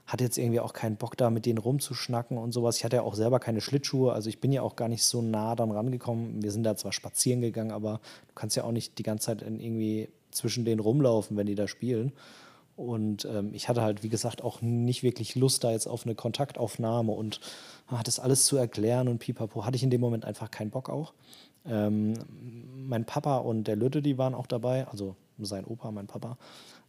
hatte 0.06 0.22
jetzt 0.22 0.38
irgendwie 0.38 0.60
auch 0.60 0.72
keinen 0.72 0.96
Bock 0.96 1.16
da 1.16 1.28
mit 1.28 1.44
denen 1.44 1.58
rumzuschnacken 1.58 2.38
und 2.38 2.52
sowas. 2.52 2.76
Ich 2.76 2.84
hatte 2.84 2.96
ja 2.96 3.02
auch 3.02 3.16
selber 3.16 3.40
keine 3.40 3.60
Schlittschuhe, 3.60 4.12
also 4.12 4.28
ich 4.28 4.40
bin 4.40 4.52
ja 4.52 4.62
auch 4.62 4.76
gar 4.76 4.88
nicht 4.88 5.02
so 5.02 5.22
nah 5.22 5.56
dran 5.56 5.72
rangekommen. 5.72 6.40
Wir 6.40 6.52
sind 6.52 6.62
da 6.62 6.76
zwar 6.76 6.92
spazieren 6.92 7.40
gegangen, 7.40 7.72
aber 7.72 8.00
du 8.28 8.34
kannst 8.36 8.54
ja 8.54 8.62
auch 8.62 8.70
nicht 8.70 8.98
die 8.98 9.02
ganze 9.02 9.26
Zeit 9.26 9.42
irgendwie 9.42 10.08
zwischen 10.30 10.64
denen 10.64 10.80
rumlaufen, 10.80 11.36
wenn 11.36 11.46
die 11.48 11.56
da 11.56 11.66
spielen. 11.66 12.12
Und 12.76 13.24
ähm, 13.24 13.50
ich 13.54 13.68
hatte 13.68 13.82
halt, 13.82 14.04
wie 14.04 14.08
gesagt, 14.08 14.44
auch 14.44 14.62
nicht 14.62 15.02
wirklich 15.02 15.34
Lust 15.34 15.64
da 15.64 15.72
jetzt 15.72 15.88
auf 15.88 16.06
eine 16.06 16.14
Kontaktaufnahme 16.14 17.10
und 17.10 17.40
ah, 17.88 18.04
das 18.04 18.20
alles 18.20 18.46
zu 18.46 18.56
erklären 18.56 19.08
und 19.08 19.18
pipapo. 19.18 19.64
Hatte 19.64 19.74
ich 19.74 19.82
in 19.82 19.90
dem 19.90 20.00
Moment 20.00 20.24
einfach 20.24 20.48
keinen 20.52 20.70
Bock 20.70 20.88
auch. 20.88 21.12
Ähm, 21.68 22.14
mein 22.88 23.04
Papa 23.04 23.38
und 23.38 23.64
der 23.64 23.76
Lütte, 23.76 24.02
die 24.02 24.18
waren 24.18 24.34
auch 24.34 24.46
dabei, 24.46 24.86
also 24.88 25.14
sein 25.38 25.64
Opa, 25.64 25.90
mein 25.90 26.06
Papa. 26.06 26.36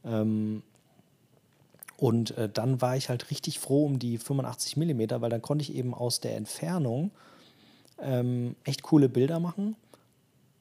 Ähm, 0.06 0.64
und 1.98 2.38
äh, 2.38 2.48
dann 2.48 2.82
war 2.82 2.96
ich 2.96 3.10
halt 3.10 3.30
richtig 3.30 3.60
froh 3.60 3.86
um 3.86 4.00
die 4.00 4.18
85 4.18 4.78
mm, 4.78 5.02
weil 5.22 5.30
dann 5.30 5.42
konnte 5.42 5.64
ich 5.64 5.76
eben 5.76 5.94
aus 5.94 6.22
der 6.22 6.38
Entfernung 6.38 7.12
ähm, 8.02 8.56
echt 8.64 8.84
coole 8.84 9.10
Bilder 9.10 9.40
machen. 9.40 9.76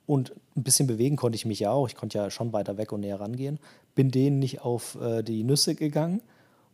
und 0.07 0.33
ein 0.57 0.65
bisschen 0.65 0.87
bewegen 0.87 1.17
konnte 1.17 1.37
ich 1.37 1.47
mich 1.47 1.61
ja 1.61 1.71
auch. 1.71 1.87
Ich 1.87 1.95
konnte 1.95 2.19
ja 2.19 2.31
schon 2.31 2.53
weiter 2.53 2.77
weg 2.79 2.93
und 2.93 3.01
näher 3.01 3.21
rangehen. 3.21 3.61
Bin 3.95 4.11
denen 4.11 4.39
nicht 4.41 4.63
auf 4.63 4.97
äh, 5.01 5.23
die 5.23 5.45
Nüsse 5.45 5.75
gegangen 5.75 6.21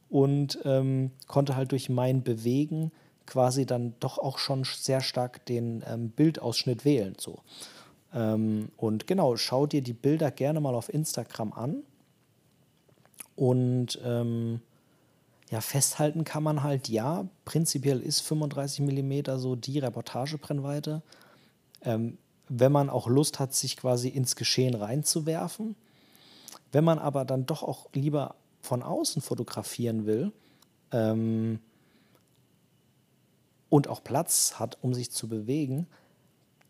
und 0.09 0.59
ähm, 0.65 1.11
konnte 1.27 1.57
halt 1.57 1.73
durch 1.73 1.89
mein 1.91 2.23
Bewegen 2.23 2.93
quasi 3.27 3.67
dann 3.67 3.95
doch 4.01 4.19
auch 4.19 4.39
schon 4.39 4.65
sehr 4.65 5.01
stark 5.01 5.45
den 5.47 5.85
ähm, 5.87 6.11
Bildausschnitt 6.11 6.85
wählen. 6.85 7.15
So. 7.19 7.39
Ähm, 8.13 8.69
und 8.77 9.07
genau, 9.07 9.37
schau 9.37 9.67
dir 9.67 9.83
die 9.83 9.93
Bilder 9.93 10.31
gerne 10.31 10.61
mal 10.61 10.75
auf 10.75 10.93
Instagram 10.93 11.53
an. 11.53 11.83
Und 13.37 13.99
ähm, 14.05 14.61
ja, 15.51 15.61
festhalten 15.61 16.25
kann 16.25 16.43
man 16.43 16.63
halt, 16.63 16.89
ja, 16.89 17.27
prinzipiell 17.45 18.01
ist 18.01 18.21
35 18.21 18.81
mm 18.81 19.39
so 19.39 19.57
die 19.57 19.79
Reportagebrennweite. 19.79 21.03
Ähm, 21.83 22.19
wenn 22.49 22.73
man 22.73 22.91
auch 22.91 23.09
Lust 23.09 23.41
hat, 23.41 23.55
sich 23.55 23.77
quasi 23.77 24.09
ins 24.09 24.37
Geschehen 24.37 24.75
reinzuwerfen. 24.75 25.77
Wenn 26.73 26.85
man 26.85 26.99
aber 26.99 27.25
dann 27.25 27.47
doch 27.47 27.63
auch 27.63 27.89
lieber 27.95 28.35
von 28.61 28.83
außen 28.83 29.23
fotografieren 29.23 30.07
will 30.07 30.33
ähm, 30.95 31.59
und 33.75 33.89
auch 33.89 34.05
Platz 34.05 34.61
hat, 34.61 34.79
um 34.83 34.95
sich 34.95 35.11
zu 35.11 35.27
bewegen, 35.27 35.89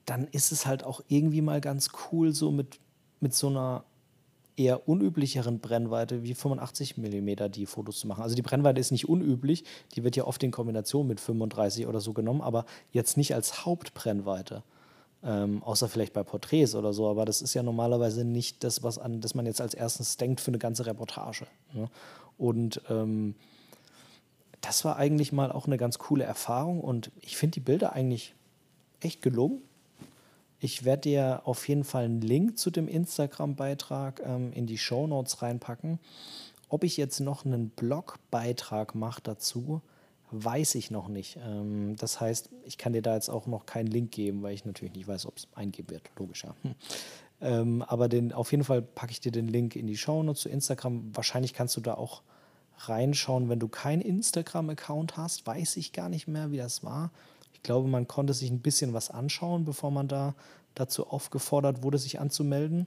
dann 0.06 0.26
ist 0.28 0.52
es 0.52 0.64
halt 0.64 0.84
auch 0.84 1.02
irgendwie 1.08 1.42
mal 1.42 1.60
ganz 1.60 1.90
cool, 2.10 2.32
so 2.32 2.50
mit, 2.50 2.80
mit 3.20 3.34
so 3.34 3.48
einer 3.48 3.84
eher 4.56 4.88
unüblicheren 4.88 5.58
Brennweite 5.58 6.22
wie 6.22 6.32
85 6.32 6.96
mm 6.96 7.50
die 7.50 7.66
Fotos 7.66 8.00
zu 8.00 8.06
machen. 8.06 8.22
Also 8.22 8.34
die 8.34 8.40
Brennweite 8.40 8.80
ist 8.80 8.90
nicht 8.90 9.06
unüblich, 9.06 9.64
die 9.94 10.02
wird 10.02 10.16
ja 10.16 10.24
oft 10.24 10.42
in 10.44 10.50
Kombination 10.50 11.06
mit 11.06 11.20
35 11.20 11.86
oder 11.86 12.00
so 12.00 12.14
genommen, 12.14 12.40
aber 12.40 12.64
jetzt 12.90 13.18
nicht 13.18 13.34
als 13.34 13.66
Hauptbrennweite. 13.66 14.62
Ähm, 15.22 15.62
außer 15.62 15.90
vielleicht 15.90 16.14
bei 16.14 16.22
Porträts 16.22 16.74
oder 16.74 16.94
so, 16.94 17.06
aber 17.06 17.26
das 17.26 17.42
ist 17.42 17.52
ja 17.52 17.62
normalerweise 17.62 18.24
nicht 18.24 18.64
das, 18.64 18.82
was 18.82 18.98
an 18.98 19.20
das 19.20 19.34
man 19.34 19.44
jetzt 19.44 19.60
als 19.60 19.74
erstes 19.74 20.16
denkt 20.16 20.40
für 20.40 20.48
eine 20.48 20.58
ganze 20.58 20.86
Reportage. 20.86 21.46
Ne? 21.74 21.90
Und 22.38 22.80
ähm, 22.88 23.34
das 24.74 24.84
war 24.84 24.96
eigentlich 24.96 25.30
mal 25.30 25.52
auch 25.52 25.66
eine 25.66 25.76
ganz 25.76 25.98
coole 25.98 26.24
Erfahrung 26.24 26.80
und 26.80 27.12
ich 27.20 27.36
finde 27.36 27.54
die 27.54 27.60
Bilder 27.60 27.92
eigentlich 27.92 28.34
echt 28.98 29.22
gelungen. 29.22 29.62
Ich 30.58 30.84
werde 30.84 31.02
dir 31.02 31.42
auf 31.44 31.68
jeden 31.68 31.84
Fall 31.84 32.06
einen 32.06 32.20
Link 32.20 32.58
zu 32.58 32.72
dem 32.72 32.88
Instagram-Beitrag 32.88 34.20
ähm, 34.26 34.52
in 34.52 34.66
die 34.66 34.78
Show 34.78 35.06
Notes 35.06 35.42
reinpacken. 35.42 36.00
Ob 36.68 36.82
ich 36.82 36.96
jetzt 36.96 37.20
noch 37.20 37.44
einen 37.44 37.68
Blogbeitrag 37.68 38.96
mache 38.96 39.20
dazu, 39.22 39.80
weiß 40.32 40.74
ich 40.74 40.90
noch 40.90 41.06
nicht. 41.06 41.38
Ähm, 41.46 41.94
das 41.94 42.20
heißt, 42.20 42.50
ich 42.64 42.76
kann 42.76 42.94
dir 42.94 43.02
da 43.02 43.14
jetzt 43.14 43.28
auch 43.28 43.46
noch 43.46 43.66
keinen 43.66 43.86
Link 43.86 44.10
geben, 44.10 44.42
weil 44.42 44.54
ich 44.54 44.64
natürlich 44.64 44.96
nicht 44.96 45.06
weiß, 45.06 45.26
ob 45.26 45.36
es 45.36 45.46
eingeben 45.54 45.90
wird. 45.90 46.10
Logisch, 46.18 46.42
ja. 46.42 46.56
Hm. 46.62 46.74
Ähm, 47.40 47.82
aber 47.82 48.08
den, 48.08 48.32
auf 48.32 48.50
jeden 48.50 48.64
Fall 48.64 48.82
packe 48.82 49.12
ich 49.12 49.20
dir 49.20 49.30
den 49.30 49.46
Link 49.46 49.76
in 49.76 49.86
die 49.86 49.96
Show 49.96 50.20
Notes 50.24 50.42
zu 50.42 50.48
Instagram. 50.48 51.14
Wahrscheinlich 51.14 51.52
kannst 51.54 51.76
du 51.76 51.80
da 51.80 51.94
auch 51.94 52.22
reinschauen, 52.78 53.48
wenn 53.48 53.58
du 53.58 53.68
keinen 53.68 54.02
Instagram-Account 54.02 55.16
hast. 55.16 55.46
Weiß 55.46 55.76
ich 55.76 55.92
gar 55.92 56.08
nicht 56.08 56.28
mehr, 56.28 56.50
wie 56.50 56.56
das 56.58 56.84
war. 56.84 57.10
Ich 57.52 57.62
glaube, 57.62 57.88
man 57.88 58.08
konnte 58.08 58.34
sich 58.34 58.50
ein 58.50 58.60
bisschen 58.60 58.92
was 58.92 59.10
anschauen, 59.10 59.64
bevor 59.64 59.90
man 59.90 60.08
da 60.08 60.34
dazu 60.74 61.06
aufgefordert 61.06 61.82
wurde, 61.82 61.98
sich 61.98 62.20
anzumelden. 62.20 62.86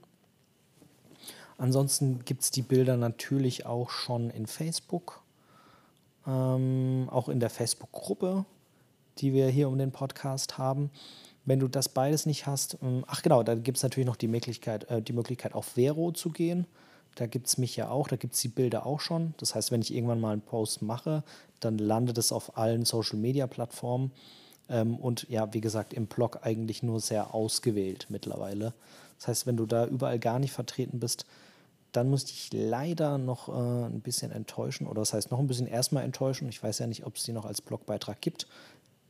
Ansonsten 1.56 2.24
gibt 2.24 2.42
es 2.42 2.50
die 2.50 2.62
Bilder 2.62 2.96
natürlich 2.96 3.66
auch 3.66 3.90
schon 3.90 4.30
in 4.30 4.46
Facebook 4.46 5.22
ähm, 6.28 7.08
auch 7.10 7.28
in 7.28 7.40
der 7.40 7.50
Facebook-Gruppe, 7.50 8.44
die 9.18 9.32
wir 9.32 9.48
hier 9.48 9.68
um 9.68 9.78
den 9.78 9.90
Podcast 9.90 10.58
haben. 10.58 10.90
Wenn 11.44 11.58
du 11.58 11.66
das 11.66 11.88
beides 11.88 12.26
nicht 12.26 12.46
hast, 12.46 12.76
ähm, 12.82 13.04
ach 13.06 13.22
genau, 13.22 13.42
da 13.42 13.54
gibt 13.54 13.78
es 13.78 13.82
natürlich 13.82 14.06
noch 14.06 14.16
die 14.16 14.28
Möglichkeit, 14.28 14.84
äh, 14.90 15.00
die 15.00 15.14
Möglichkeit 15.14 15.54
auf 15.54 15.64
Vero 15.64 16.12
zu 16.12 16.30
gehen. 16.30 16.66
Da 17.14 17.26
gibt 17.26 17.46
es 17.48 17.58
mich 17.58 17.76
ja 17.76 17.90
auch, 17.90 18.08
da 18.08 18.16
gibt 18.16 18.34
es 18.34 18.40
die 18.40 18.48
Bilder 18.48 18.86
auch 18.86 19.00
schon. 19.00 19.34
Das 19.38 19.54
heißt, 19.54 19.72
wenn 19.72 19.80
ich 19.80 19.92
irgendwann 19.92 20.20
mal 20.20 20.32
einen 20.32 20.42
Post 20.42 20.82
mache, 20.82 21.24
dann 21.60 21.78
landet 21.78 22.18
es 22.18 22.32
auf 22.32 22.56
allen 22.56 22.84
Social-Media-Plattformen. 22.84 24.12
Ähm, 24.68 24.96
und 24.96 25.28
ja, 25.28 25.52
wie 25.52 25.60
gesagt, 25.60 25.92
im 25.94 26.06
Blog 26.06 26.40
eigentlich 26.42 26.82
nur 26.82 27.00
sehr 27.00 27.34
ausgewählt 27.34 28.06
mittlerweile. 28.08 28.74
Das 29.18 29.28
heißt, 29.28 29.46
wenn 29.46 29.56
du 29.56 29.66
da 29.66 29.86
überall 29.86 30.18
gar 30.18 30.38
nicht 30.38 30.52
vertreten 30.52 31.00
bist, 31.00 31.26
dann 31.92 32.10
musste 32.10 32.32
ich 32.32 32.50
leider 32.52 33.18
noch 33.18 33.48
äh, 33.48 33.86
ein 33.86 34.00
bisschen 34.00 34.30
enttäuschen, 34.30 34.86
oder 34.86 35.00
das 35.00 35.14
heißt 35.14 35.30
noch 35.30 35.38
ein 35.38 35.46
bisschen 35.46 35.66
erstmal 35.66 36.04
enttäuschen. 36.04 36.48
Ich 36.48 36.62
weiß 36.62 36.78
ja 36.78 36.86
nicht, 36.86 37.06
ob 37.06 37.16
es 37.16 37.24
die 37.24 37.32
noch 37.32 37.46
als 37.46 37.62
Blogbeitrag 37.62 38.20
gibt. 38.20 38.46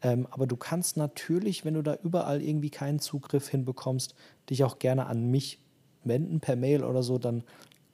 Ähm, 0.01 0.29
aber 0.31 0.47
du 0.47 0.57
kannst 0.57 0.97
natürlich, 0.97 1.65
wenn 1.65 1.75
du 1.75 1.83
da 1.83 1.99
überall 2.03 2.41
irgendwie 2.41 2.71
keinen 2.71 3.01
Zugriff 3.01 3.49
hinbekommst, 3.49 4.15
dich 4.49 4.63
auch 4.65 4.79
gerne 4.79 5.07
an 5.07 5.31
mich 5.31 5.59
wenden 6.05 6.41
per 6.41 6.57
Mail 6.57 6.85
oder 6.85 7.03
so, 7.03 7.19
dann 7.19 7.43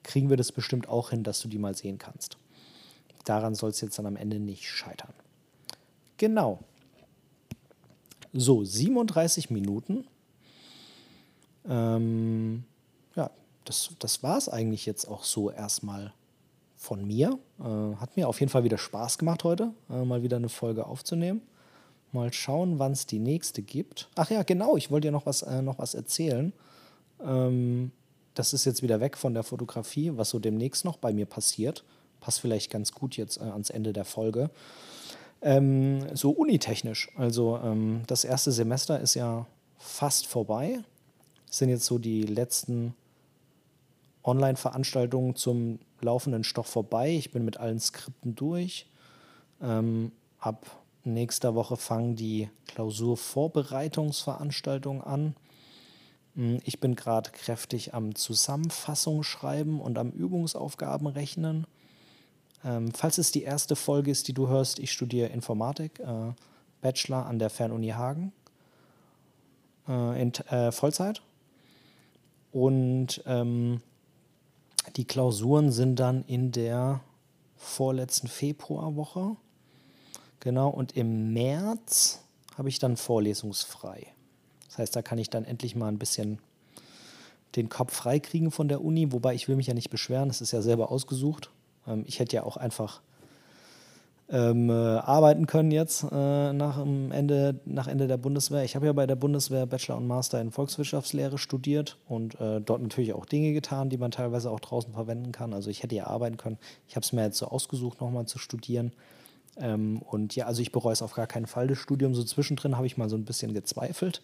kriegen 0.05 0.29
wir 0.29 0.37
das 0.37 0.51
bestimmt 0.51 0.87
auch 0.87 1.09
hin, 1.09 1.23
dass 1.23 1.41
du 1.41 1.47
die 1.47 1.59
mal 1.59 1.75
sehen 1.75 1.97
kannst. 1.97 2.37
Daran 3.25 3.55
soll 3.55 3.71
es 3.71 3.81
jetzt 3.81 3.97
dann 3.97 4.05
am 4.05 4.15
Ende 4.15 4.39
nicht 4.39 4.69
scheitern. 4.69 5.13
Genau. 6.17 6.59
So, 8.33 8.63
37 8.63 9.49
Minuten. 9.49 10.05
Ähm, 11.67 12.63
das, 13.65 13.89
das 13.99 14.23
war 14.23 14.37
es 14.37 14.47
eigentlich 14.47 14.85
jetzt 14.85 15.05
auch 15.05 15.23
so 15.23 15.51
erstmal 15.51 16.13
von 16.75 17.05
mir. 17.05 17.37
Äh, 17.59 17.95
hat 17.97 18.15
mir 18.15 18.29
auf 18.29 18.39
jeden 18.39 18.51
Fall 18.51 18.63
wieder 18.63 18.77
Spaß 18.77 19.17
gemacht 19.17 19.43
heute, 19.43 19.73
äh, 19.89 20.05
mal 20.05 20.23
wieder 20.23 20.37
eine 20.37 20.49
Folge 20.49 20.85
aufzunehmen. 20.85 21.41
Mal 22.11 22.31
schauen, 22.31 22.79
wann 22.79 22.93
es 22.93 23.07
die 23.07 23.19
nächste 23.19 23.61
gibt. 23.61 24.09
Ach 24.15 24.29
ja, 24.29 24.43
genau, 24.43 24.77
ich 24.77 24.91
wollte 24.91 25.07
dir 25.07 25.11
noch 25.11 25.25
was, 25.25 25.41
äh, 25.41 25.61
noch 25.61 25.79
was 25.79 25.95
erzählen. 25.95 26.53
Ähm, 27.21 27.91
das 28.35 28.53
ist 28.53 28.65
jetzt 28.65 28.83
wieder 28.83 28.99
weg 28.99 29.17
von 29.17 29.33
der 29.33 29.43
Fotografie, 29.43 30.11
was 30.15 30.29
so 30.29 30.39
demnächst 30.39 30.85
noch 30.85 30.97
bei 30.97 31.11
mir 31.11 31.25
passiert. 31.25 31.83
Passt 32.19 32.41
vielleicht 32.41 32.69
ganz 32.69 32.91
gut 32.91 33.17
jetzt 33.17 33.37
äh, 33.37 33.45
ans 33.45 33.69
Ende 33.69 33.93
der 33.93 34.05
Folge. 34.05 34.49
Ähm, 35.41 36.05
so 36.13 36.31
unitechnisch. 36.31 37.09
Also 37.17 37.59
ähm, 37.63 38.03
das 38.07 38.23
erste 38.23 38.51
Semester 38.51 38.99
ist 38.99 39.15
ja 39.15 39.45
fast 39.77 40.27
vorbei. 40.27 40.79
Das 41.47 41.59
sind 41.59 41.69
jetzt 41.69 41.85
so 41.85 41.97
die 41.97 42.23
letzten 42.23 42.93
Online-Veranstaltungen 44.23 45.35
zum 45.35 45.79
laufenden 46.01 46.43
Stoff 46.43 46.67
vorbei. 46.67 47.11
Ich 47.11 47.31
bin 47.31 47.45
mit 47.45 47.57
allen 47.57 47.79
Skripten 47.79 48.35
durch. 48.35 48.87
Ähm, 49.61 50.11
ab 50.39 50.65
nächster 51.03 51.55
Woche 51.55 51.77
fangen 51.77 52.15
die 52.15 52.49
Klausurvorbereitungsveranstaltungen 52.67 55.03
an. 55.03 55.35
Hm, 56.35 56.59
ich 56.63 56.79
bin 56.79 56.95
gerade 56.95 57.31
kräftig 57.31 57.93
am 57.93 58.15
Zusammenfassung 58.15 59.23
schreiben 59.23 59.79
und 59.79 59.97
am 59.97 60.11
Übungsaufgaben 60.11 61.07
rechnen. 61.07 61.65
Ähm, 62.63 62.91
falls 62.93 63.17
es 63.17 63.31
die 63.31 63.43
erste 63.43 63.75
Folge 63.75 64.11
ist, 64.11 64.27
die 64.27 64.33
du 64.33 64.47
hörst, 64.47 64.79
ich 64.79 64.91
studiere 64.91 65.29
Informatik, 65.29 65.99
äh, 65.99 66.33
Bachelor 66.81 67.25
an 67.25 67.39
der 67.39 67.49
Fernuni 67.49 67.89
Hagen 67.89 68.31
äh, 69.87 70.21
in 70.21 70.33
äh, 70.33 70.71
Vollzeit. 70.71 71.21
Und 72.51 73.21
ähm, 73.25 73.81
die 74.95 75.05
Klausuren 75.05 75.71
sind 75.71 75.99
dann 75.99 76.23
in 76.25 76.51
der 76.51 77.01
vorletzten 77.57 78.27
Februarwoche. 78.27 79.35
Genau, 80.39 80.69
und 80.69 80.95
im 80.95 81.33
März 81.33 82.23
habe 82.57 82.69
ich 82.69 82.79
dann 82.79 82.97
vorlesungsfrei. 82.97 84.14
Das 84.75 84.79
heißt, 84.79 84.95
da 84.97 85.01
kann 85.01 85.17
ich 85.17 85.29
dann 85.29 85.45
endlich 85.45 85.73
mal 85.77 85.87
ein 85.87 85.97
bisschen 85.97 86.39
den 87.55 87.69
Kopf 87.69 87.93
freikriegen 87.93 88.51
von 88.51 88.67
der 88.67 88.83
Uni, 88.83 89.13
wobei 89.13 89.33
ich 89.33 89.47
will 89.47 89.55
mich 89.55 89.67
ja 89.67 89.73
nicht 89.73 89.89
beschweren, 89.89 90.27
das 90.27 90.41
ist 90.41 90.51
ja 90.51 90.61
selber 90.61 90.91
ausgesucht. 90.91 91.49
Ähm, 91.87 92.03
ich 92.05 92.19
hätte 92.19 92.35
ja 92.35 92.43
auch 92.43 92.57
einfach 92.57 93.01
ähm, 94.27 94.69
äh, 94.69 94.73
arbeiten 94.73 95.47
können 95.47 95.71
jetzt 95.71 96.03
äh, 96.11 96.51
nach, 96.51 96.77
Ende, 96.77 97.61
nach 97.63 97.87
Ende 97.87 98.07
der 98.07 98.17
Bundeswehr. 98.17 98.65
Ich 98.65 98.75
habe 98.75 98.87
ja 98.87 98.91
bei 98.91 99.07
der 99.07 99.15
Bundeswehr 99.15 99.65
Bachelor 99.65 99.95
und 99.95 100.07
Master 100.07 100.41
in 100.41 100.51
Volkswirtschaftslehre 100.51 101.37
studiert 101.37 101.97
und 102.09 102.37
äh, 102.41 102.59
dort 102.59 102.81
natürlich 102.81 103.13
auch 103.13 103.25
Dinge 103.25 103.53
getan, 103.53 103.89
die 103.89 103.97
man 103.97 104.11
teilweise 104.11 104.51
auch 104.51 104.59
draußen 104.59 104.91
verwenden 104.91 105.31
kann. 105.31 105.53
Also 105.53 105.69
ich 105.69 105.83
hätte 105.83 105.95
ja 105.95 106.07
arbeiten 106.07 106.35
können. 106.35 106.57
Ich 106.89 106.97
habe 106.97 107.05
es 107.05 107.13
mir 107.13 107.23
jetzt 107.23 107.37
so 107.37 107.45
ausgesucht, 107.45 108.01
nochmal 108.01 108.25
zu 108.25 108.39
studieren. 108.39 108.91
Ähm, 109.57 110.01
und 110.01 110.35
ja, 110.35 110.45
also 110.45 110.61
ich 110.61 110.71
bereue 110.71 110.93
es 110.93 111.01
auf 111.01 111.13
gar 111.13 111.27
keinen 111.27 111.47
Fall, 111.47 111.67
das 111.67 111.77
Studium. 111.77 112.13
So 112.13 112.23
zwischendrin 112.23 112.75
habe 112.75 112.87
ich 112.87 112.97
mal 112.97 113.09
so 113.09 113.15
ein 113.15 113.25
bisschen 113.25 113.53
gezweifelt, 113.53 114.21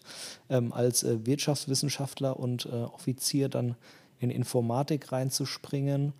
ähm, 0.48 0.72
als 0.72 1.02
äh, 1.02 1.24
Wirtschaftswissenschaftler 1.26 2.38
und 2.38 2.66
äh, 2.66 2.82
Offizier 2.82 3.48
dann 3.48 3.76
in 4.18 4.30
Informatik 4.30 5.10
reinzuspringen 5.10 6.12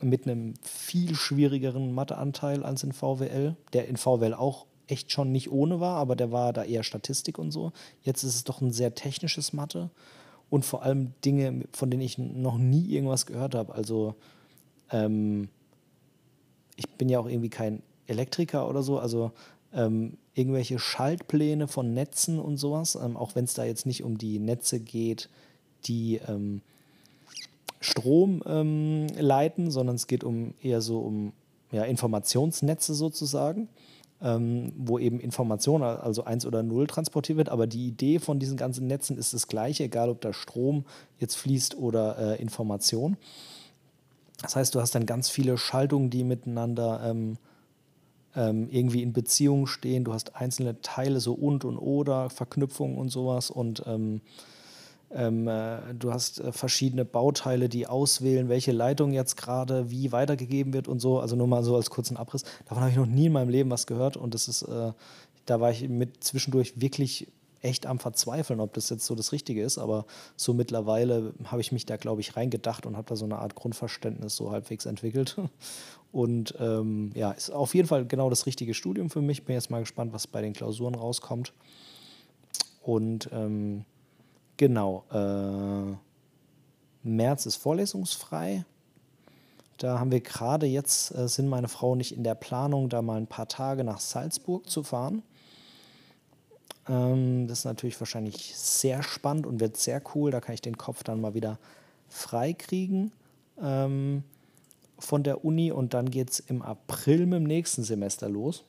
mit 0.00 0.26
einem 0.26 0.54
viel 0.62 1.14
schwierigeren 1.14 1.92
Matheanteil 1.92 2.62
als 2.62 2.82
in 2.82 2.92
VWL, 2.92 3.56
der 3.72 3.88
in 3.88 3.96
VWL 3.96 4.34
auch 4.34 4.66
echt 4.86 5.12
schon 5.12 5.32
nicht 5.32 5.50
ohne 5.50 5.80
war, 5.80 5.96
aber 5.96 6.14
der 6.14 6.30
war 6.30 6.52
da 6.52 6.64
eher 6.64 6.82
Statistik 6.82 7.38
und 7.38 7.50
so. 7.50 7.72
Jetzt 8.02 8.22
ist 8.22 8.34
es 8.34 8.44
doch 8.44 8.60
ein 8.60 8.72
sehr 8.72 8.94
technisches 8.94 9.52
Mathe 9.52 9.90
und 10.50 10.64
vor 10.64 10.82
allem 10.82 11.14
Dinge, 11.24 11.64
von 11.72 11.90
denen 11.90 12.02
ich 12.02 12.18
noch 12.18 12.58
nie 12.58 12.86
irgendwas 12.90 13.24
gehört 13.24 13.54
habe. 13.54 13.74
Also 13.74 14.14
ähm, 14.90 15.48
ich 16.76 16.88
bin 16.90 17.08
ja 17.08 17.18
auch 17.18 17.26
irgendwie 17.26 17.50
kein 17.50 17.82
Elektriker 18.06 18.68
oder 18.68 18.82
so, 18.82 18.98
also 18.98 19.32
ähm, 19.72 20.18
irgendwelche 20.34 20.78
Schaltpläne 20.78 21.68
von 21.68 21.94
Netzen 21.94 22.38
und 22.38 22.56
sowas, 22.56 22.96
ähm, 22.96 23.16
auch 23.16 23.34
wenn 23.34 23.44
es 23.44 23.54
da 23.54 23.64
jetzt 23.64 23.86
nicht 23.86 24.02
um 24.02 24.18
die 24.18 24.38
Netze 24.38 24.80
geht, 24.80 25.28
die 25.86 26.20
ähm, 26.26 26.60
Strom 27.80 28.42
ähm, 28.46 29.06
leiten, 29.18 29.70
sondern 29.70 29.96
es 29.96 30.06
geht 30.06 30.24
um 30.24 30.54
eher 30.62 30.80
so 30.80 31.00
um 31.00 31.32
ja, 31.70 31.84
Informationsnetze 31.84 32.94
sozusagen, 32.94 33.68
ähm, 34.22 34.72
wo 34.76 34.98
eben 34.98 35.20
Information, 35.20 35.82
also 35.82 36.24
1 36.24 36.46
oder 36.46 36.62
0 36.62 36.86
transportiert 36.86 37.36
wird. 37.36 37.48
Aber 37.48 37.66
die 37.66 37.86
Idee 37.86 38.20
von 38.20 38.38
diesen 38.38 38.56
ganzen 38.56 38.86
Netzen 38.86 39.18
ist 39.18 39.34
das 39.34 39.48
gleiche, 39.48 39.84
egal 39.84 40.08
ob 40.08 40.20
da 40.20 40.32
Strom 40.32 40.84
jetzt 41.18 41.36
fließt 41.36 41.76
oder 41.76 42.18
äh, 42.18 42.40
Information. 42.40 43.16
Das 44.40 44.56
heißt, 44.56 44.74
du 44.74 44.80
hast 44.80 44.94
dann 44.94 45.06
ganz 45.06 45.28
viele 45.28 45.58
Schaltungen, 45.58 46.10
die 46.10 46.24
miteinander 46.24 47.00
ähm, 48.36 48.68
irgendwie 48.70 49.02
in 49.02 49.12
Beziehung 49.12 49.66
stehen. 49.66 50.04
Du 50.04 50.12
hast 50.12 50.36
einzelne 50.36 50.80
Teile, 50.80 51.20
so 51.20 51.34
und 51.34 51.64
und 51.64 51.78
oder, 51.78 52.30
Verknüpfungen 52.30 52.96
und 52.96 53.10
sowas. 53.10 53.50
Und 53.50 53.82
ähm, 53.86 54.20
ähm, 55.12 55.46
äh, 55.46 55.94
du 55.94 56.12
hast 56.12 56.40
äh, 56.40 56.52
verschiedene 56.52 57.04
Bauteile, 57.04 57.68
die 57.68 57.86
auswählen, 57.86 58.48
welche 58.48 58.72
Leitung 58.72 59.12
jetzt 59.12 59.36
gerade 59.36 59.90
wie 59.90 60.10
weitergegeben 60.12 60.72
wird 60.72 60.88
und 60.88 61.00
so. 61.00 61.20
Also 61.20 61.36
nur 61.36 61.46
mal 61.46 61.62
so 61.62 61.76
als 61.76 61.90
kurzen 61.90 62.16
Abriss. 62.16 62.44
Davon 62.66 62.82
habe 62.82 62.90
ich 62.90 62.96
noch 62.96 63.06
nie 63.06 63.26
in 63.26 63.32
meinem 63.32 63.50
Leben 63.50 63.70
was 63.70 63.86
gehört. 63.86 64.16
Und 64.16 64.34
das 64.34 64.48
ist, 64.48 64.62
äh, 64.62 64.92
da 65.46 65.60
war 65.60 65.70
ich 65.70 65.88
mit 65.88 66.24
zwischendurch 66.24 66.80
wirklich 66.80 67.28
echt 67.64 67.86
am 67.86 67.98
Verzweifeln, 67.98 68.60
ob 68.60 68.74
das 68.74 68.90
jetzt 68.90 69.06
so 69.06 69.14
das 69.14 69.32
Richtige 69.32 69.62
ist. 69.62 69.78
Aber 69.78 70.06
so 70.36 70.54
mittlerweile 70.54 71.32
habe 71.44 71.60
ich 71.60 71.72
mich 71.72 71.86
da, 71.86 71.96
glaube 71.96 72.20
ich, 72.20 72.36
reingedacht 72.36 72.86
und 72.86 72.96
habe 72.96 73.08
da 73.08 73.16
so 73.16 73.24
eine 73.24 73.38
Art 73.38 73.54
Grundverständnis 73.54 74.36
so 74.36 74.50
halbwegs 74.50 74.86
entwickelt. 74.86 75.36
Und 76.12 76.54
ähm, 76.60 77.10
ja, 77.16 77.32
ist 77.32 77.50
auf 77.50 77.74
jeden 77.74 77.88
Fall 77.88 78.06
genau 78.06 78.30
das 78.30 78.46
richtige 78.46 78.72
Studium 78.72 79.10
für 79.10 79.20
mich. 79.20 79.44
Bin 79.44 79.54
jetzt 79.54 79.68
mal 79.68 79.80
gespannt, 79.80 80.12
was 80.12 80.28
bei 80.28 80.42
den 80.42 80.52
Klausuren 80.52 80.94
rauskommt. 80.94 81.52
Und 82.82 83.28
ähm, 83.32 83.84
genau, 84.56 85.02
äh, 85.10 85.96
März 87.02 87.46
ist 87.46 87.56
vorlesungsfrei. 87.56 88.64
Da 89.78 89.98
haben 89.98 90.12
wir 90.12 90.20
gerade 90.20 90.66
jetzt, 90.66 91.12
äh, 91.16 91.26
sind 91.26 91.48
meine 91.48 91.66
Frau 91.66 91.96
nicht 91.96 92.16
in 92.16 92.22
der 92.22 92.36
Planung, 92.36 92.88
da 92.88 93.02
mal 93.02 93.16
ein 93.16 93.26
paar 93.26 93.48
Tage 93.48 93.82
nach 93.82 93.98
Salzburg 93.98 94.70
zu 94.70 94.84
fahren. 94.84 95.24
Ähm, 96.88 97.46
das 97.48 97.60
ist 97.60 97.64
natürlich 97.64 98.00
wahrscheinlich 98.00 98.56
sehr 98.56 99.02
spannend 99.02 99.46
und 99.46 99.60
wird 99.60 99.76
sehr 99.76 100.02
cool. 100.14 100.30
Da 100.30 100.40
kann 100.40 100.54
ich 100.54 100.62
den 100.62 100.78
Kopf 100.78 101.02
dann 101.02 101.20
mal 101.20 101.34
wieder 101.34 101.58
frei 102.08 102.52
kriegen. 102.52 103.12
Ähm, 103.60 104.24
von 104.98 105.22
der 105.22 105.44
Uni 105.44 105.72
und 105.72 105.94
dann 105.94 106.10
geht 106.10 106.30
es 106.30 106.40
im 106.40 106.62
April 106.62 107.26
mit 107.26 107.40
dem 107.40 107.44
nächsten 107.44 107.82
Semester 107.82 108.28
los. 108.28 108.64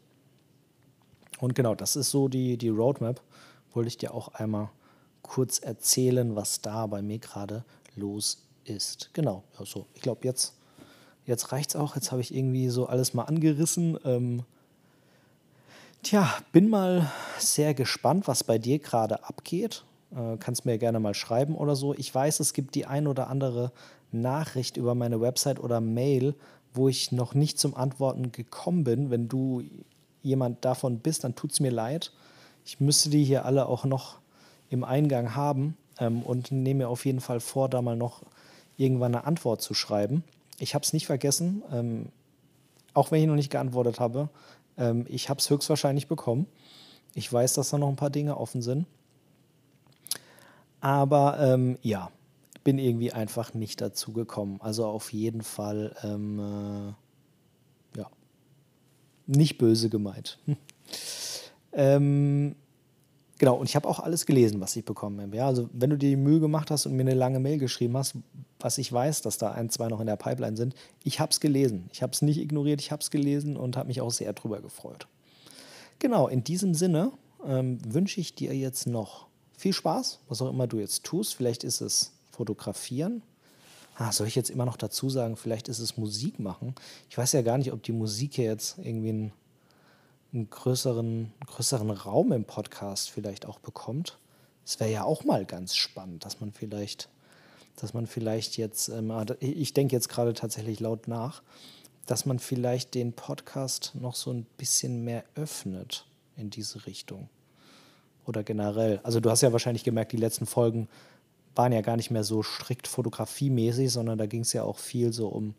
Und 1.40 1.56
genau, 1.56 1.76
das 1.76 1.96
ist 1.96 2.12
so 2.12 2.28
die, 2.28 2.58
die 2.58 2.70
Roadmap. 2.70 3.22
Wollte 3.74 3.88
ich 3.88 3.98
dir 3.98 4.14
auch 4.14 4.30
einmal 4.30 4.70
kurz 5.22 5.60
erzählen, 5.60 6.36
was 6.36 6.62
da 6.62 6.88
bei 6.88 7.02
mir 7.02 7.20
gerade 7.20 7.66
los 7.96 8.46
ist. 8.64 9.10
Genau, 9.14 9.44
also 9.58 9.86
ich 9.94 10.02
glaube, 10.02 10.22
jetzt, 10.24 10.56
jetzt 11.26 11.52
reicht 11.52 11.72
es 11.72 11.76
auch. 11.76 11.96
Jetzt 11.96 12.12
habe 12.12 12.22
ich 12.22 12.34
irgendwie 12.34 12.70
so 12.70 12.88
alles 12.88 13.14
mal 13.14 13.24
angerissen. 13.24 13.98
Ähm, 14.06 14.44
tja, 16.06 16.32
bin 16.52 16.70
mal 16.70 17.12
sehr 17.40 17.74
gespannt, 17.74 18.28
was 18.28 18.44
bei 18.44 18.58
dir 18.60 18.80
gerade 18.80 19.24
abgeht. 19.24 19.84
Äh, 20.16 20.38
kannst 20.38 20.66
mir 20.66 20.78
gerne 20.78 21.00
mal 21.00 21.16
schreiben 21.16 21.56
oder 21.56 21.76
so. 21.76 21.94
Ich 21.96 22.14
weiß, 22.14 22.40
es 22.40 22.54
gibt 22.54 22.76
die 22.76 22.86
ein 22.86 23.08
oder 23.08 23.28
andere 23.28 23.72
Nachricht 24.12 24.78
über 24.78 24.94
meine 24.94 25.20
Website 25.20 25.60
oder 25.60 25.82
Mail, 25.82 26.36
wo 26.74 26.88
ich 26.88 27.12
noch 27.12 27.34
nicht 27.34 27.60
zum 27.60 27.76
Antworten 27.76 28.32
gekommen 28.32 28.84
bin. 28.84 29.10
Wenn 29.10 29.28
du 29.28 29.64
jemand 30.22 30.64
davon 30.64 31.00
bist, 31.00 31.24
dann 31.24 31.36
tut 31.36 31.52
es 31.52 31.60
mir 31.60 31.72
leid. 31.72 32.12
Ich 32.66 32.80
müsste 32.80 33.10
die 33.10 33.24
hier 33.24 33.46
alle 33.46 33.66
auch 33.66 33.84
noch 33.84 34.20
im 34.70 34.84
Eingang 34.84 35.36
haben 35.36 35.76
ähm, 36.00 36.22
und 36.22 36.52
nehme 36.52 36.84
mir 36.84 36.90
auf 36.90 37.06
jeden 37.06 37.20
Fall 37.20 37.40
vor, 37.40 37.68
da 37.68 37.82
mal 37.82 37.96
noch 37.96 38.22
irgendwann 38.78 39.16
eine 39.16 39.26
Antwort 39.26 39.62
zu 39.62 39.74
schreiben. 39.74 40.24
Ich 40.60 40.76
habe 40.76 40.84
es 40.84 40.94
nicht 40.94 41.08
vergessen, 41.08 41.64
ähm, 41.72 42.10
auch 42.94 43.12
wenn 43.12 43.22
ich 43.22 43.28
noch 43.28 43.36
nicht 43.36 43.52
geantwortet 43.52 44.00
habe. 44.00 44.30
Ähm, 44.78 45.06
ich 45.10 45.30
habe 45.30 45.40
es 45.40 45.50
höchstwahrscheinlich 45.50 46.08
bekommen. 46.08 46.48
Ich 47.14 47.32
weiß, 47.32 47.54
dass 47.54 47.70
da 47.70 47.78
noch 47.78 47.90
ein 47.90 47.96
paar 47.96 48.10
Dinge 48.10 48.38
offen 48.38 48.62
sind. 48.62 48.86
Aber 50.82 51.40
ähm, 51.40 51.78
ja, 51.82 52.12
bin 52.64 52.78
irgendwie 52.78 53.14
einfach 53.14 53.54
nicht 53.54 53.80
dazu 53.80 54.12
gekommen. 54.12 54.60
Also 54.60 54.86
auf 54.86 55.14
jeden 55.14 55.42
Fall, 55.42 55.96
ähm, 56.04 56.40
äh, 56.40 58.00
ja, 58.00 58.10
nicht 59.28 59.58
böse 59.58 59.90
gemeint. 59.90 60.40
ähm, 61.72 62.56
genau, 63.38 63.56
und 63.56 63.70
ich 63.70 63.76
habe 63.76 63.88
auch 63.88 64.00
alles 64.00 64.26
gelesen, 64.26 64.62
was 64.62 64.76
ich 64.76 64.86
bekommen 64.86 65.22
habe. 65.22 65.36
Ja, 65.36 65.48
also 65.48 65.70
wenn 65.74 65.90
du 65.90 65.98
dir 65.98 66.10
die 66.10 66.16
Mühe 66.16 66.40
gemacht 66.40 66.72
hast 66.72 66.86
und 66.86 66.96
mir 66.96 67.02
eine 67.02 67.14
lange 67.14 67.40
Mail 67.40 67.58
geschrieben 67.58 67.98
hast, 67.98 68.16
was 68.60 68.78
ich 68.78 68.92
weiß, 68.92 69.22
dass 69.22 69.38
da 69.38 69.52
ein, 69.52 69.70
zwei 69.70 69.88
noch 69.88 70.00
in 70.00 70.08
der 70.08 70.16
Pipeline 70.16 70.58
sind, 70.58 70.76
ich 71.04 71.20
habe 71.20 71.32
es 71.32 71.40
gelesen. 71.40 71.90
Ich 71.92 72.02
habe 72.02 72.14
es 72.14 72.22
nicht 72.22 72.40
ignoriert, 72.40 72.82
ich 72.82 72.92
habe 72.92 73.02
es 73.02 73.12
gelesen 73.12 73.58
und 73.58 73.78
habe 73.78 73.88
mich 73.88 74.02
auch 74.02 74.12
sehr 74.12 74.34
drüber 74.34 74.62
gefreut. 74.62 75.08
Genau, 76.00 76.28
in 76.28 76.44
diesem 76.44 76.74
Sinne 76.74 77.12
ähm, 77.46 77.80
wünsche 77.88 78.20
ich 78.20 78.36
dir 78.36 78.56
jetzt 78.56 78.88
noch 78.88 79.28
viel 79.58 79.74
Spaß, 79.74 80.20
was 80.28 80.42
auch 80.42 80.50
immer 80.50 80.68
du 80.68 80.80
jetzt 80.80 81.04
tust. 81.04 81.36
Vielleicht 81.36 81.64
ist 81.64 81.82
es 81.82 82.12
fotografieren. 82.32 83.22
Ah, 83.98 84.12
soll 84.12 84.28
ich 84.28 84.36
jetzt 84.36 84.50
immer 84.50 84.66
noch 84.66 84.76
dazu 84.76 85.10
sagen, 85.10 85.38
vielleicht 85.38 85.70
ist 85.70 85.80
es 85.80 85.98
Musik 85.98 86.40
machen? 86.40 86.76
Ich 87.10 87.18
weiß 87.18 87.32
ja 87.32 87.42
gar 87.42 87.58
nicht, 87.58 87.72
ob 87.72 87.82
die 87.82 87.94
Musik 87.94 88.36
hier 88.36 88.46
jetzt 88.46 88.78
irgendwie 88.78 89.10
einen, 89.10 89.34
einen 90.36 90.50
größeren, 90.50 91.32
größeren 91.48 91.90
Raum 91.90 92.32
im 92.34 92.44
Podcast 92.44 93.10
vielleicht 93.10 93.46
auch 93.46 93.60
bekommt. 93.60 94.18
Es 94.66 94.80
wäre 94.80 94.92
ja 94.92 95.04
auch 95.04 95.24
mal 95.24 95.46
ganz 95.46 95.76
spannend, 95.76 96.26
dass 96.26 96.42
man 96.42 96.52
vielleicht, 96.52 97.10
dass 97.78 97.94
man 97.94 98.06
vielleicht 98.06 98.58
jetzt, 98.58 98.90
ähm, 98.90 99.12
ah, 99.12 99.26
ich 99.40 99.74
denke 99.74 99.96
jetzt 99.96 100.10
gerade 100.10 100.34
tatsächlich 100.34 100.80
laut 100.80 101.08
nach, 101.08 101.42
dass 102.06 102.26
man 102.26 102.40
vielleicht 102.40 102.94
den 102.96 103.14
Podcast 103.14 103.94
noch 103.96 104.16
so 104.16 104.32
ein 104.32 104.46
bisschen 104.58 105.04
mehr 105.04 105.24
öffnet 105.36 106.06
in 106.36 106.50
diese 106.50 106.86
Richtung. 106.86 107.30
Oder 108.26 108.44
generell. 108.44 109.00
Also 109.04 109.20
du 109.20 109.30
hast 109.30 109.42
ja 109.42 109.52
wahrscheinlich 109.52 109.84
gemerkt, 109.84 110.12
die 110.12 110.18
letzten 110.18 110.46
Folgen 110.46 110.90
waren 111.54 111.72
ja 111.72 111.82
gar 111.82 111.96
nicht 111.96 112.12
mehr 112.12 112.24
so 112.24 112.44
strikt 112.44 112.88
fotografiemäßig, 112.88 113.92
sondern 113.92 114.18
da 114.18 114.26
ging 114.26 114.42
es 114.42 114.52
ja 114.52 114.64
auch 114.64 114.80
viel 114.80 115.14
so 115.14 115.28
um 115.28 115.54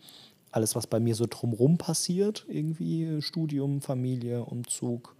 alles, 0.56 0.74
was 0.74 0.86
bei 0.86 0.98
mir 0.98 1.14
so 1.14 1.26
drumrum 1.28 1.78
passiert, 1.78 2.46
irgendwie 2.48 3.20
Studium, 3.20 3.82
Familie, 3.82 4.44
Umzug, 4.44 5.14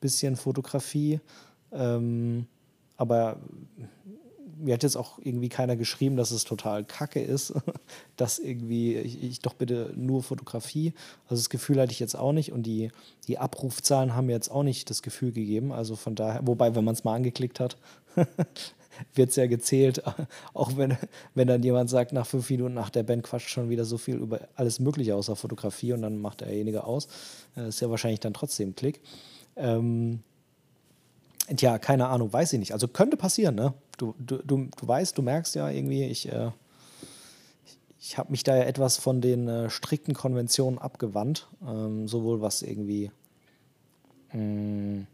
bisschen 0.00 0.34
Fotografie. 0.36 1.20
Ähm, 1.72 2.46
aber 2.96 3.38
mir 4.58 4.74
hat 4.74 4.82
jetzt 4.82 4.96
auch 4.96 5.18
irgendwie 5.22 5.48
keiner 5.48 5.76
geschrieben, 5.76 6.16
dass 6.16 6.30
es 6.30 6.44
total 6.44 6.84
kacke 6.84 7.20
ist, 7.20 7.52
dass 8.16 8.38
irgendwie 8.38 8.96
ich, 8.96 9.22
ich, 9.22 9.40
doch 9.40 9.54
bitte 9.54 9.92
nur 9.96 10.22
Fotografie. 10.22 10.94
Also 11.24 11.40
das 11.40 11.50
Gefühl 11.50 11.80
hatte 11.80 11.92
ich 11.92 12.00
jetzt 12.00 12.16
auch 12.16 12.32
nicht 12.32 12.52
und 12.52 12.62
die, 12.62 12.90
die 13.26 13.38
Abrufzahlen 13.38 14.14
haben 14.14 14.26
mir 14.26 14.32
jetzt 14.32 14.50
auch 14.50 14.62
nicht 14.62 14.88
das 14.88 15.02
Gefühl 15.02 15.32
gegeben. 15.32 15.72
Also 15.72 15.96
von 15.96 16.14
daher, 16.14 16.40
wobei, 16.46 16.74
wenn 16.74 16.84
man 16.84 16.94
es 16.94 17.04
mal 17.04 17.14
angeklickt 17.14 17.60
hat, 17.60 17.76
wird 19.14 19.30
es 19.30 19.36
ja 19.36 19.46
gezählt, 19.46 20.02
auch 20.54 20.76
wenn, 20.76 20.96
wenn 21.34 21.48
dann 21.48 21.62
jemand 21.62 21.90
sagt, 21.90 22.12
nach 22.12 22.26
fünf 22.26 22.48
Minuten 22.50 22.74
nach 22.74 22.90
der 22.90 23.02
Band 23.02 23.22
quatscht 23.22 23.48
schon 23.48 23.70
wieder 23.70 23.84
so 23.84 23.98
viel 23.98 24.16
über 24.16 24.40
alles 24.54 24.80
Mögliche 24.80 25.14
außer 25.14 25.36
Fotografie 25.36 25.92
und 25.92 26.02
dann 26.02 26.18
macht 26.18 26.40
derjenige 26.40 26.84
aus. 26.84 27.08
Das 27.54 27.64
äh, 27.64 27.68
ist 27.68 27.80
ja 27.80 27.90
wahrscheinlich 27.90 28.20
dann 28.20 28.34
trotzdem 28.34 28.74
Klick. 28.74 29.00
Ähm, 29.56 30.20
Tja, 31.56 31.78
keine 31.78 32.08
Ahnung, 32.08 32.32
weiß 32.32 32.52
ich 32.52 32.58
nicht. 32.58 32.72
Also 32.72 32.88
könnte 32.88 33.16
passieren, 33.16 33.54
ne? 33.54 33.74
Du, 33.98 34.14
du, 34.18 34.38
du, 34.38 34.68
du 34.76 34.88
weißt, 34.88 35.16
du 35.18 35.22
merkst 35.22 35.54
ja 35.54 35.68
irgendwie, 35.68 36.04
ich, 36.04 36.30
äh, 36.30 36.50
ich, 37.98 38.16
habe 38.16 38.30
mich 38.30 38.42
da 38.42 38.56
ja 38.56 38.62
etwas 38.62 38.96
von 38.96 39.20
den 39.20 39.48
äh, 39.48 39.68
strikten 39.68 40.14
Konventionen 40.14 40.78
abgewandt, 40.78 41.48
ähm, 41.66 42.08
sowohl 42.08 42.40
was 42.40 42.62
irgendwie 42.62 43.10
mh, 44.32 44.40
mm, 44.42 45.06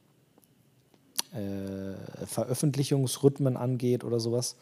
äh, 1.33 2.26
Veröffentlichungsrhythmen 2.26 3.57
angeht 3.57 4.05
oder 4.05 4.20
sowas. 4.20 4.57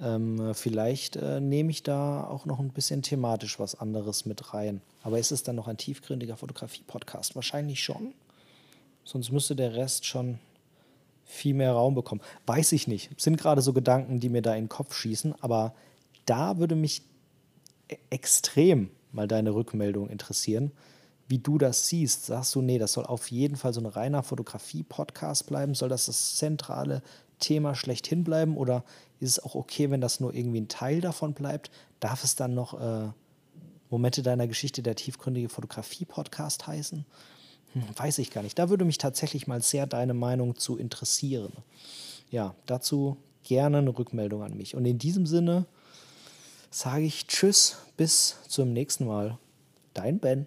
Ähm, 0.00 0.54
vielleicht 0.54 1.16
äh, 1.16 1.40
nehme 1.40 1.70
ich 1.70 1.82
da 1.82 2.24
auch 2.24 2.44
noch 2.44 2.58
ein 2.58 2.70
bisschen 2.70 3.02
thematisch 3.02 3.58
was 3.58 3.74
anderes 3.74 4.26
mit 4.26 4.52
rein. 4.52 4.82
Aber 5.02 5.18
ist 5.18 5.32
es 5.32 5.42
dann 5.42 5.56
noch 5.56 5.68
ein 5.68 5.78
tiefgründiger 5.78 6.36
Fotografie-Podcast? 6.36 7.34
Wahrscheinlich 7.34 7.82
schon. 7.82 8.12
Sonst 9.04 9.32
müsste 9.32 9.56
der 9.56 9.74
Rest 9.74 10.04
schon 10.04 10.38
viel 11.24 11.54
mehr 11.54 11.72
Raum 11.72 11.94
bekommen. 11.94 12.20
Weiß 12.46 12.72
ich 12.72 12.86
nicht. 12.86 13.20
Sind 13.20 13.36
gerade 13.36 13.62
so 13.62 13.72
Gedanken, 13.72 14.20
die 14.20 14.28
mir 14.28 14.42
da 14.42 14.54
in 14.54 14.64
den 14.64 14.68
Kopf 14.68 14.94
schießen, 14.94 15.34
aber 15.40 15.74
da 16.24 16.58
würde 16.58 16.76
mich 16.76 17.02
e-, 17.88 17.96
extrem 18.10 18.90
mal 19.12 19.26
deine 19.26 19.54
Rückmeldung 19.54 20.08
interessieren, 20.08 20.72
wie 21.28 21.38
du 21.38 21.58
das 21.58 21.88
siehst. 21.88 22.26
Sagst 22.26 22.54
du, 22.54 22.62
nee, 22.62 22.78
das 22.78 22.92
soll 22.92 23.04
auf 23.04 23.30
jeden 23.30 23.56
Fall 23.56 23.72
so 23.72 23.80
ein 23.80 23.86
reiner 23.86 24.22
Fotografie-Podcast 24.22 25.46
bleiben? 25.46 25.74
Soll 25.74 25.88
das 25.88 26.06
das 26.06 26.36
zentrale 26.36 27.02
Thema 27.38 27.74
schlechthin 27.74 28.24
bleiben? 28.24 28.56
Oder 28.56 28.84
ist 29.20 29.30
es 29.30 29.44
auch 29.44 29.54
okay, 29.54 29.90
wenn 29.90 30.00
das 30.00 30.20
nur 30.20 30.34
irgendwie 30.34 30.60
ein 30.60 30.68
Teil 30.68 31.00
davon 31.00 31.34
bleibt? 31.34 31.70
Darf 32.00 32.24
es 32.24 32.36
dann 32.36 32.54
noch 32.54 32.80
äh, 32.80 33.08
Momente 33.90 34.22
deiner 34.22 34.46
Geschichte 34.46 34.82
der 34.82 34.94
tiefgründige 34.94 35.48
Fotografie-Podcast 35.48 36.66
heißen? 36.66 37.04
Hm, 37.72 37.82
weiß 37.96 38.18
ich 38.18 38.30
gar 38.30 38.42
nicht. 38.42 38.58
Da 38.58 38.70
würde 38.70 38.84
mich 38.84 38.98
tatsächlich 38.98 39.46
mal 39.46 39.62
sehr 39.62 39.86
deine 39.86 40.14
Meinung 40.14 40.56
zu 40.56 40.76
interessieren. 40.76 41.52
Ja, 42.30 42.54
dazu 42.66 43.16
gerne 43.42 43.78
eine 43.78 43.96
Rückmeldung 43.96 44.42
an 44.42 44.56
mich. 44.56 44.74
Und 44.74 44.84
in 44.84 44.98
diesem 44.98 45.26
Sinne 45.26 45.66
sage 46.70 47.04
ich 47.04 47.26
Tschüss, 47.26 47.78
bis 47.96 48.36
zum 48.48 48.72
nächsten 48.72 49.06
Mal. 49.06 49.38
Dein 49.94 50.18
Ben. 50.18 50.46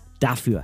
dafür. 0.21 0.63